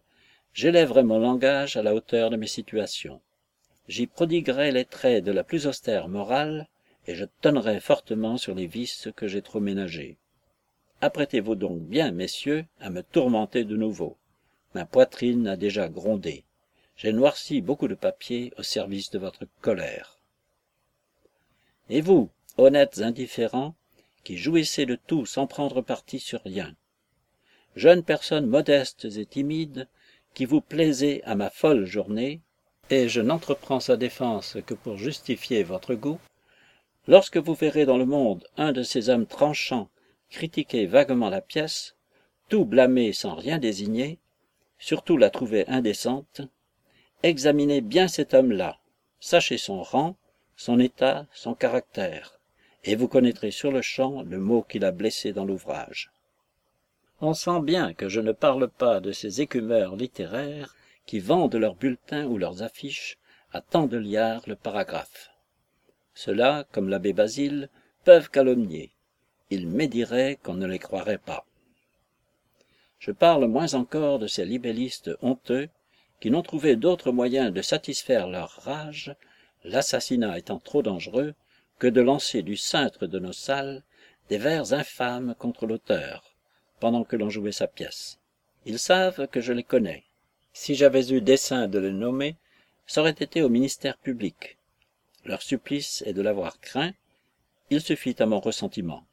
j'élèverai 0.54 1.04
mon 1.04 1.20
langage 1.20 1.78
à 1.78 1.84
la 1.84 1.94
hauteur 1.94 2.30
de 2.30 2.38
mes 2.38 2.48
situations. 2.48 3.22
J'y 3.88 4.08
prodiguerai 4.08 4.72
les 4.72 4.86
traits 4.86 5.24
de 5.24 5.32
la 5.32 5.44
plus 5.44 5.68
austère 5.68 6.08
morale, 6.08 6.68
et 7.08 7.16
je 7.16 7.26
tonnerai 7.42 7.80
fortement 7.80 8.38
sur 8.38 8.54
les 8.54 8.68
vices 8.68 9.10
que 9.16 9.28
j'ai 9.28 9.42
trop 9.42 9.60
ménagés. 9.60 10.18
Apprêtez-vous 11.02 11.56
donc 11.56 11.80
bien, 11.80 12.12
messieurs, 12.12 12.66
à 12.80 12.90
me 12.90 13.02
tourmenter 13.02 13.64
de 13.64 13.76
nouveau. 13.76 14.18
Ma 14.76 14.86
poitrine 14.86 15.48
a 15.48 15.56
déjà 15.56 15.88
grondé. 15.88 16.44
J'ai 17.02 17.14
noirci 17.14 17.62
beaucoup 17.62 17.88
de 17.88 17.96
papier 17.96 18.52
au 18.58 18.64
service 18.64 19.10
de 19.10 19.20
votre 19.20 19.48
colère. 19.62 20.20
Et 21.90 22.02
vous, 22.02 22.30
honnêtes 22.58 23.00
indifférents, 23.00 23.74
qui 24.26 24.36
jouissez 24.36 24.86
de 24.86 24.96
tout 25.08 25.26
sans 25.26 25.48
prendre 25.48 25.82
parti 25.82 26.20
sur 26.20 26.44
rien. 26.44 26.76
Jeunes 27.78 28.04
personnes 28.04 28.48
modestes 28.48 29.06
et 29.06 29.26
timides, 29.26 29.88
qui 30.34 30.44
vous 30.44 30.60
plaisez 30.60 31.24
à 31.24 31.36
ma 31.36 31.50
folle 31.50 31.86
journée, 31.86 32.42
et 32.90 33.08
je 33.08 33.22
n'entreprends 33.22 33.80
sa 33.80 33.96
défense 33.96 34.58
que 34.66 34.74
pour 34.74 34.98
justifier 34.98 35.64
votre 35.64 35.96
goût, 35.96 36.20
lorsque 37.08 37.38
vous 37.38 37.54
verrez 37.54 37.86
dans 37.86 37.98
le 37.98 38.06
monde 38.06 38.46
un 38.58 38.74
de 38.74 38.84
ces 38.84 39.08
hommes 39.08 39.26
tranchants 39.26 39.90
critiquer 40.30 40.86
vaguement 40.86 41.30
la 41.30 41.40
pièce, 41.40 41.96
tout 42.50 42.66
blâmer 42.66 43.14
sans 43.14 43.36
rien 43.36 43.58
désigner, 43.58 44.20
surtout 44.80 45.16
la 45.16 45.30
trouver 45.30 45.66
indécente, 45.70 46.42
examinez 47.24 47.82
bien 47.82 48.08
cet 48.08 48.34
homme-là, 48.34 48.78
sachez 49.20 49.58
son 49.58 49.82
rang, 49.84 50.16
son 50.56 50.80
état, 50.80 51.28
son 51.34 51.54
caractère 51.54 52.40
et 52.84 52.96
vous 52.96 53.08
connaîtrez 53.08 53.52
sur-le-champ 53.52 54.24
le 54.24 54.40
mot 54.40 54.64
qui 54.64 54.80
l'a 54.80 54.92
blessé 54.92 55.34
dans 55.34 55.46
l'ouvrage. 55.46 56.12
On 57.22 57.34
sent 57.34 57.62
bien 57.62 57.94
que 57.94 58.08
je 58.08 58.22
ne 58.22 58.32
parle 58.32 58.70
pas 58.70 59.00
de 59.00 59.12
ces 59.12 59.42
écumeurs 59.42 59.96
littéraires 59.96 60.76
qui 61.06 61.20
vendent 61.20 61.56
leurs 61.56 61.76
bulletins 61.76 62.26
ou 62.26 62.38
leurs 62.38 62.64
affiches 62.64 63.18
à 63.52 63.62
tant 63.62 63.88
de 63.88 63.98
liards 63.98 64.44
le 64.48 64.56
paragraphe. 64.56 65.32
Ceux-là, 66.14 66.66
comme 66.72 66.90
l'abbé 66.90 67.14
Basile, 67.14 67.70
peuvent 68.06 68.30
calomnier. 68.30 68.92
Ils 69.50 69.68
médiraient 69.68 70.38
qu'on 70.42 70.54
ne 70.54 70.68
les 70.68 70.80
croirait 70.80 71.18
pas. 71.18 71.46
Je 73.00 73.12
parle 73.12 73.46
moins 73.48 73.74
encore 73.74 74.20
de 74.20 74.28
ces 74.28 74.46
libellistes 74.46 75.12
honteux 75.22 75.70
qui 76.20 76.32
n'ont 76.32 76.42
trouvé 76.42 76.76
d'autre 76.76 77.12
moyen 77.12 77.52
de 77.52 77.62
satisfaire 77.62 78.28
leur 78.28 78.50
rage, 78.64 79.16
l'assassinat 79.64 80.38
étant 80.38 80.60
trop 80.60 80.82
dangereux, 80.82 81.34
que 81.80 81.88
de 81.88 82.02
lancer 82.02 82.42
du 82.42 82.58
cintre 82.58 83.08
de 83.08 83.20
nos 83.20 83.34
salles 83.34 83.84
des 84.28 84.38
vers 84.38 84.74
infâmes 84.74 85.34
contre 85.40 85.66
l'auteur, 85.66 86.36
pendant 86.80 87.04
que 87.04 87.16
l'on 87.16 87.30
jouait 87.30 87.52
sa 87.52 87.68
pièce. 87.68 88.20
Ils 88.66 88.80
savent 88.80 89.28
que 89.28 89.42
je 89.42 89.54
les 89.54 89.64
connais. 89.64 90.04
Si 90.54 90.76
j'avais 90.76 91.12
eu 91.12 91.22
dessein 91.22 91.68
de 91.68 91.80
les 91.80 91.92
nommer, 91.92 92.36
c'aurait 92.86 93.12
été 93.12 93.42
au 93.42 93.50
ministère 93.50 93.98
public. 93.98 94.58
Leur 95.26 95.42
supplice 95.42 96.04
est 96.06 96.14
de 96.14 96.22
l'avoir 96.22 96.60
craint, 96.60 96.94
il 97.70 97.82
suffit 97.82 98.16
à 98.20 98.26
mon 98.26 98.40
ressentiment. 98.40 99.04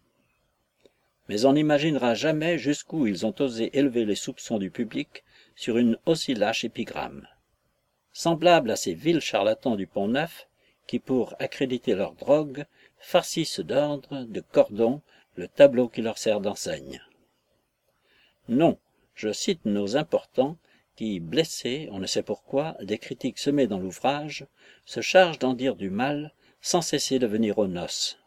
Mais 1.29 1.45
on 1.45 1.53
n'imaginera 1.53 2.15
jamais 2.15 2.59
jusqu'où 2.59 3.07
ils 3.07 3.27
ont 3.27 3.35
osé 3.39 3.77
élever 3.79 4.05
les 4.05 4.15
soupçons 4.15 4.59
du 4.59 4.71
public 4.71 5.25
sur 5.57 5.79
une 5.79 5.99
aussi 6.07 6.35
lâche 6.35 6.65
épigramme. 6.65 7.27
Semblable 8.13 8.71
à 8.71 8.77
ces 8.77 8.95
vils 8.95 9.21
charlatans 9.21 9.75
du 9.75 9.87
Pont-Neuf, 9.87 10.47
qui, 10.87 11.01
pour 11.01 11.35
accréditer 11.41 11.95
leur 11.95 12.13
drogue, 12.13 12.67
farcissent 12.99 13.61
d'ordre, 13.61 14.25
de 14.25 14.41
cordons, 14.41 15.03
le 15.35 15.49
tableau 15.49 15.89
qui 15.89 16.03
leur 16.03 16.19
sert 16.19 16.41
d'enseigne. 16.41 17.03
Non, 18.49 18.79
je 19.15 19.33
cite 19.33 19.65
nos 19.65 19.97
importants, 19.97 20.57
qui, 20.95 21.21
blessés, 21.21 21.89
on 21.91 21.99
ne 21.99 22.07
sait 22.07 22.23
pourquoi, 22.23 22.77
des 22.81 22.99
critiques 22.99 23.39
semées 23.39 23.67
dans 23.67 23.79
l'ouvrage, 23.79 24.47
se 24.85 25.01
chargent 25.01 25.39
d'en 25.39 25.55
dire 25.55 25.75
du 25.75 25.91
mal, 25.91 26.33
sans 26.61 26.81
cesser 26.81 27.19
de 27.19 27.27
venir 27.27 27.59
aux 27.59 27.67
noces. 27.67 28.19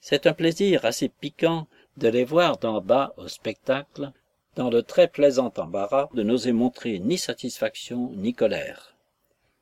C'est 0.00 0.26
un 0.26 0.32
plaisir 0.32 0.84
assez 0.84 1.08
piquant 1.08 1.66
de 1.96 2.08
les 2.08 2.24
voir 2.24 2.58
d'en 2.58 2.80
bas 2.80 3.14
au 3.16 3.26
spectacle, 3.26 4.12
dans 4.56 4.70
le 4.70 4.82
très 4.82 5.08
plaisant 5.08 5.52
embarras 5.56 6.08
de 6.14 6.22
n'oser 6.22 6.52
montrer 6.52 6.98
ni 6.98 7.18
satisfaction 7.18 8.10
ni 8.16 8.34
colère. 8.34 8.94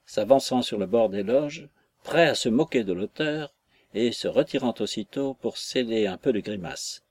S'avançant 0.07 0.63
sur 0.63 0.79
le 0.79 0.87
bord 0.87 1.09
des 1.09 1.23
loges, 1.23 1.69
prêts 2.05 2.29
à 2.29 2.35
se 2.35 2.49
moquer 2.49 2.85
de 2.85 2.93
l'auteur, 2.93 3.53
et 3.95 4.13
se 4.13 4.29
retirant 4.29 4.75
aussitôt 4.81 5.35
pour 5.35 5.59
céder 5.59 6.07
un 6.07 6.17
peu 6.17 6.33
de 6.33 6.41
grimace. 6.41 7.03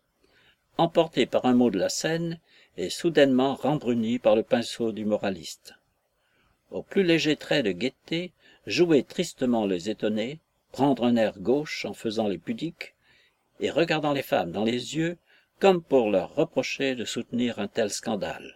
Emportés 0.78 1.26
par 1.26 1.46
un 1.46 1.54
mot 1.54 1.70
de 1.70 1.78
la 1.78 1.90
scène, 1.90 2.40
et 2.78 2.90
soudainement 2.90 3.56
rembrunis 3.56 4.20
par 4.20 4.36
le 4.36 4.44
pinceau 4.44 4.92
du 4.92 5.06
moraliste. 5.06 5.74
Au 6.72 6.82
plus 6.82 7.04
léger 7.04 7.36
trait 7.36 7.64
de 7.64 7.72
gaieté, 7.72 8.32
jouer 8.66 9.04
tristement 9.04 9.66
les 9.66 9.90
étonnés, 9.90 10.40
prendre 10.72 11.04
un 11.04 11.16
air 11.18 11.40
gauche 11.40 11.86
en 11.86 11.94
faisant 11.94 12.28
les 12.28 12.38
pudiques, 12.38 12.96
et 13.60 13.70
regardant 13.70 14.14
les 14.14 14.24
femmes 14.24 14.52
dans 14.52 14.64
les 14.64 14.96
yeux 14.96 15.18
comme 15.62 15.84
pour 15.84 16.10
leur 16.10 16.34
reprocher 16.34 16.96
de 16.96 17.06
soutenir 17.06 17.60
un 17.60 17.68
tel 17.68 17.92
scandale. 17.92 18.52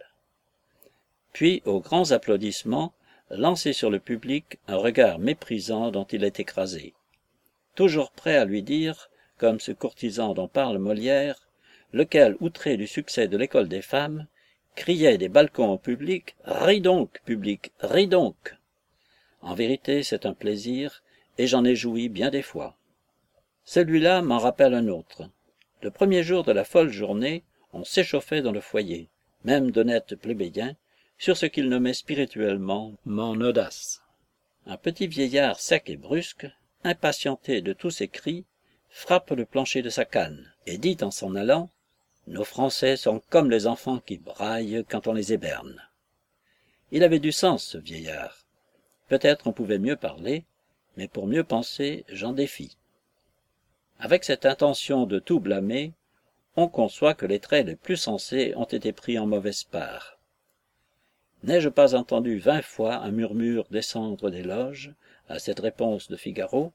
Puis, 1.32 1.62
aux 1.64 1.78
grands 1.78 2.10
applaudissements, 2.10 2.94
lancer 3.30 3.72
sur 3.72 3.90
le 3.90 4.00
public 4.00 4.58
un 4.66 4.76
regard 4.76 5.20
méprisant 5.20 5.92
dont 5.92 6.06
il 6.06 6.24
est 6.24 6.40
écrasé, 6.40 6.94
toujours 7.76 8.10
prêt 8.10 8.36
à 8.36 8.44
lui 8.44 8.64
dire, 8.64 9.08
comme 9.38 9.60
ce 9.60 9.70
courtisan 9.70 10.34
dont 10.34 10.48
parle 10.48 10.78
Molière, 10.78 11.46
lequel, 11.92 12.36
outré 12.40 12.76
du 12.76 12.88
succès 12.88 13.28
de 13.28 13.36
l'école 13.36 13.68
des 13.68 13.82
femmes, 13.82 14.26
criait 14.74 15.16
des 15.16 15.28
balcons 15.28 15.74
au 15.74 15.78
public 15.78 16.34
Ris 16.44 16.80
donc, 16.80 17.20
public, 17.24 17.70
ris 17.78 18.08
donc. 18.08 18.56
En 19.42 19.54
vérité, 19.54 20.02
c'est 20.02 20.26
un 20.26 20.34
plaisir, 20.34 21.04
et 21.38 21.46
j'en 21.46 21.64
ai 21.64 21.76
joui 21.76 22.08
bien 22.08 22.30
des 22.30 22.42
fois. 22.42 22.76
Celui-là 23.64 24.22
m'en 24.22 24.38
rappelle 24.38 24.74
un 24.74 24.88
autre. 24.88 25.30
Le 25.82 25.90
premier 25.90 26.22
jour 26.22 26.42
de 26.42 26.52
la 26.52 26.64
folle 26.64 26.90
journée, 26.90 27.44
on 27.72 27.84
s'échauffait 27.84 28.42
dans 28.42 28.52
le 28.52 28.60
foyer, 28.60 29.08
même 29.44 29.70
d'honnêtes 29.70 30.16
plébéiens, 30.16 30.74
sur 31.18 31.36
ce 31.36 31.46
qu'il 31.46 31.68
nommait 31.68 31.94
spirituellement 31.94 32.94
mon 33.04 33.40
audace. 33.40 34.02
Un 34.66 34.76
petit 34.76 35.06
vieillard 35.06 35.60
sec 35.60 35.88
et 35.88 35.96
brusque, 35.96 36.46
impatienté 36.82 37.62
de 37.62 37.72
tous 37.72 37.90
ses 37.90 38.08
cris, 38.08 38.44
frappe 38.88 39.30
le 39.30 39.44
plancher 39.44 39.82
de 39.82 39.90
sa 39.90 40.04
canne, 40.04 40.52
et 40.66 40.78
dit 40.78 40.96
en 41.02 41.10
s'en 41.10 41.34
allant 41.34 41.68
Nos 42.26 42.44
Français 42.44 42.96
sont 42.96 43.22
comme 43.28 43.50
les 43.50 43.66
enfants 43.66 44.00
qui 44.00 44.18
braillent 44.18 44.84
quand 44.88 45.06
on 45.06 45.12
les 45.12 45.32
héberne. 45.32 45.82
Il 46.90 47.04
avait 47.04 47.18
du 47.18 47.32
sens, 47.32 47.64
ce 47.64 47.78
vieillard. 47.78 48.46
Peut-être 49.08 49.46
on 49.46 49.52
pouvait 49.52 49.78
mieux 49.78 49.96
parler, 49.96 50.44
mais 50.96 51.08
pour 51.08 51.26
mieux 51.26 51.44
penser, 51.44 52.04
j'en 52.08 52.32
défie. 52.32 52.76
Avec 53.98 54.24
cette 54.24 54.46
intention 54.46 55.06
de 55.06 55.18
tout 55.18 55.40
blâmer, 55.40 55.92
on 56.56 56.68
conçoit 56.68 57.14
que 57.14 57.26
les 57.26 57.40
traits 57.40 57.66
les 57.66 57.76
plus 57.76 57.96
sensés 57.96 58.54
ont 58.56 58.64
été 58.64 58.92
pris 58.92 59.18
en 59.18 59.26
mauvaise 59.26 59.64
part. 59.64 60.18
N'ai-je 61.42 61.68
pas 61.68 61.94
entendu 61.94 62.38
vingt 62.38 62.62
fois 62.62 62.96
un 62.96 63.10
murmure 63.10 63.66
descendre 63.70 64.30
des 64.30 64.42
loges 64.42 64.94
à 65.28 65.38
cette 65.38 65.60
réponse 65.60 66.08
de 66.08 66.16
Figaro? 66.16 66.72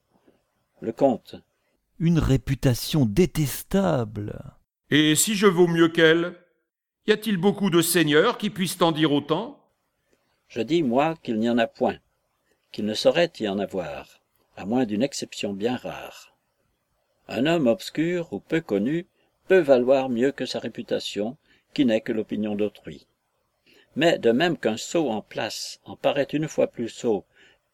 Le 0.82 0.92
comte. 0.92 1.36
Une 2.00 2.20
réputation 2.20 3.06
détestable. 3.06 4.40
Et 4.90 5.16
si 5.16 5.36
je 5.36 5.48
vaux 5.48 5.68
mieux 5.68 5.90
qu'elle 5.90 6.36
Y 7.08 7.12
a-t-il 7.12 7.38
beaucoup 7.38 7.70
de 7.70 7.82
seigneurs 7.82 8.38
qui 8.38 8.50
puissent 8.50 8.82
en 8.82 8.92
dire 8.92 9.12
autant? 9.12 9.60
Je 10.48 10.62
dis, 10.62 10.84
moi, 10.84 11.16
qu'il 11.24 11.40
n'y 11.40 11.50
en 11.50 11.58
a 11.58 11.68
point, 11.68 11.98
qu'il 12.72 12.86
ne 12.86 12.94
saurait 12.94 13.32
y 13.40 13.48
en 13.48 13.58
avoir, 13.58 14.22
à 14.58 14.66
moins 14.66 14.86
d'une 14.86 15.02
exception 15.02 15.54
bien 15.54 15.78
rare. 15.78 16.31
Un 17.28 17.46
homme 17.46 17.68
obscur 17.68 18.32
ou 18.34 18.40
peu 18.40 18.62
connu 18.62 19.08
peut 19.48 19.60
valoir 19.60 20.10
mieux 20.10 20.32
que 20.32 20.46
sa 20.46 20.60
réputation, 20.60 21.38
qui 21.74 21.86
n'est 21.86 22.02
que 22.02 22.12
l'opinion 22.12 22.56
d'autrui. 22.56 23.08
Mais 23.96 24.18
de 24.18 24.32
même 24.32 24.58
qu'un 24.58 24.78
sot 24.78 25.10
en 25.10 25.22
place 25.22 25.80
en 25.86 25.96
paraît 25.96 26.28
une 26.32 26.48
fois 26.48 26.68
plus 26.68 26.90
sot 26.90 27.26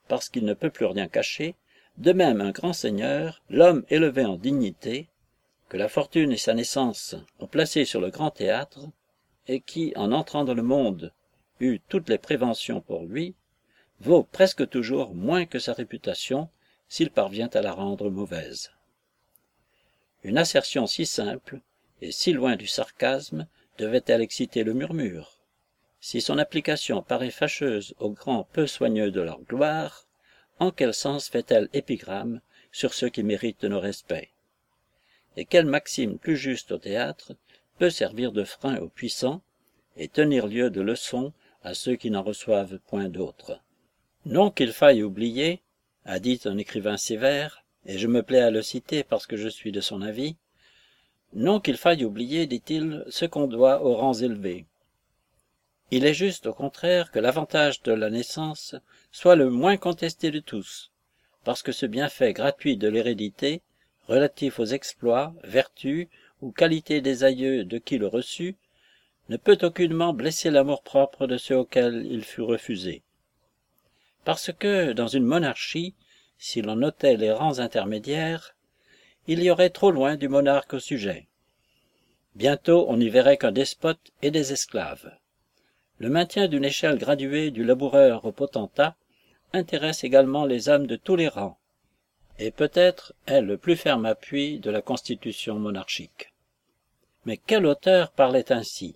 parce 0.08 0.30
qu'il 0.30 0.46
ne 0.46 0.54
peut 0.54 0.70
plus 0.70 0.86
rien 0.86 1.08
cacher, 1.08 1.56
de 1.98 2.14
même 2.14 2.42
un 2.42 2.52
grand 2.52 2.74
seigneur, 2.74 3.42
l'homme 3.50 3.84
élevé 3.90 4.26
en 4.26 4.38
dignité, 4.38 5.10
que 5.70 5.78
la 5.78 5.90
fortune 5.90 6.32
et 6.32 6.38
sa 6.38 6.54
naissance 6.54 7.16
ont 7.40 7.48
placé 7.48 7.86
sur 7.86 8.00
le 8.00 8.10
grand 8.10 8.32
théâtre, 8.32 8.88
et 9.48 9.60
qui, 9.60 9.94
en 9.96 10.12
entrant 10.12 10.44
dans 10.44 10.54
le 10.54 10.64
monde, 10.64 11.14
eut 11.60 11.80
toutes 11.90 12.10
les 12.10 12.18
préventions 12.18 12.82
pour 12.82 13.04
lui, 13.06 13.36
vaut 14.00 14.24
presque 14.24 14.70
toujours 14.70 15.16
moins 15.16 15.46
que 15.46 15.60
sa 15.60 15.74
réputation 15.74 16.50
s'il 16.88 17.10
parvient 17.10 17.50
à 17.54 17.62
la 17.62 17.74
rendre 17.74 18.10
mauvaise. 18.10 18.72
Une 20.24 20.38
assertion 20.38 20.88
si 20.88 21.06
simple, 21.06 21.62
et 22.02 22.12
si 22.12 22.34
loin 22.34 22.56
du 22.56 22.68
sarcasme, 22.68 23.48
devait-elle 23.78 24.22
exciter 24.22 24.64
le 24.64 24.74
murmure. 24.74 25.40
Si 26.00 26.22
son 26.22 26.38
application 26.38 27.02
paraît 27.02 27.32
fâcheuse 27.32 27.96
aux 28.00 28.12
grands 28.12 28.48
peu 28.54 28.68
soigneux 28.68 29.12
de 29.12 29.22
leur 29.22 29.42
gloire, 29.42 30.08
en 30.60 30.72
quel 30.72 30.94
sens 30.94 31.30
fait-elle 31.30 31.70
épigramme 31.74 32.42
sur 32.72 32.94
ceux 32.94 33.10
qui 33.10 33.24
méritent 33.24 33.64
nos 33.64 33.80
respects? 33.80 34.30
Et 35.36 35.46
quelle 35.46 35.66
maxime 35.66 36.18
plus 36.18 36.38
juste 36.38 36.72
au 36.72 36.78
théâtre 36.78 37.36
peut 37.78 37.90
servir 37.90 38.32
de 38.32 38.44
frein 38.44 38.78
aux 38.78 38.90
puissants 38.90 39.42
et 39.96 40.08
tenir 40.08 40.48
lieu 40.48 40.70
de 40.70 40.82
leçon 40.82 41.34
à 41.64 41.74
ceux 41.74 41.96
qui 41.96 42.10
n'en 42.10 42.24
reçoivent 42.24 42.80
point 42.88 43.10
d'autres? 43.10 43.60
Non 44.26 44.50
qu'il 44.50 44.74
faille 44.74 45.04
oublier, 45.04 45.62
a 46.06 46.20
dit 46.20 46.40
un 46.46 46.58
écrivain 46.58 46.98
sévère, 46.98 47.64
et 47.88 47.98
je 47.98 48.08
me 48.08 48.22
plais 48.22 48.42
à 48.42 48.52
le 48.52 48.62
citer 48.62 49.04
parce 49.04 49.26
que 49.26 49.38
je 49.38 49.48
suis 49.48 49.72
de 49.72 49.82
son 49.82 50.02
avis, 50.02 50.36
non 51.34 51.60
qu'il 51.60 51.78
faille 51.78 52.06
oublier, 52.06 52.46
dit-il, 52.46 53.04
ce 53.10 53.26
qu'on 53.26 53.48
doit 53.48 53.82
aux 53.82 53.96
rangs 53.96 54.14
élevés. 54.14 54.66
Il 55.90 56.06
est 56.06 56.14
juste, 56.14 56.48
au 56.48 56.54
contraire, 56.54 57.12
que 57.12 57.20
l'avantage 57.20 57.82
de 57.84 57.94
la 57.94 58.10
naissance 58.10 58.76
soit 59.12 59.38
le 59.38 59.50
moins 59.50 59.78
contesté 59.78 60.32
de 60.32 60.40
tous, 60.40 60.92
parce 61.46 61.64
que 61.64 61.72
ce 61.72 61.86
bienfait 61.86 62.34
gratuit 62.34 62.76
de 62.76 62.90
l'hérédité, 62.90 63.62
relatif 64.08 64.60
aux 64.60 64.66
exploits, 64.66 65.34
vertus 65.44 66.08
ou 66.42 66.52
qualités 66.52 67.00
des 67.00 67.24
aïeux 67.24 67.64
de 67.64 67.78
qui 67.78 67.98
le 67.98 68.08
reçut, 68.08 68.58
ne 69.30 69.38
peut 69.38 69.58
aucunement 69.62 70.14
blesser 70.14 70.50
l'amour-propre 70.50 71.26
de 71.26 71.38
ceux 71.38 71.58
auxquels 71.58 72.06
il 72.10 72.24
fut 72.24 72.42
refusé. 72.42 73.02
Parce 74.26 74.52
que, 74.52 74.92
dans 74.92 75.08
une 75.08 75.26
monarchie, 75.26 75.96
si 76.38 76.62
l'on 76.62 76.76
notait 76.76 77.18
les 77.18 77.32
rangs 77.32 77.60
intermédiaires, 77.60 78.56
il 79.28 79.44
y 79.44 79.50
aurait 79.50 79.70
trop 79.70 79.92
loin 79.92 80.16
du 80.16 80.30
monarque 80.30 80.74
au 80.74 80.80
sujet. 80.80 81.28
Bientôt 82.36 82.86
on 82.88 82.98
n'y 82.98 83.10
verrait 83.10 83.38
qu'un 83.38 83.52
despote 83.52 84.12
et 84.22 84.32
des 84.32 84.54
esclaves. 84.54 85.12
Le 86.00 86.10
maintien 86.10 86.48
d'une 86.48 86.66
échelle 86.66 86.98
graduée 86.98 87.50
du 87.50 87.64
laboureur 87.64 88.26
au 88.26 88.32
potentat 88.32 88.96
intéresse 89.54 90.04
également 90.04 90.46
les 90.46 90.70
âmes 90.70 90.88
de 90.88 90.96
tous 90.96 91.16
les 91.16 91.28
rangs, 91.28 91.58
et 92.38 92.52
peut-être 92.52 93.14
est 93.26 93.42
le 93.42 93.58
plus 93.58 93.76
ferme 93.76 94.06
appui 94.06 94.60
de 94.60 94.70
la 94.70 94.82
constitution 94.82 95.58
monarchique. 95.58 96.34
Mais 97.26 97.38
quel 97.38 97.66
auteur 97.66 98.12
parlait 98.12 98.52
ainsi, 98.52 98.96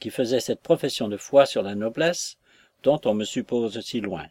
qui 0.00 0.10
faisait 0.10 0.40
cette 0.40 0.62
profession 0.62 1.08
de 1.08 1.16
foi 1.16 1.44
sur 1.44 1.62
la 1.62 1.74
noblesse, 1.74 2.38
dont 2.82 3.00
on 3.04 3.14
me 3.14 3.24
suppose 3.24 3.78
si 3.80 4.00
loin? 4.00 4.26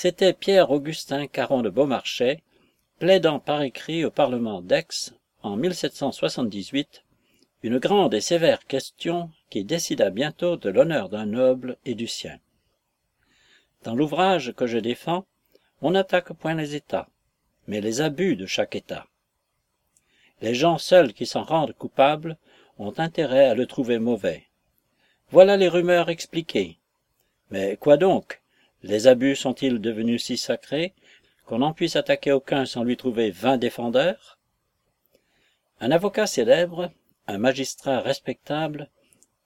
C'était 0.00 0.32
Pierre-Augustin 0.32 1.26
Caron 1.26 1.62
de 1.62 1.70
Beaumarchais, 1.70 2.44
plaidant 3.00 3.40
par 3.40 3.62
écrit 3.62 4.04
au 4.04 4.12
Parlement 4.12 4.62
d'Aix 4.62 5.12
en 5.42 5.56
1778 5.56 7.02
une 7.64 7.78
grande 7.78 8.14
et 8.14 8.20
sévère 8.20 8.64
question 8.66 9.28
qui 9.50 9.64
décida 9.64 10.10
bientôt 10.10 10.56
de 10.56 10.70
l'honneur 10.70 11.08
d'un 11.08 11.26
noble 11.26 11.78
et 11.84 11.96
du 11.96 12.06
sien. 12.06 12.38
Dans 13.82 13.96
l'ouvrage 13.96 14.52
que 14.52 14.68
je 14.68 14.78
défends, 14.78 15.26
on 15.82 15.90
n'attaque 15.90 16.32
point 16.32 16.54
les 16.54 16.76
États, 16.76 17.08
mais 17.66 17.80
les 17.80 18.00
abus 18.00 18.36
de 18.36 18.46
chaque 18.46 18.76
État. 18.76 19.08
Les 20.42 20.54
gens 20.54 20.78
seuls 20.78 21.12
qui 21.12 21.26
s'en 21.26 21.42
rendent 21.42 21.74
coupables 21.74 22.36
ont 22.78 22.94
intérêt 22.98 23.46
à 23.46 23.56
le 23.56 23.66
trouver 23.66 23.98
mauvais. 23.98 24.46
Voilà 25.30 25.56
les 25.56 25.68
rumeurs 25.68 26.08
expliquées. 26.08 26.78
Mais 27.50 27.76
quoi 27.76 27.96
donc? 27.96 28.40
Les 28.82 29.06
abus 29.06 29.36
sont-ils 29.36 29.80
devenus 29.80 30.24
si 30.24 30.36
sacrés 30.36 30.94
qu'on 31.46 31.58
n'en 31.58 31.72
puisse 31.72 31.96
attaquer 31.96 32.32
aucun 32.32 32.66
sans 32.66 32.84
lui 32.84 32.96
trouver 32.96 33.30
vingt 33.30 33.56
défendeurs? 33.56 34.38
Un 35.80 35.90
avocat 35.90 36.26
célèbre, 36.26 36.90
un 37.26 37.38
magistrat 37.38 38.00
respectable, 38.00 38.90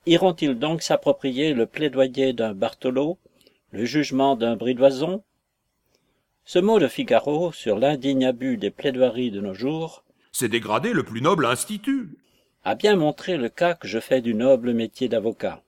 iront-ils 0.06 0.58
donc 0.58 0.82
s'approprier 0.82 1.54
le 1.54 1.66
plaidoyer 1.66 2.32
d'un 2.32 2.54
Bartholo, 2.54 3.18
le 3.70 3.84
jugement 3.84 4.36
d'un 4.36 4.56
Bridoison? 4.56 5.22
Ce 6.44 6.58
mot 6.58 6.78
de 6.78 6.88
Figaro 6.88 7.52
sur 7.52 7.78
l'indigne 7.78 8.26
abus 8.26 8.56
des 8.56 8.70
plaidoiries 8.70 9.30
de 9.30 9.40
nos 9.40 9.54
jours 9.54 10.04
C'est 10.32 10.48
dégrader 10.48 10.92
le 10.92 11.04
plus 11.04 11.22
noble 11.22 11.46
institut. 11.46 12.18
a 12.64 12.74
bien 12.74 12.96
montré 12.96 13.36
le 13.36 13.48
cas 13.48 13.74
que 13.74 13.88
je 13.88 14.00
fais 14.00 14.20
du 14.20 14.34
noble 14.34 14.72
métier 14.72 15.08
d'avocat. 15.08 15.62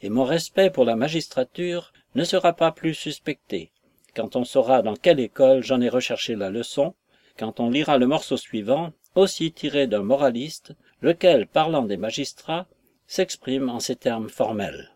Et 0.00 0.10
mon 0.10 0.24
respect 0.24 0.70
pour 0.70 0.84
la 0.84 0.96
magistrature 0.96 1.92
ne 2.14 2.24
sera 2.24 2.52
pas 2.52 2.72
plus 2.72 2.94
suspecté 2.94 3.70
quand 4.14 4.36
on 4.36 4.44
saura 4.44 4.82
dans 4.82 4.96
quelle 4.96 5.20
école 5.20 5.62
j'en 5.62 5.80
ai 5.80 5.88
recherché 5.88 6.36
la 6.36 6.50
leçon, 6.50 6.94
quand 7.36 7.60
on 7.60 7.70
lira 7.70 7.98
le 7.98 8.06
morceau 8.06 8.36
suivant, 8.36 8.92
aussi 9.14 9.52
tiré 9.52 9.86
d'un 9.86 10.02
moraliste, 10.02 10.72
lequel, 11.02 11.46
parlant 11.46 11.82
des 11.82 11.96
magistrats, 11.96 12.66
s'exprime 13.06 13.68
en 13.68 13.80
ces 13.80 13.96
termes 13.96 14.28
formels. 14.28 14.92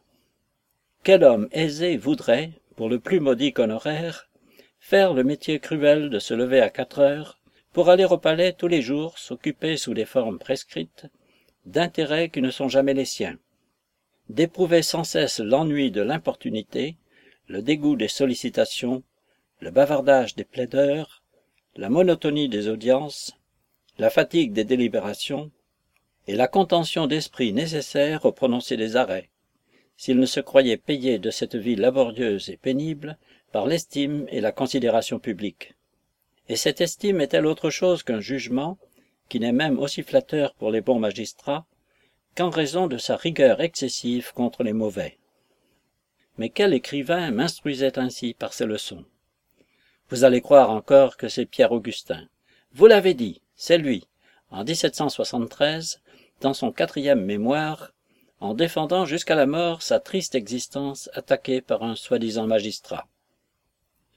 Quel 1.02 1.24
homme 1.24 1.48
aisé 1.52 1.96
voudrait, 1.96 2.52
pour 2.76 2.88
le 2.88 3.00
plus 3.00 3.20
modique 3.20 3.58
honoraire, 3.58 4.28
faire 4.78 5.14
le 5.14 5.24
métier 5.24 5.58
cruel 5.58 6.10
de 6.10 6.18
se 6.18 6.34
lever 6.34 6.60
à 6.60 6.70
quatre 6.70 7.00
heures, 7.00 7.38
pour 7.72 7.90
aller 7.90 8.04
au 8.04 8.18
palais 8.18 8.52
tous 8.52 8.68
les 8.68 8.82
jours 8.82 9.18
s'occuper 9.18 9.76
sous 9.76 9.94
des 9.94 10.04
formes 10.04 10.38
prescrites, 10.38 11.06
d'intérêts 11.66 12.30
qui 12.30 12.40
ne 12.40 12.50
sont 12.50 12.68
jamais 12.68 12.94
les 12.94 13.04
siens, 13.04 13.36
d'éprouver 14.30 14.82
sans 14.82 15.04
cesse 15.04 15.38
l'ennui 15.40 15.90
de 15.90 16.00
l'importunité, 16.00 16.96
le 17.48 17.62
dégoût 17.62 17.96
des 17.96 18.08
sollicitations, 18.08 19.02
le 19.60 19.70
bavardage 19.70 20.36
des 20.36 20.44
plaideurs, 20.44 21.22
la 21.76 21.88
monotonie 21.88 22.50
des 22.50 22.68
audiences, 22.68 23.32
la 23.98 24.10
fatigue 24.10 24.52
des 24.52 24.64
délibérations, 24.64 25.50
et 26.26 26.34
la 26.34 26.46
contention 26.46 27.06
d'esprit 27.06 27.54
nécessaire 27.54 28.26
au 28.26 28.32
prononcé 28.32 28.76
des 28.76 28.96
arrêts, 28.96 29.30
s'il 29.96 30.18
ne 30.20 30.26
se 30.26 30.40
croyait 30.40 30.76
payé 30.76 31.18
de 31.18 31.30
cette 31.30 31.56
vie 31.56 31.74
laborieuse 31.74 32.50
et 32.50 32.58
pénible 32.58 33.16
par 33.50 33.66
l'estime 33.66 34.26
et 34.28 34.42
la 34.42 34.52
considération 34.52 35.18
publique. 35.18 35.74
Et 36.50 36.56
cette 36.56 36.82
estime 36.82 37.22
est-elle 37.22 37.46
autre 37.46 37.70
chose 37.70 38.02
qu'un 38.02 38.20
jugement, 38.20 38.76
qui 39.30 39.40
n'est 39.40 39.52
même 39.52 39.78
aussi 39.78 40.02
flatteur 40.02 40.54
pour 40.54 40.70
les 40.70 40.82
bons 40.82 40.98
magistrats, 40.98 41.66
qu'en 42.36 42.50
raison 42.50 42.88
de 42.88 42.98
sa 42.98 43.16
rigueur 43.16 43.62
excessive 43.62 44.32
contre 44.34 44.62
les 44.62 44.74
mauvais? 44.74 45.18
Mais 46.38 46.48
quel 46.48 46.72
écrivain 46.72 47.30
m'instruisait 47.30 47.98
ainsi 47.98 48.32
par 48.32 48.52
ses 48.52 48.64
leçons? 48.64 49.04
Vous 50.08 50.24
allez 50.24 50.40
croire 50.40 50.70
encore 50.70 51.16
que 51.16 51.28
c'est 51.28 51.46
Pierre 51.46 51.72
Augustin. 51.72 52.28
Vous 52.72 52.86
l'avez 52.86 53.14
dit, 53.14 53.42
c'est 53.56 53.76
lui, 53.76 54.06
en 54.50 54.64
1773, 54.64 56.00
dans 56.40 56.54
son 56.54 56.72
quatrième 56.72 57.24
mémoire, 57.24 57.92
en 58.40 58.54
défendant 58.54 59.04
jusqu'à 59.04 59.34
la 59.34 59.46
mort 59.46 59.82
sa 59.82 59.98
triste 59.98 60.34
existence 60.34 61.10
attaquée 61.12 61.60
par 61.60 61.82
un 61.82 61.96
soi-disant 61.96 62.46
magistrat. 62.46 63.08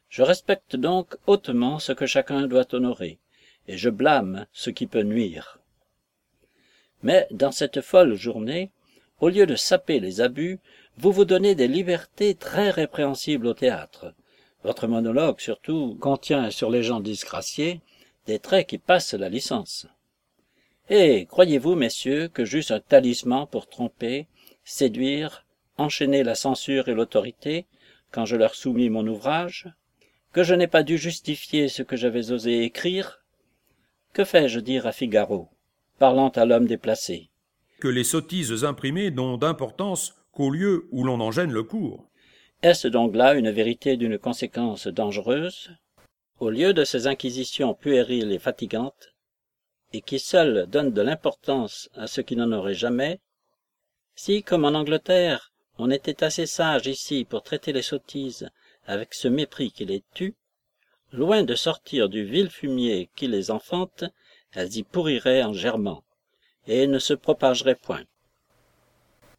Je 0.09 0.21
respecte 0.21 0.75
donc 0.75 1.15
hautement 1.25 1.79
ce 1.79 1.91
que 1.91 2.05
chacun 2.05 2.47
doit 2.47 2.75
honorer, 2.75 3.17
et 3.67 3.77
je 3.77 3.89
blâme 3.89 4.45
ce 4.53 4.69
qui 4.69 4.85
peut 4.85 5.03
nuire. 5.03 5.59
Mais 7.01 7.27
dans 7.31 7.51
cette 7.51 7.81
folle 7.81 8.13
journée, 8.13 8.71
au 9.19 9.29
lieu 9.29 9.45
de 9.45 9.55
saper 9.55 9.99
les 9.99 10.21
abus, 10.21 10.59
vous 11.01 11.11
vous 11.11 11.25
donnez 11.25 11.55
des 11.55 11.67
libertés 11.67 12.35
très 12.35 12.69
répréhensibles 12.69 13.47
au 13.47 13.55
théâtre. 13.55 14.13
Votre 14.63 14.85
monologue, 14.85 15.39
surtout, 15.39 15.97
contient 15.99 16.51
sur 16.51 16.69
les 16.69 16.83
gens 16.83 16.99
disgraciés 16.99 17.81
des 18.27 18.37
traits 18.37 18.67
qui 18.67 18.77
passent 18.77 19.15
la 19.15 19.27
licence. 19.27 19.87
Et 20.91 21.25
croyez-vous, 21.25 21.73
messieurs, 21.73 22.27
que 22.27 22.45
j'eusse 22.45 22.69
un 22.69 22.79
talisman 22.79 23.47
pour 23.47 23.67
tromper, 23.67 24.27
séduire, 24.63 25.43
enchaîner 25.79 26.23
la 26.23 26.35
censure 26.35 26.87
et 26.87 26.93
l'autorité, 26.93 27.65
quand 28.11 28.27
je 28.27 28.35
leur 28.35 28.53
soumis 28.53 28.91
mon 28.91 29.07
ouvrage? 29.07 29.67
Que 30.33 30.43
je 30.43 30.53
n'ai 30.53 30.67
pas 30.67 30.83
dû 30.83 30.99
justifier 30.99 31.67
ce 31.67 31.81
que 31.81 31.97
j'avais 31.97 32.29
osé 32.29 32.61
écrire? 32.61 33.23
Que 34.13 34.23
fais-je 34.23 34.59
dire 34.59 34.85
à 34.85 34.91
Figaro, 34.91 35.49
parlant 35.97 36.29
à 36.29 36.45
l'homme 36.45 36.67
déplacé? 36.67 37.31
Que 37.79 37.87
les 37.87 38.03
sottises 38.03 38.63
imprimées 38.63 39.09
n'ont 39.09 39.37
d'importance 39.37 40.20
qu'au 40.31 40.49
lieu 40.49 40.87
où 40.91 41.03
l'on 41.03 41.19
en 41.19 41.31
gêne 41.31 41.51
le 41.51 41.63
cours. 41.63 42.07
Est-ce 42.61 42.87
donc 42.87 43.15
là 43.15 43.33
une 43.33 43.49
vérité 43.49 43.97
d'une 43.97 44.17
conséquence 44.17 44.87
dangereuse? 44.87 45.71
Au 46.39 46.49
lieu 46.49 46.73
de 46.73 46.83
ces 46.83 47.07
inquisitions 47.07 47.73
puériles 47.73 48.31
et 48.31 48.39
fatigantes, 48.39 49.13
et 49.93 50.01
qui 50.01 50.19
seules 50.19 50.67
donnent 50.67 50.93
de 50.93 51.01
l'importance 51.01 51.89
à 51.95 52.07
ce 52.07 52.21
qui 52.21 52.35
n'en 52.35 52.51
aurait 52.51 52.73
jamais, 52.73 53.19
si, 54.15 54.43
comme 54.43 54.65
en 54.65 54.69
Angleterre, 54.69 55.51
on 55.77 55.89
était 55.89 56.23
assez 56.23 56.45
sage 56.45 56.87
ici 56.87 57.25
pour 57.25 57.43
traiter 57.43 57.73
les 57.73 57.81
sottises 57.81 58.49
avec 58.85 59.13
ce 59.13 59.27
mépris 59.27 59.71
qui 59.71 59.85
les 59.85 60.03
tue, 60.13 60.35
loin 61.11 61.43
de 61.43 61.55
sortir 61.55 62.09
du 62.09 62.23
vil 62.23 62.49
fumier 62.49 63.09
qui 63.15 63.27
les 63.27 63.51
enfante, 63.51 64.05
elles 64.53 64.77
y 64.77 64.83
pourriraient 64.83 65.43
en 65.43 65.53
germant, 65.53 66.03
et 66.67 66.87
ne 66.87 66.99
se 66.99 67.13
propageraient 67.13 67.75
point. 67.75 68.05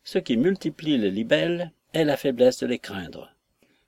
Ce 0.04 0.18
qui 0.18 0.36
multiplie 0.36 0.98
les 0.98 1.10
libelles 1.10 1.72
est 1.94 2.04
la 2.04 2.16
faiblesse 2.16 2.58
de 2.58 2.66
les 2.66 2.78
craindre. 2.78 3.34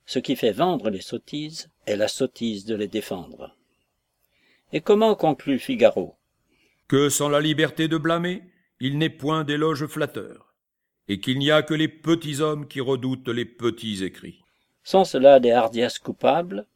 Ce 0.05 0.19
qui 0.19 0.35
fait 0.35 0.51
vendre 0.51 0.89
les 0.89 1.01
sottises 1.01 1.69
est 1.87 1.95
la 1.95 2.07
sottise 2.07 2.65
de 2.65 2.75
les 2.75 2.87
défendre. 2.87 3.55
Et 4.71 4.81
comment 4.81 5.15
conclut 5.15 5.59
Figaro? 5.59 6.15
Que 6.87 7.09
sans 7.09 7.29
la 7.29 7.41
liberté 7.41 7.87
de 7.87 7.97
blâmer, 7.97 8.43
il 8.79 8.97
n'est 8.97 9.09
point 9.09 9.43
d'éloge 9.43 9.87
flatteur, 9.87 10.53
et 11.07 11.19
qu'il 11.19 11.39
n'y 11.39 11.51
a 11.51 11.63
que 11.63 11.73
les 11.73 11.87
petits 11.87 12.41
hommes 12.41 12.67
qui 12.67 12.81
redoutent 12.81 13.29
les 13.29 13.45
petits 13.45 14.03
écrits. 14.03 14.43
Sont 14.83 15.05
cela 15.05 15.39
des 15.39 15.51
hardiesses 15.51 15.99
coupables, 15.99 16.67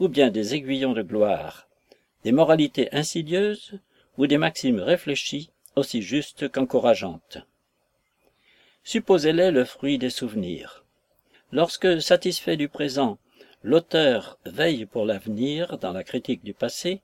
ou 0.00 0.08
bien 0.08 0.30
des 0.30 0.54
aiguillons 0.54 0.94
de 0.94 1.02
gloire, 1.02 1.68
des 2.24 2.32
moralités 2.32 2.92
insidieuses, 2.92 3.78
ou 4.18 4.26
des 4.26 4.38
maximes 4.38 4.80
réfléchies, 4.80 5.50
aussi 5.76 6.02
justes 6.02 6.50
qu'encourageantes? 6.50 7.38
Supposez-les 8.84 9.50
le 9.50 9.64
fruit 9.64 9.98
des 9.98 10.10
souvenirs. 10.10 10.84
Lorsque, 11.52 12.00
satisfait 12.00 12.56
du 12.56 12.68
présent, 12.68 13.18
l'auteur 13.62 14.38
veille 14.44 14.86
pour 14.86 15.04
l'avenir 15.04 15.78
dans 15.78 15.92
la 15.92 16.04
critique 16.04 16.42
du 16.42 16.54
passé, 16.54 17.02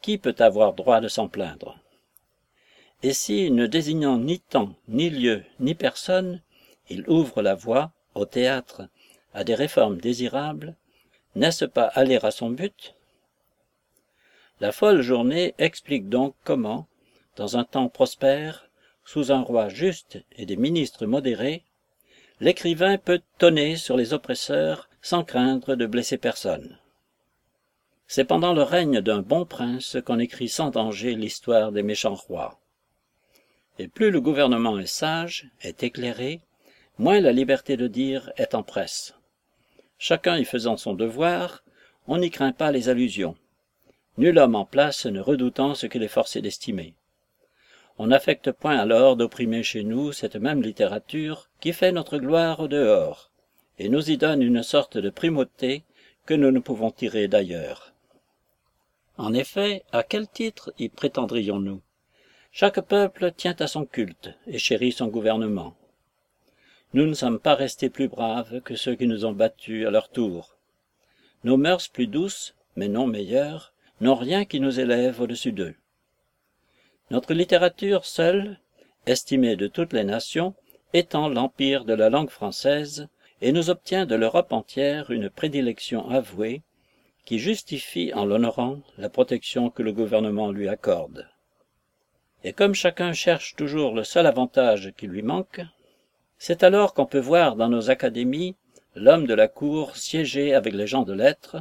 qui 0.00 0.18
peut 0.18 0.36
avoir 0.38 0.74
droit 0.74 1.00
de 1.00 1.08
s'en 1.08 1.28
plaindre? 1.28 1.78
Et 3.02 3.12
si, 3.12 3.50
ne 3.50 3.66
désignant 3.66 4.18
ni 4.18 4.40
temps, 4.40 4.74
ni 4.88 5.10
lieu, 5.10 5.44
ni 5.60 5.74
personne, 5.74 6.42
il 6.88 7.08
ouvre 7.08 7.42
la 7.42 7.54
voie, 7.54 7.92
au 8.14 8.24
théâtre, 8.24 8.88
à 9.34 9.44
des 9.44 9.54
réformes 9.54 9.98
désirables, 9.98 10.76
n'est-ce 11.34 11.64
pas 11.64 11.84
aller 11.84 12.18
à 12.22 12.30
son 12.30 12.50
but? 12.50 12.94
La 14.60 14.72
folle 14.72 15.02
journée 15.02 15.54
explique 15.58 16.08
donc 16.08 16.34
comment, 16.42 16.88
dans 17.36 17.56
un 17.56 17.64
temps 17.64 17.88
prospère, 17.88 18.67
sous 19.10 19.32
un 19.32 19.40
roi 19.40 19.70
juste 19.70 20.18
et 20.36 20.44
des 20.44 20.58
ministres 20.58 21.06
modérés, 21.06 21.64
l'écrivain 22.40 22.98
peut 22.98 23.22
tonner 23.38 23.76
sur 23.76 23.96
les 23.96 24.12
oppresseurs 24.12 24.90
sans 25.00 25.24
craindre 25.24 25.76
de 25.76 25.86
blesser 25.86 26.18
personne. 26.18 26.78
C'est 28.06 28.26
pendant 28.26 28.52
le 28.52 28.62
règne 28.62 29.00
d'un 29.00 29.22
bon 29.22 29.46
prince 29.46 29.96
qu'on 30.04 30.18
écrit 30.18 30.50
sans 30.50 30.68
danger 30.68 31.14
l'histoire 31.14 31.72
des 31.72 31.82
méchants 31.82 32.16
rois. 32.16 32.60
Et 33.78 33.88
plus 33.88 34.10
le 34.10 34.20
gouvernement 34.20 34.78
est 34.78 34.84
sage, 34.84 35.48
est 35.62 35.82
éclairé, 35.82 36.42
moins 36.98 37.20
la 37.20 37.32
liberté 37.32 37.78
de 37.78 37.86
dire 37.86 38.30
est 38.36 38.54
en 38.54 38.62
presse. 38.62 39.14
Chacun 39.96 40.36
y 40.36 40.44
faisant 40.44 40.76
son 40.76 40.92
devoir, 40.92 41.64
on 42.08 42.18
n'y 42.18 42.30
craint 42.30 42.52
pas 42.52 42.72
les 42.72 42.90
allusions. 42.90 43.36
Nul 44.18 44.36
homme 44.36 44.54
en 44.54 44.66
place 44.66 45.06
ne 45.06 45.20
redoutant 45.20 45.74
ce 45.74 45.86
qu'il 45.86 46.02
est 46.02 46.08
forcé 46.08 46.42
d'estimer. 46.42 46.92
On 48.00 48.06
n'affecte 48.06 48.52
point 48.52 48.78
alors 48.78 49.16
d'opprimer 49.16 49.64
chez 49.64 49.82
nous 49.82 50.12
cette 50.12 50.36
même 50.36 50.62
littérature 50.62 51.50
qui 51.60 51.72
fait 51.72 51.90
notre 51.90 52.18
gloire 52.18 52.60
au 52.60 52.68
dehors, 52.68 53.32
et 53.78 53.88
nous 53.88 54.10
y 54.10 54.16
donne 54.16 54.40
une 54.40 54.62
sorte 54.62 54.98
de 54.98 55.10
primauté 55.10 55.82
que 56.24 56.34
nous 56.34 56.52
ne 56.52 56.60
pouvons 56.60 56.92
tirer 56.92 57.26
d'ailleurs. 57.26 57.92
En 59.16 59.34
effet, 59.34 59.82
à 59.90 60.04
quel 60.04 60.28
titre 60.28 60.72
y 60.78 60.88
prétendrions-nous? 60.88 61.82
Chaque 62.52 62.80
peuple 62.82 63.32
tient 63.32 63.56
à 63.58 63.66
son 63.66 63.84
culte 63.84 64.30
et 64.46 64.58
chérit 64.58 64.92
son 64.92 65.08
gouvernement. 65.08 65.74
nous 66.94 67.06
ne 67.06 67.14
sommes 67.14 67.40
pas 67.40 67.56
restés 67.56 67.90
plus 67.90 68.08
braves 68.08 68.60
que 68.62 68.76
ceux 68.76 68.94
qui 68.94 69.08
nous 69.08 69.24
ont 69.24 69.32
battus 69.32 69.86
à 69.86 69.90
leur 69.90 70.08
tour. 70.08 70.56
Nos 71.42 71.56
mœurs 71.56 71.88
plus 71.88 72.06
douces, 72.06 72.54
mais 72.76 72.88
non 72.88 73.06
meilleures, 73.06 73.74
n'ont 74.00 74.14
rien 74.14 74.44
qui 74.44 74.60
nous 74.60 74.78
élève 74.78 75.20
au-dessus 75.20 75.52
d'eux. 75.52 75.74
Notre 77.10 77.32
littérature 77.32 78.04
seule, 78.04 78.58
estimée 79.06 79.56
de 79.56 79.66
toutes 79.66 79.94
les 79.94 80.04
nations, 80.04 80.54
étend 80.92 81.28
l'empire 81.28 81.86
de 81.86 81.94
la 81.94 82.10
langue 82.10 82.28
française 82.28 83.08
et 83.40 83.50
nous 83.50 83.70
obtient 83.70 84.04
de 84.04 84.14
l'Europe 84.14 84.52
entière 84.52 85.10
une 85.10 85.30
prédilection 85.30 86.10
avouée 86.10 86.60
qui 87.24 87.38
justifie 87.38 88.12
en 88.12 88.26
l'honorant 88.26 88.80
la 88.98 89.08
protection 89.08 89.70
que 89.70 89.82
le 89.82 89.92
gouvernement 89.92 90.50
lui 90.50 90.68
accorde. 90.68 91.26
Et 92.44 92.52
comme 92.52 92.74
chacun 92.74 93.14
cherche 93.14 93.56
toujours 93.56 93.94
le 93.94 94.04
seul 94.04 94.26
avantage 94.26 94.92
qui 94.96 95.06
lui 95.06 95.22
manque, 95.22 95.62
c'est 96.36 96.62
alors 96.62 96.92
qu'on 96.92 97.06
peut 97.06 97.18
voir 97.18 97.56
dans 97.56 97.68
nos 97.68 97.88
académies 97.88 98.54
l'homme 98.94 99.26
de 99.26 99.34
la 99.34 99.48
cour 99.48 99.96
siéger 99.96 100.54
avec 100.54 100.74
les 100.74 100.86
gens 100.86 101.04
de 101.04 101.14
lettres, 101.14 101.56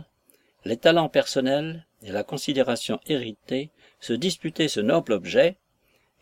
les 0.65 0.77
talents 0.77 1.09
personnels 1.09 1.85
et 2.03 2.11
la 2.11 2.23
considération 2.23 2.99
héritée 3.07 3.71
se 3.99 4.13
disputer 4.13 4.67
ce 4.67 4.79
noble 4.79 5.13
objet, 5.13 5.57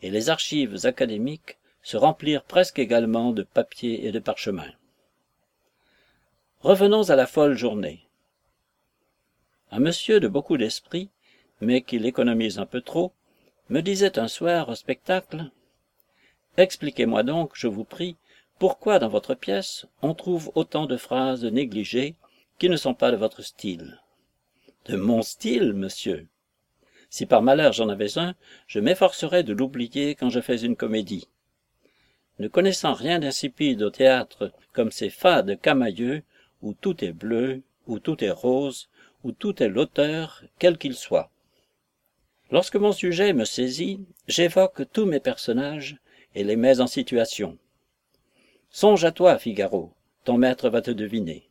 et 0.02 0.10
les 0.10 0.28
archives 0.30 0.86
académiques 0.86 1.58
se 1.82 1.96
remplir 1.96 2.42
presque 2.42 2.78
également 2.78 3.32
de 3.32 3.42
papier 3.42 4.06
et 4.06 4.12
de 4.12 4.18
parchemin. 4.18 4.70
Revenons 6.60 7.10
à 7.10 7.16
la 7.16 7.26
folle 7.26 7.56
journée. 7.56 8.06
Un 9.70 9.78
monsieur 9.78 10.20
de 10.20 10.28
beaucoup 10.28 10.56
d'esprit, 10.56 11.10
mais 11.60 11.82
qui 11.82 11.98
l'économise 11.98 12.58
un 12.58 12.66
peu 12.66 12.80
trop, 12.80 13.12
me 13.68 13.80
disait 13.80 14.18
un 14.18 14.28
soir 14.28 14.68
au 14.68 14.74
spectacle 14.74 15.50
Expliquez-moi 16.56 17.22
donc, 17.22 17.52
je 17.54 17.66
vous 17.66 17.84
prie, 17.84 18.16
pourquoi 18.58 18.98
dans 18.98 19.08
votre 19.08 19.34
pièce 19.34 19.86
on 20.02 20.14
trouve 20.14 20.50
autant 20.54 20.86
de 20.86 20.96
phrases 20.96 21.44
négligées 21.44 22.14
qui 22.58 22.68
ne 22.68 22.76
sont 22.76 22.94
pas 22.94 23.10
de 23.10 23.16
votre 23.16 23.42
style? 23.42 24.00
De 24.86 24.96
mon 24.96 25.22
style, 25.22 25.72
monsieur. 25.72 26.26
Si 27.16 27.24
par 27.24 27.40
malheur 27.40 27.72
j'en 27.72 27.88
avais 27.88 28.18
un, 28.18 28.34
je 28.66 28.78
m'efforcerais 28.78 29.42
de 29.42 29.54
l'oublier 29.54 30.14
quand 30.14 30.28
je 30.28 30.42
fais 30.42 30.60
une 30.60 30.76
comédie. 30.76 31.28
Ne 32.38 32.46
connaissant 32.46 32.92
rien 32.92 33.18
d'insipide 33.18 33.80
au 33.80 33.88
théâtre 33.88 34.52
comme 34.74 34.90
ces 34.90 35.08
fades 35.08 35.58
camailleux 35.58 36.24
où 36.60 36.74
tout 36.74 37.02
est 37.02 37.14
bleu, 37.14 37.62
où 37.86 38.00
tout 38.00 38.22
est 38.22 38.30
rose, 38.30 38.90
où 39.24 39.32
tout 39.32 39.62
est 39.62 39.70
l'auteur, 39.70 40.44
quel 40.58 40.76
qu'il 40.76 40.94
soit. 40.94 41.30
Lorsque 42.50 42.76
mon 42.76 42.92
sujet 42.92 43.32
me 43.32 43.46
saisit, 43.46 44.04
j'évoque 44.28 44.82
tous 44.92 45.06
mes 45.06 45.20
personnages 45.20 45.96
et 46.34 46.44
les 46.44 46.56
mets 46.56 46.80
en 46.80 46.86
situation. 46.86 47.56
Songe 48.68 49.06
à 49.06 49.10
toi, 49.10 49.38
Figaro, 49.38 49.94
ton 50.24 50.36
maître 50.36 50.68
va 50.68 50.82
te 50.82 50.90
deviner. 50.90 51.48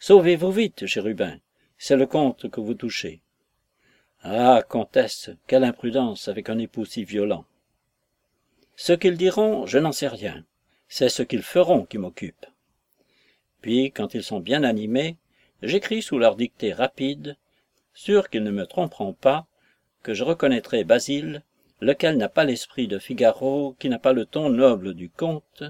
Sauvez-vous 0.00 0.50
vite, 0.50 0.86
chérubin, 0.86 1.38
c'est 1.78 1.94
le 1.94 2.06
comte 2.06 2.50
que 2.50 2.60
vous 2.60 2.74
touchez. 2.74 3.22
Ah, 4.24 4.62
comtesse, 4.68 5.30
quelle 5.48 5.64
imprudence 5.64 6.28
avec 6.28 6.48
un 6.48 6.58
époux 6.58 6.84
si 6.84 7.02
violent. 7.02 7.44
Ce 8.76 8.92
qu'ils 8.92 9.16
diront, 9.16 9.66
je 9.66 9.78
n'en 9.78 9.90
sais 9.90 10.06
rien. 10.06 10.44
C'est 10.86 11.08
ce 11.08 11.24
qu'ils 11.24 11.42
feront 11.42 11.84
qui 11.84 11.98
m'occupe. 11.98 12.46
Puis, 13.62 13.90
quand 13.90 14.14
ils 14.14 14.22
sont 14.22 14.38
bien 14.38 14.62
animés, 14.62 15.16
j'écris 15.60 16.02
sous 16.02 16.18
leur 16.18 16.36
dictée 16.36 16.72
rapide, 16.72 17.36
sûr 17.94 18.30
qu'ils 18.30 18.44
ne 18.44 18.52
me 18.52 18.64
tromperont 18.64 19.12
pas, 19.12 19.46
que 20.04 20.14
je 20.14 20.22
reconnaîtrai 20.22 20.84
Basile, 20.84 21.42
lequel 21.80 22.16
n'a 22.16 22.28
pas 22.28 22.44
l'esprit 22.44 22.86
de 22.86 23.00
Figaro, 23.00 23.74
qui 23.80 23.88
n'a 23.88 23.98
pas 23.98 24.12
le 24.12 24.24
ton 24.24 24.50
noble 24.50 24.94
du 24.94 25.10
comte, 25.10 25.64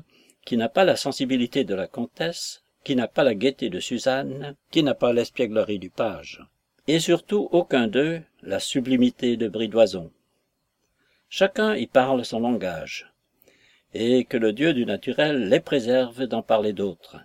qui 0.44 0.58
n'a 0.58 0.68
pas 0.68 0.84
la 0.84 0.96
sensibilité 0.96 1.64
de 1.64 1.74
la 1.74 1.86
comtesse, 1.86 2.64
qui 2.84 2.96
n'a 2.96 3.08
pas 3.08 3.24
la 3.24 3.34
gaieté 3.34 3.70
de 3.70 3.80
Suzanne, 3.80 4.56
qui 4.70 4.82
n'a 4.82 4.94
pas 4.94 5.14
l'espièglerie 5.14 5.78
du 5.78 5.88
page, 5.88 6.42
et 6.88 7.00
surtout 7.00 7.48
aucun 7.52 7.86
d'eux 7.86 8.20
la 8.42 8.60
sublimité 8.60 9.36
de 9.36 9.48
Bridoison. 9.48 10.10
Chacun 11.28 11.74
y 11.74 11.86
parle 11.86 12.24
son 12.24 12.40
langage, 12.40 13.12
et 13.94 14.24
que 14.24 14.36
le 14.36 14.52
Dieu 14.52 14.74
du 14.74 14.84
naturel 14.84 15.48
les 15.48 15.60
préserve 15.60 16.26
d'en 16.26 16.42
parler 16.42 16.72
d'autres. 16.72 17.18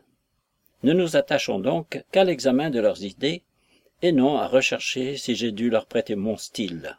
Ne 0.83 0.93
nous 0.93 1.15
attachons 1.15 1.59
donc 1.59 2.03
qu'à 2.11 2.23
l'examen 2.23 2.69
de 2.69 2.79
leurs 2.79 3.03
idées, 3.03 3.43
et 4.01 4.11
non 4.11 4.37
à 4.37 4.47
rechercher 4.47 5.17
si 5.17 5.35
j'ai 5.35 5.51
dû 5.51 5.69
leur 5.69 5.87
prêter 5.87 6.15
mon 6.15 6.37
style. 6.37 6.97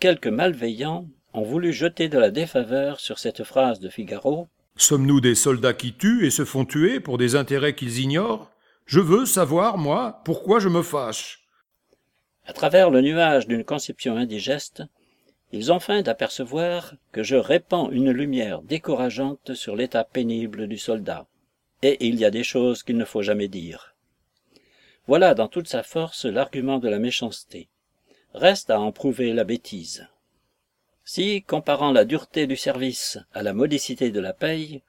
Quelques 0.00 0.28
malveillants 0.28 1.06
ont 1.34 1.42
voulu 1.42 1.72
jeter 1.72 2.08
de 2.08 2.18
la 2.18 2.30
défaveur 2.30 3.00
sur 3.00 3.18
cette 3.18 3.44
phrase 3.44 3.80
de 3.80 3.88
Figaro, 3.88 4.48
Sommes-nous 4.80 5.20
des 5.20 5.34
soldats 5.34 5.74
qui 5.74 5.92
tuent 5.92 6.24
et 6.24 6.30
se 6.30 6.44
font 6.44 6.64
tuer 6.64 7.00
pour 7.00 7.18
des 7.18 7.34
intérêts 7.34 7.74
qu'ils 7.74 7.98
ignorent? 7.98 8.48
Je 8.88 9.00
veux 9.00 9.26
savoir, 9.26 9.76
moi, 9.76 10.22
pourquoi 10.24 10.60
je 10.60 10.70
me 10.70 10.80
fâche. 10.80 11.44
À 12.46 12.54
travers 12.54 12.88
le 12.88 13.02
nuage 13.02 13.46
d'une 13.46 13.62
conception 13.62 14.16
indigeste, 14.16 14.82
ils 15.52 15.70
ont 15.70 15.78
feint 15.78 16.00
d'apercevoir 16.00 16.94
que 17.12 17.22
je 17.22 17.36
répands 17.36 17.90
une 17.90 18.10
lumière 18.10 18.62
décourageante 18.62 19.52
sur 19.52 19.76
l'état 19.76 20.04
pénible 20.04 20.68
du 20.68 20.78
soldat. 20.78 21.26
Et 21.82 22.06
il 22.06 22.14
y 22.14 22.24
a 22.24 22.30
des 22.30 22.42
choses 22.42 22.82
qu'il 22.82 22.96
ne 22.96 23.04
faut 23.04 23.20
jamais 23.20 23.48
dire. 23.48 23.94
Voilà 25.06 25.34
dans 25.34 25.48
toute 25.48 25.68
sa 25.68 25.82
force 25.82 26.24
l'argument 26.24 26.78
de 26.78 26.88
la 26.88 26.98
méchanceté. 26.98 27.68
Reste 28.32 28.70
à 28.70 28.80
en 28.80 28.90
prouver 28.90 29.34
la 29.34 29.44
bêtise. 29.44 30.08
Si, 31.04 31.42
comparant 31.42 31.92
la 31.92 32.06
dureté 32.06 32.46
du 32.46 32.56
service 32.56 33.18
à 33.34 33.42
la 33.42 33.52
modicité 33.52 34.10
de 34.10 34.20
la 34.20 34.32
paye, 34.32 34.80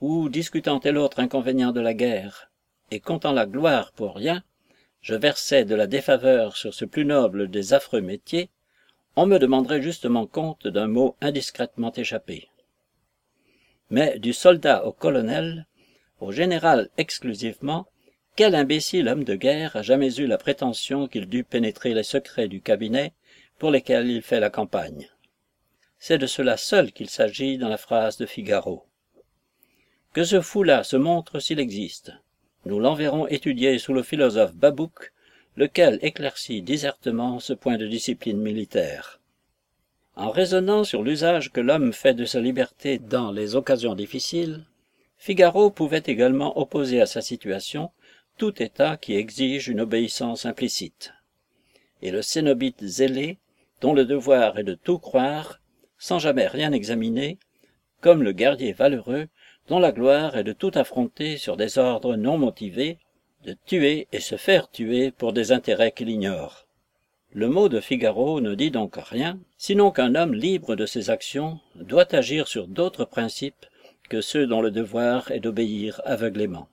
ou 0.00 0.28
discutant 0.28 0.80
tel 0.80 0.98
autre 0.98 1.20
inconvénient 1.20 1.70
de 1.70 1.80
la 1.80 1.94
guerre, 1.94 2.50
et 2.90 3.00
comptant 3.00 3.32
la 3.32 3.46
gloire 3.46 3.92
pour 3.92 4.14
rien, 4.14 4.42
je 5.00 5.14
versais 5.14 5.64
de 5.64 5.74
la 5.74 5.86
défaveur 5.86 6.56
sur 6.56 6.74
ce 6.74 6.84
plus 6.84 7.04
noble 7.04 7.48
des 7.48 7.74
affreux 7.74 8.00
métiers, 8.00 8.50
on 9.14 9.26
me 9.26 9.38
demanderait 9.38 9.82
justement 9.82 10.26
compte 10.26 10.66
d'un 10.66 10.88
mot 10.88 11.16
indiscrètement 11.20 11.92
échappé. 11.92 12.48
Mais 13.88 14.18
du 14.18 14.32
soldat 14.32 14.84
au 14.84 14.92
colonel, 14.92 15.66
au 16.20 16.32
général 16.32 16.90
exclusivement, 16.98 17.86
quel 18.34 18.54
imbécile 18.54 19.08
homme 19.08 19.24
de 19.24 19.34
guerre 19.34 19.76
a 19.76 19.82
jamais 19.82 20.14
eu 20.16 20.26
la 20.26 20.38
prétention 20.38 21.08
qu'il 21.08 21.26
dût 21.26 21.44
pénétrer 21.44 21.94
les 21.94 22.02
secrets 22.02 22.48
du 22.48 22.60
cabinet 22.60 23.14
pour 23.58 23.70
lesquels 23.70 24.10
il 24.10 24.22
fait 24.22 24.40
la 24.40 24.50
campagne? 24.50 25.08
C'est 25.98 26.18
de 26.18 26.26
cela 26.26 26.56
seul 26.56 26.92
qu'il 26.92 27.08
s'agit 27.08 27.56
dans 27.56 27.68
la 27.68 27.78
phrase 27.78 28.18
de 28.18 28.26
Figaro. 28.26 28.84
Que 30.12 30.24
ce 30.24 30.40
fou-là 30.40 30.84
se 30.84 30.96
montre 30.96 31.40
s'il 31.40 31.60
existe. 31.60 32.12
Nous 32.66 32.80
l'enverrons 32.80 33.28
étudier 33.28 33.78
sous 33.78 33.94
le 33.94 34.02
philosophe 34.02 34.52
Babouk, 34.52 35.12
lequel 35.56 36.00
éclaircit 36.02 36.62
désertement 36.62 37.38
ce 37.38 37.52
point 37.52 37.76
de 37.76 37.86
discipline 37.86 38.40
militaire. 38.40 39.20
En 40.16 40.30
raisonnant 40.30 40.82
sur 40.82 41.04
l'usage 41.04 41.52
que 41.52 41.60
l'homme 41.60 41.92
fait 41.92 42.14
de 42.14 42.24
sa 42.24 42.40
liberté 42.40 42.98
dans 42.98 43.30
les 43.30 43.54
occasions 43.54 43.94
difficiles, 43.94 44.64
Figaro 45.16 45.70
pouvait 45.70 46.02
également 46.06 46.58
opposer 46.58 47.00
à 47.00 47.06
sa 47.06 47.20
situation 47.20 47.92
tout 48.36 48.60
État 48.60 48.96
qui 48.96 49.14
exige 49.14 49.68
une 49.68 49.80
obéissance 49.80 50.44
implicite. 50.44 51.12
Et 52.02 52.10
le 52.10 52.20
cénobite 52.20 52.84
zélé, 52.84 53.38
dont 53.80 53.94
le 53.94 54.04
devoir 54.04 54.58
est 54.58 54.64
de 54.64 54.74
tout 54.74 54.98
croire, 54.98 55.60
sans 55.98 56.18
jamais 56.18 56.48
rien 56.48 56.72
examiner, 56.72 57.38
comme 58.00 58.24
le 58.24 58.32
guerrier 58.32 58.72
valeureux 58.72 59.28
dont 59.68 59.78
la 59.78 59.92
gloire 59.92 60.36
est 60.36 60.44
de 60.44 60.52
tout 60.52 60.70
affronter 60.74 61.36
sur 61.36 61.56
des 61.56 61.78
ordres 61.78 62.16
non 62.16 62.38
motivés, 62.38 62.98
de 63.44 63.56
tuer 63.66 64.08
et 64.12 64.20
se 64.20 64.36
faire 64.36 64.70
tuer 64.70 65.10
pour 65.10 65.32
des 65.32 65.52
intérêts 65.52 65.92
qu'il 65.92 66.08
ignore. 66.08 66.66
Le 67.32 67.48
mot 67.48 67.68
de 67.68 67.80
Figaro 67.80 68.40
ne 68.40 68.54
dit 68.54 68.70
donc 68.70 68.96
rien, 68.96 69.38
sinon 69.58 69.90
qu'un 69.90 70.14
homme 70.14 70.34
libre 70.34 70.74
de 70.74 70.86
ses 70.86 71.10
actions 71.10 71.60
doit 71.74 72.14
agir 72.14 72.48
sur 72.48 72.66
d'autres 72.66 73.04
principes 73.04 73.66
que 74.08 74.20
ceux 74.20 74.46
dont 74.46 74.62
le 74.62 74.70
devoir 74.70 75.30
est 75.30 75.40
d'obéir 75.40 76.00
aveuglément. 76.04 76.68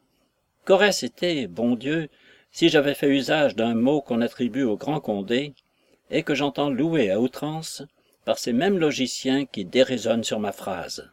Qu'aurait-ce 0.66 1.06
été, 1.06 1.48
bon 1.48 1.76
Dieu, 1.76 2.10
si 2.52 2.70
j'avais 2.70 2.94
fait 2.94 3.10
usage 3.10 3.56
d'un 3.56 3.74
mot 3.74 4.02
qu'on 4.02 4.22
attribue 4.22 4.64
au 4.64 4.78
grand 4.78 5.00
Condé, 5.00 5.54
et 6.12 6.24
que 6.24 6.36
j'entends 6.36 6.70
louer 6.70 7.10
à 7.10 7.20
outrance, 7.20 7.84
par 8.24 8.38
ces 8.38 8.54
mêmes 8.54 8.78
logiciens 8.78 9.46
qui 9.46 9.66
déraisonnent 9.66 10.24
sur 10.24 10.40
ma 10.40 10.52
phrase. 10.52 11.12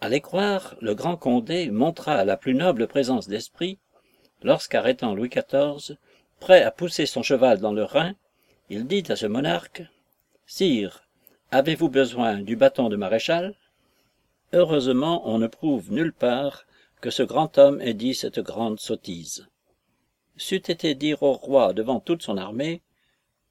À 0.00 0.08
les 0.08 0.20
croire, 0.20 0.76
le 0.80 0.94
grand 0.94 1.16
Condé 1.16 1.70
montra 1.70 2.24
la 2.24 2.36
plus 2.36 2.54
noble 2.54 2.86
présence 2.86 3.28
d'esprit 3.28 3.78
lorsqu'arrêtant 4.42 5.14
Louis 5.14 5.28
XIV, 5.28 5.96
prêt 6.40 6.62
à 6.62 6.70
pousser 6.70 7.06
son 7.06 7.22
cheval 7.22 7.58
dans 7.60 7.72
le 7.72 7.84
Rhin, 7.84 8.14
il 8.68 8.86
dit 8.86 9.04
à 9.08 9.16
ce 9.16 9.26
monarque 9.26 9.82
Sire, 10.46 11.02
avez-vous 11.50 11.88
besoin 11.88 12.40
du 12.40 12.56
bâton 12.56 12.88
de 12.88 12.96
maréchal? 12.96 13.54
Heureusement, 14.52 15.28
on 15.28 15.38
ne 15.38 15.46
prouve 15.46 15.92
nulle 15.92 16.12
part 16.12 16.66
que 17.00 17.10
ce 17.10 17.22
grand 17.22 17.58
homme 17.58 17.80
ait 17.80 17.94
dit 17.94 18.14
cette 18.14 18.40
grande 18.40 18.78
sottise. 18.78 19.48
C'eût 20.36 20.56
été 20.56 20.94
dire 20.94 21.22
au 21.22 21.32
roi 21.32 21.72
devant 21.72 22.00
toute 22.00 22.22
son 22.22 22.36
armée 22.36 22.82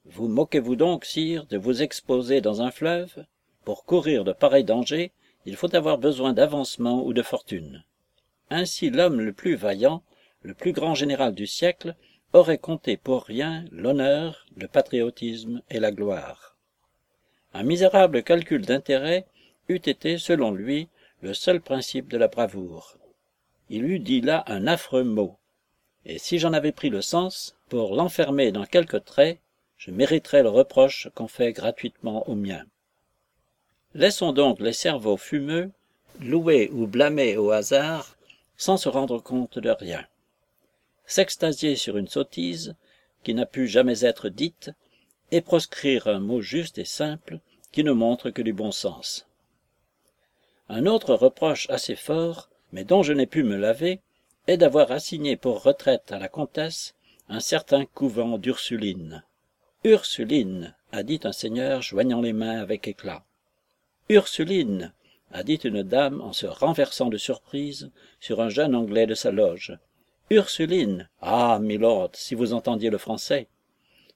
vous 0.05 0.27
moquez-vous 0.27 0.75
donc, 0.75 1.03
sire, 1.03 1.47
de 1.47 1.57
vous 1.57 1.81
exposer 1.81 2.39
dans 2.39 2.61
un 2.61 2.69
fleuve, 2.69 3.25
pour 3.63 3.85
courir 3.85 4.23
de 4.23 4.33
pareils 4.33 4.63
dangers, 4.63 5.11
il 5.45 5.55
faut 5.55 5.75
avoir 5.75 5.97
besoin 5.97 6.33
d'avancement 6.33 7.03
ou 7.03 7.13
de 7.13 7.21
fortune. 7.21 7.83
Ainsi 8.49 8.89
l'homme 8.89 9.21
le 9.21 9.33
plus 9.33 9.55
vaillant, 9.55 10.03
le 10.41 10.53
plus 10.53 10.71
grand 10.71 10.95
général 10.95 11.33
du 11.33 11.47
siècle, 11.47 11.95
aurait 12.33 12.57
compté 12.57 12.97
pour 12.97 13.23
rien 13.23 13.65
l'honneur, 13.71 14.45
le 14.55 14.67
patriotisme 14.67 15.61
et 15.69 15.79
la 15.79 15.91
gloire. 15.91 16.55
Un 17.53 17.63
misérable 17.63 18.23
calcul 18.23 18.65
d'intérêt 18.65 19.25
eût 19.69 19.75
été, 19.75 20.17
selon 20.17 20.51
lui, 20.51 20.89
le 21.21 21.33
seul 21.33 21.61
principe 21.61 22.07
de 22.09 22.17
la 22.17 22.27
bravoure. 22.27 22.97
Il 23.69 23.85
eût 23.85 23.99
dit 23.99 24.21
là 24.21 24.43
un 24.47 24.67
affreux 24.67 25.03
mot, 25.03 25.37
et 26.05 26.19
si 26.19 26.37
j'en 26.37 26.53
avais 26.53 26.71
pris 26.71 26.89
le 26.89 27.01
sens, 27.01 27.55
pour 27.69 27.95
l'enfermer 27.95 28.51
dans 28.51 28.65
quelques 28.65 29.05
traits, 29.05 29.39
je 29.77 29.91
mériterais 29.91 30.43
le 30.43 30.49
reproche 30.49 31.09
qu'on 31.15 31.27
fait 31.27 31.51
gratuitement 31.51 32.27
aux 32.29 32.35
miens. 32.35 32.65
Laissons 33.95 34.33
donc 34.33 34.59
les 34.59 34.73
cerveaux 34.73 35.15
fumeux 35.15 35.71
louer 36.19 36.69
ou 36.73 36.85
blâmer 36.85 37.37
au 37.37 37.51
hasard 37.51 38.17
sans 38.57 38.75
se 38.75 38.89
rendre 38.89 39.19
compte 39.19 39.57
de 39.57 39.69
rien. 39.69 40.05
S'extasier 41.05 41.77
sur 41.77 41.95
une 41.95 42.09
sottise 42.09 42.75
qui 43.23 43.33
n'a 43.33 43.45
pu 43.45 43.67
jamais 43.67 44.03
être 44.03 44.27
dite 44.27 44.71
et 45.31 45.39
proscrire 45.39 46.07
un 46.07 46.19
mot 46.19 46.41
juste 46.41 46.77
et 46.77 46.85
simple 46.85 47.39
qui 47.71 47.85
ne 47.85 47.93
montre 47.93 48.31
que 48.31 48.41
du 48.41 48.51
bon 48.51 48.73
sens. 48.73 49.27
Un 50.67 50.87
autre 50.87 51.13
reproche 51.13 51.69
assez 51.69 51.95
fort, 51.95 52.49
mais 52.73 52.83
dont 52.83 53.01
je 53.01 53.13
n'ai 53.13 53.27
pu 53.27 53.43
me 53.43 53.55
laver, 53.55 54.01
est 54.47 54.57
d'avoir 54.57 54.91
assigné 54.91 55.37
pour 55.37 55.63
retraite 55.63 56.11
à 56.11 56.19
la 56.19 56.27
comtesse 56.27 56.95
un 57.29 57.39
certain 57.39 57.85
couvent 57.85 58.37
d'Ursulines. 58.37 59.23
Ursuline, 59.85 60.75
a 60.91 61.03
dit 61.03 61.19
un 61.23 61.31
seigneur 61.31 61.81
joignant 61.81 62.21
les 62.21 62.33
mains 62.33 62.59
avec 62.61 62.87
éclat. 62.87 63.24
Ursuline, 64.07 64.93
a 65.31 65.41
dit 65.41 65.55
une 65.55 65.81
dame 65.81 66.21
en 66.21 66.31
se 66.31 66.45
renversant 66.45 67.07
de 67.09 67.17
surprise 67.17 67.89
sur 68.19 68.39
un 68.39 68.49
jeune 68.49 68.75
anglais 68.75 69.07
de 69.07 69.15
sa 69.15 69.31
loge. 69.31 69.79
Ursuline. 70.29 71.09
Ah, 71.21 71.57
milord, 71.59 72.11
si 72.13 72.35
vous 72.35 72.53
entendiez 72.53 72.91
le 72.91 72.99
français. 72.99 73.47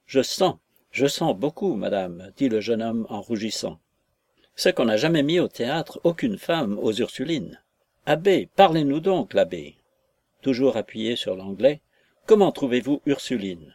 Je 0.06 0.22
sens, 0.22 0.58
je 0.92 1.08
sens 1.08 1.36
beaucoup, 1.36 1.74
madame, 1.74 2.32
dit 2.38 2.50
le 2.50 2.62
jeune 2.62 2.84
homme 2.84 3.08
en 3.10 3.20
rougissant. 3.20 3.80
C'est 4.56 4.74
qu'on 4.74 4.86
n'a 4.86 4.98
jamais 4.98 5.24
mis 5.24 5.40
au 5.40 5.48
théâtre 5.48 6.00
aucune 6.04 6.38
femme 6.38 6.78
aux 6.78 6.94
Ursulines. 6.94 7.60
Abbé, 8.06 8.48
parlez-nous 8.56 9.00
donc, 9.00 9.34
l'abbé. 9.34 9.76
Toujours 10.44 10.78
appuyé 10.78 11.16
sur 11.16 11.36
l'anglais, 11.36 11.82
comment 12.28 12.52
trouvez-vous 12.52 13.02
Ursuline? 13.08 13.74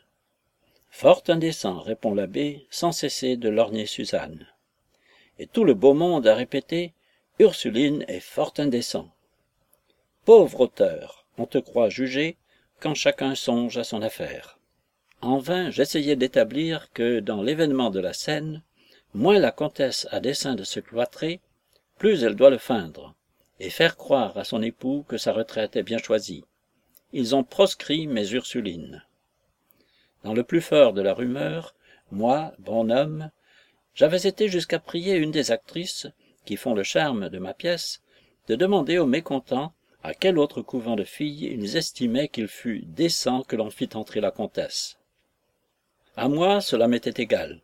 Fort 0.91 1.25
indécent, 1.27 1.81
répond 1.81 2.15
l'abbé, 2.15 2.69
sans 2.71 2.93
cesser 2.93 3.37
de 3.37 3.49
lorgner 3.49 3.87
Suzanne. 3.87 4.47
Et 5.39 5.47
tout 5.47 5.64
le 5.64 5.74
beau 5.74 5.95
monde 5.95 6.26
a 6.26 6.35
répété 6.35 6.93
Ursuline 7.39 8.05
est 8.07 8.20
fort 8.20 8.55
indécent. 8.59 9.11
Pauvre 10.24 10.61
auteur, 10.61 11.26
on 11.37 11.47
te 11.47 11.59
croit 11.59 11.89
jugé 11.89 12.37
quand 12.80 12.95
chacun 12.95 13.35
songe 13.35 13.76
à 13.76 13.85
son 13.85 14.03
affaire. 14.03 14.59
En 15.20 15.39
vain 15.39 15.70
j'essayais 15.70 16.16
d'établir 16.16 16.93
que 16.93 17.18
dans 17.20 17.43
l'événement 17.43 17.91
de 17.91 18.01
la 18.01 18.12
scène, 18.12 18.62
moins 19.14 19.39
la 19.39 19.51
comtesse 19.51 20.07
a 20.11 20.20
dessein 20.20 20.55
de 20.55 20.64
se 20.64 20.80
cloîtrer, 20.80 21.41
plus 21.99 22.24
elle 22.24 22.37
doit 22.37 22.51
le 22.51 22.59
feindre, 22.59 23.14
et 23.59 23.70
faire 23.70 23.97
croire 23.97 24.37
à 24.37 24.45
son 24.45 24.62
époux 24.62 25.05
que 25.09 25.16
sa 25.16 25.32
retraite 25.32 25.76
est 25.76 25.82
bien 25.82 25.99
choisie. 25.99 26.45
Ils 27.12 27.35
ont 27.35 27.45
proscrit 27.45 28.07
mes 28.07 28.32
Ursulines. 28.32 29.05
Dans 30.24 30.35
le 30.35 30.43
plus 30.43 30.61
fort 30.61 30.93
de 30.93 31.03
la 31.03 31.14
rumeur, 31.14 31.74
moi, 32.11 32.53
bon 32.59 32.91
homme, 32.91 33.30
j'avais 33.95 34.26
été 34.26 34.49
jusqu'à 34.49 34.78
prier 34.78 35.16
une 35.16 35.30
des 35.30 35.51
actrices, 35.51 36.07
qui 36.45 36.57
font 36.57 36.74
le 36.74 36.82
charme 36.82 37.28
de 37.28 37.38
ma 37.38 37.55
pièce, 37.55 38.03
de 38.49 38.57
demander 38.57 38.99
aux 38.99 39.07
mécontents 39.07 39.72
à 40.03 40.12
quel 40.12 40.38
autre 40.38 40.61
couvent 40.61 40.97
de 40.97 41.05
filles 41.05 41.47
ils 41.53 41.76
estimaient 41.76 42.28
qu'il 42.28 42.49
fût 42.49 42.82
décent 42.86 43.42
que 43.42 43.57
l'on 43.57 43.70
fît 43.70 43.97
entrer 43.97 44.20
la 44.20 44.30
comtesse. 44.30 44.99
À 46.16 46.28
moi, 46.28 46.61
cela 46.61 46.88
m'était 46.88 47.22
égal. 47.22 47.62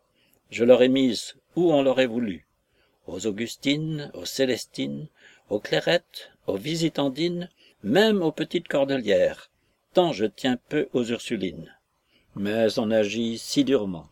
Je 0.51 0.65
l'aurais 0.65 0.89
mise 0.89 1.37
où 1.55 1.73
on 1.73 1.83
l'aurait 1.83 2.07
voulu. 2.07 2.47
Aux 3.07 3.27
Augustines, 3.27 4.11
aux 4.15 4.25
Célestines, 4.25 5.09
aux 5.51 5.61
Clairettes, 5.61 6.33
aux 6.47 6.57
Visitandines, 6.57 7.49
même 7.83 8.23
aux 8.23 8.33
petites 8.33 8.69
Cordelières, 8.69 9.51
tant 9.93 10.13
je 10.13 10.27
tiens 10.27 10.59
peu 10.69 10.89
aux 10.93 11.05
Ursulines. 11.05 11.77
Mais 12.37 12.79
on 12.79 12.91
agit 12.91 13.39
si 13.39 13.65
durement. 13.65 14.10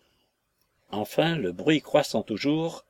Enfin, 0.90 1.36
le 1.36 1.52
bruit 1.52 1.82
croissant 1.82 2.22
toujours, 2.22 2.84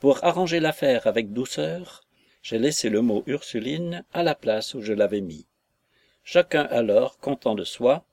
pour 0.00 0.22
arranger 0.24 0.60
l'affaire 0.60 1.06
avec 1.06 1.32
douceur, 1.32 2.04
j'ai 2.42 2.58
laissé 2.58 2.88
le 2.88 3.00
mot 3.00 3.24
Ursuline 3.26 4.04
à 4.12 4.22
la 4.22 4.34
place 4.34 4.74
où 4.74 4.80
je 4.80 4.92
l'avais 4.92 5.20
mis. 5.20 5.46
Chacun 6.24 6.64
alors, 6.70 7.18
content 7.18 7.54
de 7.54 7.64
soi, 7.64 8.04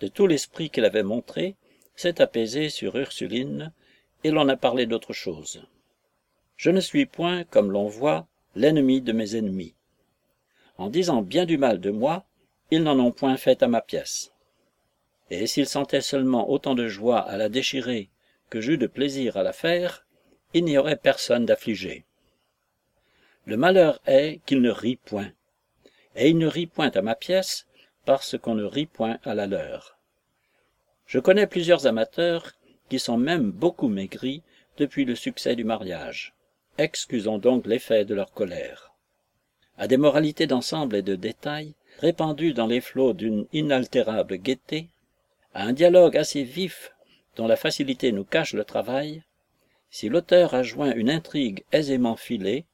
de 0.00 0.08
tout 0.08 0.26
l'esprit 0.26 0.70
qu'il 0.70 0.84
avait 0.84 1.02
montré, 1.02 1.56
s'est 1.96 2.20
apaisé 2.20 2.68
sur 2.68 2.96
Ursuline, 2.96 3.72
et 4.24 4.30
l'on 4.30 4.48
a 4.48 4.56
parlé 4.56 4.86
d'autre 4.86 5.12
chose. 5.12 5.64
Je 6.56 6.70
ne 6.70 6.80
suis 6.80 7.06
point, 7.06 7.44
comme 7.44 7.72
l'on 7.72 7.88
voit, 7.88 8.26
l'ennemi 8.54 9.00
de 9.00 9.12
mes 9.12 9.36
ennemis. 9.36 9.74
En 10.78 10.90
disant 10.90 11.22
bien 11.22 11.44
du 11.44 11.58
mal 11.58 11.80
de 11.80 11.90
moi, 11.90 12.24
ils 12.70 12.82
n'en 12.82 12.98
ont 12.98 13.10
point 13.10 13.36
fait 13.36 13.62
à 13.62 13.68
ma 13.68 13.80
pièce. 13.80 14.32
Et 15.30 15.46
s'ils 15.46 15.66
sentaient 15.66 16.02
seulement 16.02 16.50
autant 16.50 16.74
de 16.74 16.88
joie 16.88 17.20
à 17.20 17.36
la 17.36 17.48
déchirer 17.48 18.10
que 18.52 18.60
j'eus 18.60 18.76
de 18.76 18.86
plaisir 18.86 19.38
à 19.38 19.42
la 19.42 19.54
faire, 19.54 20.04
il 20.52 20.66
n'y 20.66 20.76
aurait 20.76 20.98
personne 20.98 21.46
d'affligé. 21.46 22.04
Le 23.46 23.56
malheur 23.56 23.98
est 24.06 24.40
qu'il 24.44 24.60
ne 24.60 24.68
rit 24.68 24.96
point. 24.96 25.32
Et 26.16 26.28
il 26.28 26.36
ne 26.36 26.46
rit 26.46 26.66
point 26.66 26.90
à 26.90 27.00
ma 27.00 27.14
pièce 27.14 27.66
parce 28.04 28.36
qu'on 28.36 28.54
ne 28.54 28.64
rit 28.64 28.84
point 28.84 29.18
à 29.24 29.34
la 29.34 29.46
leur. 29.46 29.96
Je 31.06 31.18
connais 31.18 31.46
plusieurs 31.46 31.86
amateurs 31.86 32.52
qui 32.90 32.98
sont 32.98 33.16
même 33.16 33.50
beaucoup 33.52 33.88
maigris 33.88 34.42
depuis 34.76 35.06
le 35.06 35.14
succès 35.14 35.56
du 35.56 35.64
mariage. 35.64 36.34
Excusons 36.76 37.38
donc 37.38 37.66
l'effet 37.66 38.04
de 38.04 38.14
leur 38.14 38.32
colère. 38.32 38.92
À 39.78 39.88
des 39.88 39.96
moralités 39.96 40.46
d'ensemble 40.46 40.96
et 40.96 41.02
de 41.02 41.14
détail, 41.14 41.72
répandues 42.00 42.52
dans 42.52 42.66
les 42.66 42.82
flots 42.82 43.14
d'une 43.14 43.46
inaltérable 43.54 44.36
gaieté, 44.36 44.90
à 45.54 45.64
un 45.64 45.72
dialogue 45.72 46.18
assez 46.18 46.42
vif 46.42 46.92
dont 47.36 47.46
la 47.46 47.56
facilité 47.56 48.12
nous 48.12 48.24
cache 48.24 48.54
le 48.54 48.64
travail, 48.64 49.22
si 49.90 50.08
l'auteur 50.08 50.54
a 50.54 50.62
joint 50.62 50.94
une 50.94 51.10
intrigue 51.10 51.64
aisément 51.72 52.16
filée, 52.16 52.64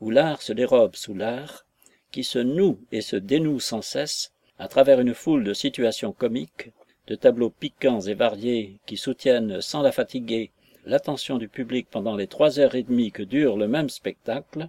où 0.00 0.10
l'art 0.10 0.42
se 0.42 0.52
dérobe 0.52 0.96
sous 0.96 1.14
l'art, 1.14 1.66
qui 2.10 2.24
se 2.24 2.38
noue 2.38 2.78
et 2.92 3.00
se 3.00 3.16
dénoue 3.16 3.60
sans 3.60 3.82
cesse 3.82 4.32
à 4.58 4.68
travers 4.68 5.00
une 5.00 5.14
foule 5.14 5.44
de 5.44 5.54
situations 5.54 6.12
comiques, 6.12 6.70
de 7.06 7.14
tableaux 7.14 7.50
piquants 7.50 8.00
et 8.00 8.14
variés 8.14 8.78
qui 8.86 8.96
soutiennent 8.96 9.60
sans 9.60 9.82
la 9.82 9.92
fatiguer 9.92 10.50
l'attention 10.84 11.38
du 11.38 11.48
public 11.48 11.86
pendant 11.90 12.16
les 12.16 12.26
trois 12.26 12.58
heures 12.58 12.74
et 12.74 12.82
demie 12.82 13.12
que 13.12 13.22
dure 13.22 13.56
le 13.56 13.68
même 13.68 13.88
spectacle, 13.88 14.68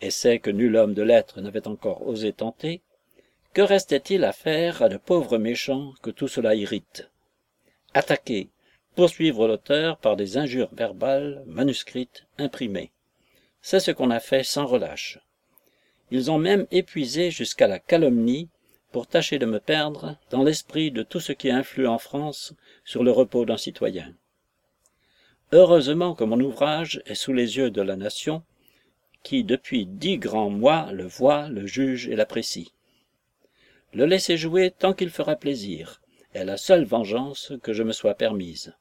essai 0.00 0.38
que 0.38 0.50
nul 0.50 0.76
homme 0.76 0.94
de 0.94 1.02
lettres 1.02 1.40
n'avait 1.40 1.68
encore 1.68 2.06
osé 2.06 2.32
tenter, 2.32 2.80
que 3.52 3.62
restait-il 3.62 4.24
à 4.24 4.32
faire 4.32 4.82
à 4.82 4.88
de 4.88 4.96
pauvres 4.96 5.38
méchants 5.38 5.92
que 6.02 6.10
tout 6.10 6.28
cela 6.28 6.54
irrite? 6.54 7.10
Attaquer, 7.94 8.48
poursuivre 8.94 9.48
l'auteur 9.48 9.98
par 9.98 10.16
des 10.16 10.36
injures 10.38 10.70
verbales, 10.72 11.42
manuscrites, 11.46 12.26
imprimées 12.38 12.92
c'est 13.62 13.80
ce 13.80 13.90
qu'on 13.90 14.10
a 14.10 14.20
fait 14.20 14.44
sans 14.44 14.66
relâche. 14.66 15.18
Ils 16.10 16.30
ont 16.30 16.38
même 16.38 16.66
épuisé 16.70 17.30
jusqu'à 17.30 17.68
la 17.68 17.78
calomnie 17.78 18.48
pour 18.90 19.06
tâcher 19.06 19.38
de 19.38 19.46
me 19.46 19.60
perdre 19.60 20.16
dans 20.30 20.42
l'esprit 20.42 20.90
de 20.90 21.02
tout 21.02 21.20
ce 21.20 21.32
qui 21.32 21.50
influe 21.50 21.86
en 21.86 21.98
France 21.98 22.54
sur 22.84 23.04
le 23.04 23.12
repos 23.12 23.44
d'un 23.44 23.56
citoyen. 23.56 24.14
Heureusement 25.52 26.14
que 26.14 26.24
mon 26.24 26.40
ouvrage 26.40 27.02
est 27.06 27.14
sous 27.14 27.32
les 27.32 27.56
yeux 27.56 27.70
de 27.70 27.82
la 27.82 27.96
nation, 27.96 28.42
qui 29.22 29.44
depuis 29.44 29.86
dix 29.86 30.18
grands 30.18 30.50
mois 30.50 30.90
le 30.92 31.04
voit, 31.04 31.48
le 31.48 31.66
juge 31.66 32.08
et 32.08 32.16
l'apprécie. 32.16 32.72
Le 33.92 34.06
laisser 34.06 34.36
jouer 34.36 34.70
tant 34.70 34.94
qu'il 34.94 35.10
fera 35.10 35.36
plaisir 35.36 36.00
est 36.34 36.44
la 36.44 36.56
seule 36.56 36.84
vengeance 36.84 37.52
que 37.62 37.72
je 37.72 37.82
me 37.82 37.92
sois 37.92 38.14
permise. 38.14 38.74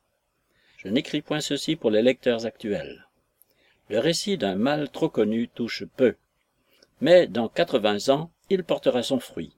Je 0.78 0.88
n'écris 0.88 1.22
point 1.22 1.42
ceci 1.42 1.76
pour 1.76 1.92
les 1.92 2.02
lecteurs 2.02 2.46
actuels. 2.46 3.08
Le 3.90 4.00
récit 4.00 4.38
d'un 4.38 4.56
mal 4.56 4.90
trop 4.90 5.10
connu 5.10 5.48
touche 5.48 5.84
peu 5.98 6.16
mais 7.02 7.28
dans 7.28 7.48
quatre-vingts 7.48 8.10
ans 8.10 8.32
il 8.50 8.64
portera 8.64 9.04
son 9.04 9.20
fruit. 9.20 9.54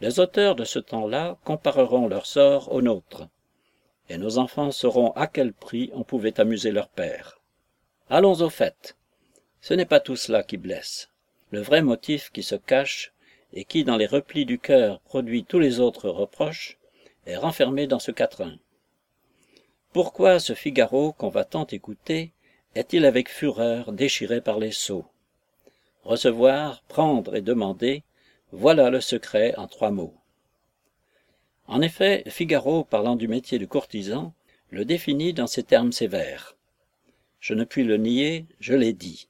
Les 0.00 0.20
auteurs 0.20 0.56
de 0.56 0.64
ce 0.64 0.78
temps-là 0.78 1.38
compareront 1.44 2.08
leur 2.08 2.26
sort 2.26 2.72
au 2.72 2.82
nôtre 2.82 3.28
et 4.08 4.18
nos 4.18 4.38
enfants 4.38 4.72
sauront 4.72 5.12
à 5.12 5.26
quel 5.26 5.52
prix 5.52 5.90
on 5.94 6.02
pouvait 6.02 6.40
amuser 6.40 6.70
leur 6.70 6.88
père. 6.88 7.40
Allons 8.10 8.40
au 8.40 8.50
fait 8.50 8.96
ce 9.60 9.74
n'est 9.74 9.86
pas 9.86 10.00
tout 10.00 10.16
cela 10.16 10.42
qui 10.42 10.56
blesse. 10.56 11.08
Le 11.52 11.60
vrai 11.60 11.82
motif 11.82 12.30
qui 12.32 12.42
se 12.42 12.56
cache 12.56 13.11
et 13.52 13.64
qui 13.64 13.84
dans 13.84 13.96
les 13.96 14.06
replis 14.06 14.46
du 14.46 14.58
cœur 14.58 15.00
produit 15.00 15.44
tous 15.44 15.58
les 15.58 15.80
autres 15.80 16.08
reproches 16.08 16.78
est 17.26 17.36
renfermé 17.36 17.86
dans 17.86 17.98
ce 17.98 18.10
quatrain 18.10 18.56
pourquoi 19.92 20.40
ce 20.40 20.54
figaro 20.54 21.12
qu'on 21.12 21.28
va 21.28 21.44
tant 21.44 21.66
écouter 21.66 22.32
est-il 22.74 23.04
avec 23.04 23.28
fureur 23.28 23.92
déchiré 23.92 24.40
par 24.40 24.58
les 24.58 24.72
sots 24.72 25.06
recevoir, 26.04 26.82
prendre 26.88 27.36
et 27.36 27.42
demander, 27.42 28.02
voilà 28.50 28.90
le 28.90 29.00
secret 29.00 29.54
en 29.56 29.66
trois 29.66 29.90
mots. 29.90 30.14
En 31.66 31.80
effet, 31.80 32.24
Figaro, 32.26 32.84
parlant 32.84 33.16
du 33.16 33.28
métier 33.28 33.58
de 33.58 33.66
courtisan, 33.66 34.34
le 34.70 34.84
définit 34.84 35.32
dans 35.32 35.46
ces 35.46 35.62
termes 35.62 35.92
sévères. 35.92 36.56
Je 37.40 37.54
ne 37.54 37.64
puis 37.64 37.84
le 37.84 37.96
nier, 37.96 38.46
je 38.60 38.74
l'ai 38.74 38.92
dit. 38.92 39.28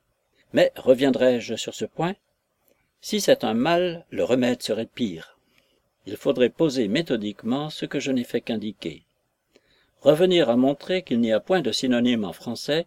Mais 0.53 0.73
reviendrai-je 0.77 1.55
sur 1.55 1.75
ce 1.75 1.85
point? 1.85 2.15
Si 3.05 3.21
c'est 3.21 3.43
un 3.43 3.55
mal, 3.55 4.07
le 4.11 4.23
remède 4.23 4.63
serait 4.63 4.87
pire. 4.87 5.37
Il 6.07 6.17
faudrait 6.17 6.51
poser 6.51 6.87
méthodiquement 6.87 7.69
ce 7.69 7.85
que 7.85 7.99
je 7.99 8.13
n'ai 8.13 8.23
fait 8.23 8.41
qu'indiquer. 8.41 9.03
Revenir 10.01 10.49
à 10.49 10.57
montrer 10.57 11.03
qu'il 11.03 11.19
n'y 11.19 11.33
a 11.33 11.41
point 11.41 11.63
de 11.63 11.73
synonyme 11.73 12.25
en 12.25 12.33
français 12.33 12.87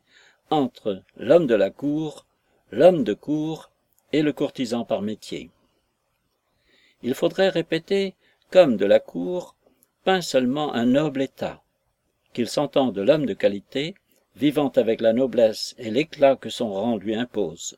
entre 0.49 1.03
l'homme 1.17 1.47
de 1.47 1.55
la 1.55 1.69
cour, 1.69 2.25
l'homme 2.71 3.03
de 3.03 3.13
cour 3.13 3.71
et 4.13 4.21
le 4.21 4.31
courtisan 4.31 4.85
par 4.85 5.01
métier. 5.01 5.49
Il 7.03 7.13
faudrait 7.13 7.49
répéter 7.49 8.15
comme 8.51 8.77
de 8.77 8.85
la 8.85 9.01
cour, 9.01 9.57
peint 10.05 10.21
seulement 10.21 10.73
un 10.73 10.85
noble 10.85 11.23
état, 11.23 11.61
qu'il 12.33 12.47
s'entend 12.47 12.93
de 12.93 13.01
l'homme 13.01 13.25
de 13.25 13.33
qualité, 13.33 13.95
vivant 14.37 14.69
avec 14.77 15.01
la 15.01 15.11
noblesse 15.11 15.75
et 15.77 15.91
l'éclat 15.91 16.37
que 16.37 16.49
son 16.49 16.71
rang 16.71 16.95
lui 16.95 17.15
impose. 17.15 17.77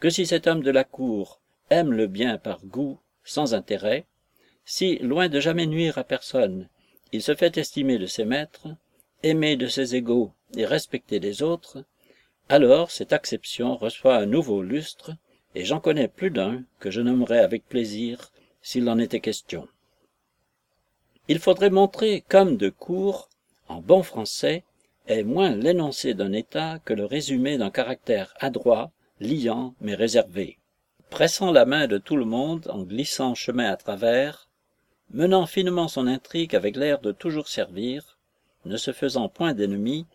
Que 0.00 0.08
si 0.08 0.24
cet 0.24 0.46
homme 0.46 0.62
de 0.62 0.70
la 0.70 0.84
cour 0.84 1.41
aime 1.72 1.92
le 1.92 2.06
bien 2.06 2.36
par 2.36 2.64
goût, 2.66 2.98
sans 3.24 3.54
intérêt, 3.54 4.04
si, 4.64 4.98
loin 4.98 5.28
de 5.28 5.40
jamais 5.40 5.66
nuire 5.66 5.96
à 5.98 6.04
personne, 6.04 6.68
il 7.12 7.22
se 7.22 7.34
fait 7.34 7.56
estimer 7.56 7.98
de 7.98 8.06
ses 8.06 8.24
maîtres, 8.24 8.68
aimer 9.22 9.56
de 9.56 9.66
ses 9.66 9.96
égaux 9.96 10.32
et 10.56 10.66
respecter 10.66 11.18
des 11.18 11.42
autres, 11.42 11.84
alors 12.48 12.90
cette 12.90 13.12
acception 13.12 13.76
reçoit 13.76 14.16
un 14.16 14.26
nouveau 14.26 14.62
lustre, 14.62 15.12
et 15.54 15.64
j'en 15.64 15.80
connais 15.80 16.08
plus 16.08 16.30
d'un 16.30 16.62
que 16.78 16.90
je 16.90 17.00
nommerais 17.00 17.40
avec 17.40 17.66
plaisir 17.66 18.30
s'il 18.60 18.88
en 18.88 18.98
était 18.98 19.20
question. 19.20 19.66
Il 21.28 21.38
faudrait 21.38 21.70
montrer 21.70 22.22
comme 22.28 22.56
de 22.56 22.68
cour, 22.68 23.28
en 23.68 23.80
bon 23.80 24.02
français, 24.02 24.64
est 25.06 25.24
moins 25.24 25.54
l'énoncé 25.54 26.14
d'un 26.14 26.32
état 26.32 26.78
que 26.84 26.92
le 26.92 27.06
résumé 27.06 27.58
d'un 27.58 27.70
caractère 27.70 28.34
adroit, 28.38 28.90
liant 29.20 29.74
mais 29.80 29.94
réservé. 29.94 30.58
Pressant 31.12 31.52
la 31.52 31.66
main 31.66 31.88
de 31.88 31.98
tout 31.98 32.16
le 32.16 32.24
monde 32.24 32.68
en 32.70 32.84
glissant 32.84 33.34
chemin 33.34 33.70
à 33.70 33.76
travers, 33.76 34.48
menant 35.10 35.44
finement 35.44 35.86
son 35.86 36.06
intrigue 36.06 36.56
avec 36.56 36.74
l'air 36.74 37.00
de 37.00 37.12
toujours 37.12 37.48
servir, 37.48 38.16
ne 38.64 38.78
se 38.78 38.92
faisant 38.92 39.28
point 39.28 39.52
d'ennemis, 39.52 40.06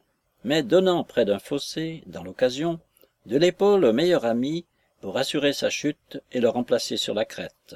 mais 0.43 0.63
donnant 0.63 1.03
près 1.03 1.23
d'un 1.23 1.37
fossé, 1.37 2.01
dans 2.07 2.23
l'occasion, 2.23 2.79
de 3.27 3.37
l'épaule 3.37 3.85
au 3.85 3.93
meilleur 3.93 4.25
ami 4.25 4.65
pour 4.99 5.17
assurer 5.17 5.53
sa 5.53 5.69
chute 5.69 6.19
et 6.31 6.39
le 6.39 6.49
remplacer 6.49 6.97
sur 6.97 7.13
la 7.13 7.25
crête. 7.25 7.75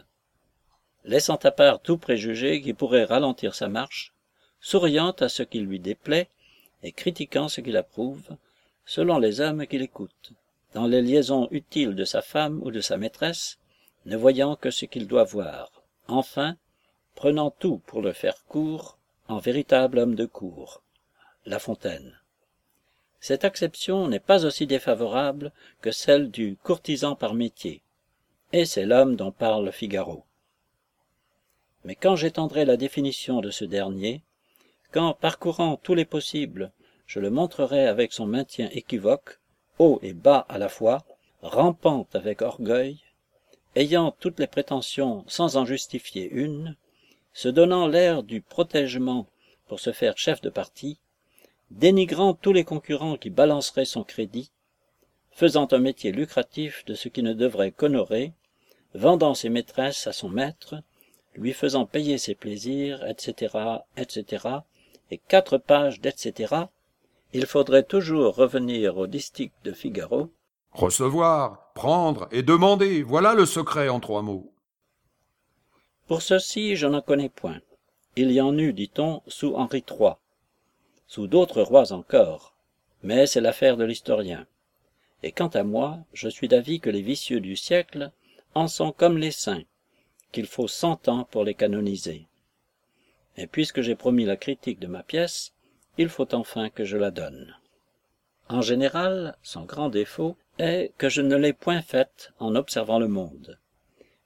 Laissant 1.06 1.38
à 1.44 1.52
part 1.52 1.80
tout 1.80 2.00
préjugé 2.00 2.60
qui 2.60 2.74
pourrait 2.74 3.06
ralentir 3.06 3.54
sa 3.54 3.70
marche, 3.70 4.14
souriant 4.60 5.12
à 5.12 5.30
ce 5.30 5.44
qui 5.44 5.60
lui 5.60 5.80
déplaît 5.80 6.28
et 6.82 6.92
critiquant 6.92 7.50
ce 7.50 7.62
qu'il 7.62 7.78
approuve, 7.78 8.36
selon 8.84 9.20
les 9.20 9.42
hommes 9.42 9.68
qui 9.68 9.78
l'écoutent, 9.78 10.34
dans 10.74 10.88
les 10.88 11.02
liaisons 11.02 11.48
utiles 11.52 11.96
de 11.96 12.06
sa 12.06 12.22
femme 12.22 12.62
ou 12.64 12.72
de 12.72 12.82
sa 12.82 12.98
maîtresse, 12.98 13.60
ne 14.06 14.18
voyant 14.18 14.56
que 14.56 14.72
ce 14.72 14.86
qu'il 14.86 15.08
doit 15.08 15.24
voir, 15.24 15.84
enfin, 16.08 16.56
prenant 17.16 17.52
tout 17.52 17.80
pour 17.86 18.02
le 18.02 18.14
faire 18.14 18.44
court, 18.46 18.98
en 19.28 19.40
véritable 19.40 20.00
homme 20.00 20.16
de 20.16 20.26
cour. 20.26 20.82
La 21.46 21.60
Fontaine. 21.60 22.18
Cette 23.20 23.46
acception 23.46 24.08
n'est 24.08 24.20
pas 24.20 24.46
aussi 24.46 24.68
défavorable 24.68 25.52
que 25.82 25.92
celle 25.92 26.32
du 26.32 26.58
courtisan 26.64 27.16
par 27.16 27.34
métier, 27.34 27.82
et 28.54 28.66
c'est 28.66 28.86
l'homme 28.86 29.16
dont 29.16 29.32
parle 29.32 29.72
Figaro 29.72 30.26
mais 31.84 31.96
quand 31.96 32.16
j'étendrai 32.16 32.66
la 32.66 32.78
définition 32.78 33.42
de 33.42 33.50
ce 33.50 33.66
dernier, 33.66 34.22
quand, 34.92 35.14
parcourant 35.14 35.78
tous 35.78 35.96
les 35.96 36.06
possibles, 36.06 36.72
je 37.08 37.20
le 37.20 37.30
montrerai 37.30 37.88
avec 37.88 38.14
son 38.14 38.26
maintien 38.26 38.70
équivoque, 38.72 39.40
haut 39.82 40.00
et 40.04 40.14
bas 40.14 40.46
à 40.48 40.60
la 40.60 40.70
fois, 40.70 41.04
rampant 41.42 42.08
avec 42.14 42.44
orgueil, 42.44 43.00
ayant 43.76 44.16
toutes 44.20 44.40
les 44.40 44.46
prétentions 44.46 45.26
sans 45.28 45.58
en 45.58 45.66
justifier 45.66 46.30
une, 46.30 46.76
se 47.34 47.50
donnant 47.50 47.88
l'air 47.88 48.22
du 48.22 48.42
protègement 48.42 49.26
pour 49.68 49.80
se 49.80 49.92
faire 49.92 50.20
chef 50.20 50.40
de 50.42 50.52
parti, 50.52 51.00
dénigrant 51.72 52.36
tous 52.36 52.54
les 52.54 52.64
concurrents 52.64 53.18
qui 53.18 53.32
balanceraient 53.32 53.86
son 53.86 54.04
crédit, 54.04 54.52
faisant 55.32 55.68
un 55.72 55.80
métier 55.80 56.12
lucratif 56.12 56.86
de 56.86 56.94
ce 56.94 57.10
qui 57.10 57.24
ne 57.24 57.34
devrait 57.34 57.72
qu'honorer, 57.72 58.34
vendant 58.94 59.34
ses 59.34 59.50
maîtresses 59.50 60.06
à 60.06 60.14
son 60.14 60.30
maître, 60.30 60.76
lui 61.34 61.54
faisant 61.54 61.88
payer 61.88 62.20
ses 62.20 62.36
plaisirs, 62.36 63.04
etc., 63.08 63.58
etc., 63.98 64.48
et 65.10 65.18
quatre 65.18 65.58
pages 65.58 66.02
d'etc., 66.02 66.44
il 67.34 67.46
faudrait 67.46 67.84
toujours 67.84 68.36
revenir 68.36 68.98
au 68.98 69.08
distique 69.08 69.54
de 69.64 69.72
Figaro. 69.72 70.30
Recevoir, 70.74 71.72
prendre 71.74 72.28
et 72.32 72.44
demander, 72.44 73.04
voilà 73.04 73.34
le 73.34 73.46
secret 73.46 73.90
en 73.90 74.00
trois 74.00 74.22
mots. 74.22 74.52
Pour 76.08 76.22
ceci, 76.22 76.76
je 76.76 76.88
n'en 76.88 77.02
connais 77.02 77.30
point. 77.30 77.62
Il 78.18 78.32
y 78.32 78.42
en 78.42 78.58
eut, 78.58 78.74
dit-on, 78.74 79.22
sous 79.28 79.56
Henri 79.56 79.84
III, 79.90 80.14
sous 81.08 81.28
d'autres 81.28 81.62
rois 81.62 81.94
encore, 81.94 82.54
mais 83.04 83.26
c'est 83.28 83.42
l'affaire 83.42 83.78
de 83.78 83.86
l'historien. 83.86 84.46
Et 85.24 85.32
quant 85.32 85.48
à 85.48 85.64
moi, 85.64 86.00
je 86.14 86.28
suis 86.28 86.48
d'avis 86.48 86.80
que 86.80 86.90
les 86.90 87.02
vicieux 87.02 87.40
du 87.40 87.56
siècle 87.56 88.12
en 88.54 88.68
sont 88.68 88.92
comme 88.92 89.18
les 89.18 89.32
saints, 89.32 89.64
qu'il 90.32 90.48
faut 90.48 90.68
cent 90.68 91.08
ans 91.08 91.26
pour 91.32 91.46
les 91.46 91.54
canoniser. 91.54 92.28
Et 93.38 93.48
puisque 93.48 93.82
j'ai 93.82 93.96
promis 93.96 94.26
la 94.26 94.36
critique 94.36 94.80
de 94.80 94.88
ma 94.88 95.04
pièce, 95.04 95.54
il 95.98 96.10
faut 96.10 96.34
enfin 96.34 96.70
que 96.70 96.86
je 96.86 96.98
la 96.98 97.12
donne. 97.12 97.56
En 98.50 98.62
général, 98.62 99.38
son 99.44 99.64
grand 99.64 99.90
défaut 99.90 100.36
est 100.60 100.92
que 100.98 101.10
je 101.10 101.22
ne 101.22 101.36
l'ai 101.36 101.54
point 101.54 101.82
faite 101.82 102.34
en 102.40 102.56
observant 102.56 103.00
le 103.00 103.08
monde, 103.08 103.58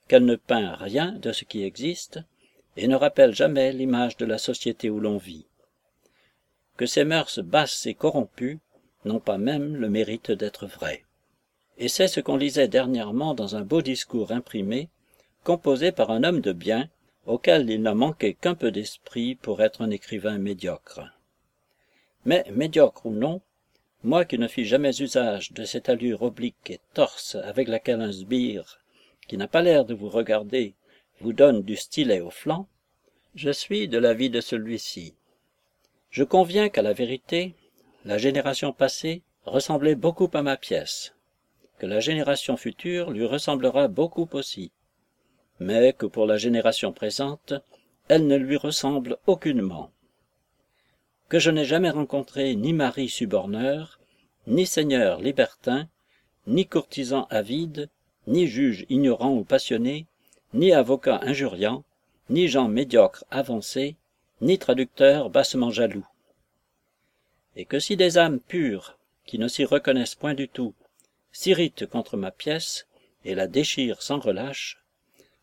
qu'elle 0.08 0.26
ne 0.26 0.36
peint 0.36 0.76
rien 0.76 1.12
de 1.12 1.32
ce 1.32 1.46
qui 1.46 1.64
existe, 1.64 2.20
et 2.78 2.88
ne 2.88 2.96
rappelle 2.96 3.34
jamais 3.34 3.72
l'image 3.72 4.18
de 4.18 4.26
la 4.26 4.38
société 4.38 4.90
où 4.90 5.00
l'on 5.00 5.18
vit, 5.18 5.46
que 6.78 6.86
ses 6.86 7.04
mœurs 7.06 7.40
basses 7.40 7.86
et 7.86 7.94
corrompues 7.94 8.60
n'ont 9.06 9.20
pas 9.20 9.38
même 9.38 9.76
le 9.76 9.90
mérite 9.90 10.32
d'être 10.32 10.68
vraies. 10.68 11.04
Et 11.78 11.88
c'est 11.88 12.08
ce 12.08 12.20
qu'on 12.20 12.38
lisait 12.38 12.68
dernièrement 12.68 13.34
dans 13.34 13.56
un 13.56 13.62
beau 13.62 13.82
discours 13.82 14.32
imprimé 14.32 14.90
composé 15.46 15.92
par 15.92 16.10
un 16.10 16.24
homme 16.24 16.42
de 16.42 16.52
bien, 16.52 16.90
auquel 17.28 17.70
il 17.70 17.84
n'a 17.84 17.94
manqué 17.94 18.34
qu'un 18.34 18.56
peu 18.56 18.72
d'esprit 18.72 19.36
pour 19.36 19.62
être 19.62 19.84
un 19.84 19.92
écrivain 19.92 20.40
médiocre. 20.40 21.02
Mais, 22.26 22.44
médiocre 22.52 23.06
ou 23.06 23.12
non, 23.12 23.42
moi 24.04 24.26
qui 24.26 24.38
ne 24.38 24.48
fis 24.48 24.66
jamais 24.66 25.02
usage 25.02 25.52
de 25.54 25.64
cette 25.64 25.90
allure 25.90 26.22
oblique 26.22 26.70
et 26.70 26.80
torse 26.94 27.36
avec 27.36 27.68
laquelle 27.68 28.02
un 28.02 28.12
sbire, 28.12 28.80
qui 29.28 29.38
n'a 29.38 29.48
pas 29.48 29.62
l'air 29.62 29.86
de 29.86 29.94
vous 29.94 30.10
regarder, 30.10 30.76
vous 31.22 31.34
donne 31.34 31.62
du 31.62 31.76
stylet 31.76 32.20
au 32.20 32.30
flanc, 32.30 32.68
je 33.36 33.50
suis 33.50 33.88
de 33.88 33.98
l'avis 33.98 34.30
de 34.30 34.42
celui-ci. 34.42 35.16
Je 36.10 36.24
conviens 36.24 36.70
qu'à 36.70 36.82
la 36.82 36.94
vérité, 36.94 37.56
la 38.06 38.18
génération 38.18 38.74
passée 38.74 39.24
ressemblait 39.46 39.96
beaucoup 39.96 40.30
à 40.34 40.42
ma 40.42 40.58
pièce, 40.58 41.16
que 41.80 41.86
la 41.86 42.00
génération 42.00 42.58
future 42.58 43.12
lui 43.12 43.26
ressemblera 43.26 43.88
beaucoup 43.88 44.30
aussi, 44.34 44.72
mais 45.60 45.94
que 45.94 46.06
pour 46.06 46.26
la 46.26 46.38
génération 46.38 46.94
présente, 46.94 47.54
elle 48.08 48.28
ne 48.28 48.36
lui 48.36 48.58
ressemble 48.58 49.18
aucunement. 49.26 49.92
Que 51.30 51.40
je 51.40 51.50
n'ai 51.50 51.66
jamais 51.66 51.90
rencontré 51.90 52.56
ni 52.56 52.72
mari 52.72 53.10
suborneur, 53.10 54.00
ni 54.48 54.66
seigneur 54.66 55.20
libertin, 55.20 55.88
ni 56.46 56.68
courtisan 56.68 57.26
avide, 57.32 57.90
ni 58.28 58.48
juge 58.48 58.86
ignorant 58.90 59.34
ou 59.34 59.44
passionné, 59.44 60.06
ni 60.54 60.72
avocat 60.72 61.20
injuriant, 61.24 61.84
ni 62.30 62.48
gens 62.48 62.68
médiocres 62.68 63.26
avancés, 63.32 63.96
ni 64.42 64.60
traducteur 64.60 65.30
bassement 65.30 65.72
jaloux. 65.72 66.06
Et 67.56 67.66
que 67.66 67.80
si 67.80 67.96
des 67.96 68.18
âmes 68.18 68.40
pures, 68.40 68.98
qui 69.26 69.40
ne 69.40 69.48
s'y 69.48 69.66
reconnaissent 69.66 70.16
point 70.16 70.36
du 70.36 70.48
tout, 70.48 70.74
s'irritent 71.32 71.88
contre 71.88 72.18
ma 72.18 72.32
pièce 72.32 72.88
et 73.24 73.34
la 73.34 73.48
déchirent 73.48 74.02
sans 74.02 74.20
relâche, 74.20 74.84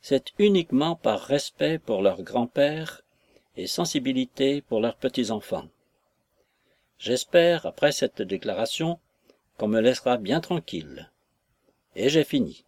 c'est 0.01 0.33
uniquement 0.39 0.95
par 0.95 1.21
respect 1.21 1.79
pour 1.79 2.03
leur 2.03 2.23
grand-père 2.23 3.03
et 3.57 3.67
sensibilité 3.67 4.63
pour 4.63 4.81
leurs 4.81 4.97
petits-enfants. 4.97 5.69
J'espère, 6.99 7.67
après 7.67 7.93
cette 7.93 8.23
déclaration, 8.23 8.99
qu'on 9.59 9.69
me 9.69 9.81
laissera 9.81 10.17
bien 10.17 10.41
tranquille. 10.41 11.11
Et 11.97 12.09
j'ai 12.09 12.25
fini. 12.25 12.65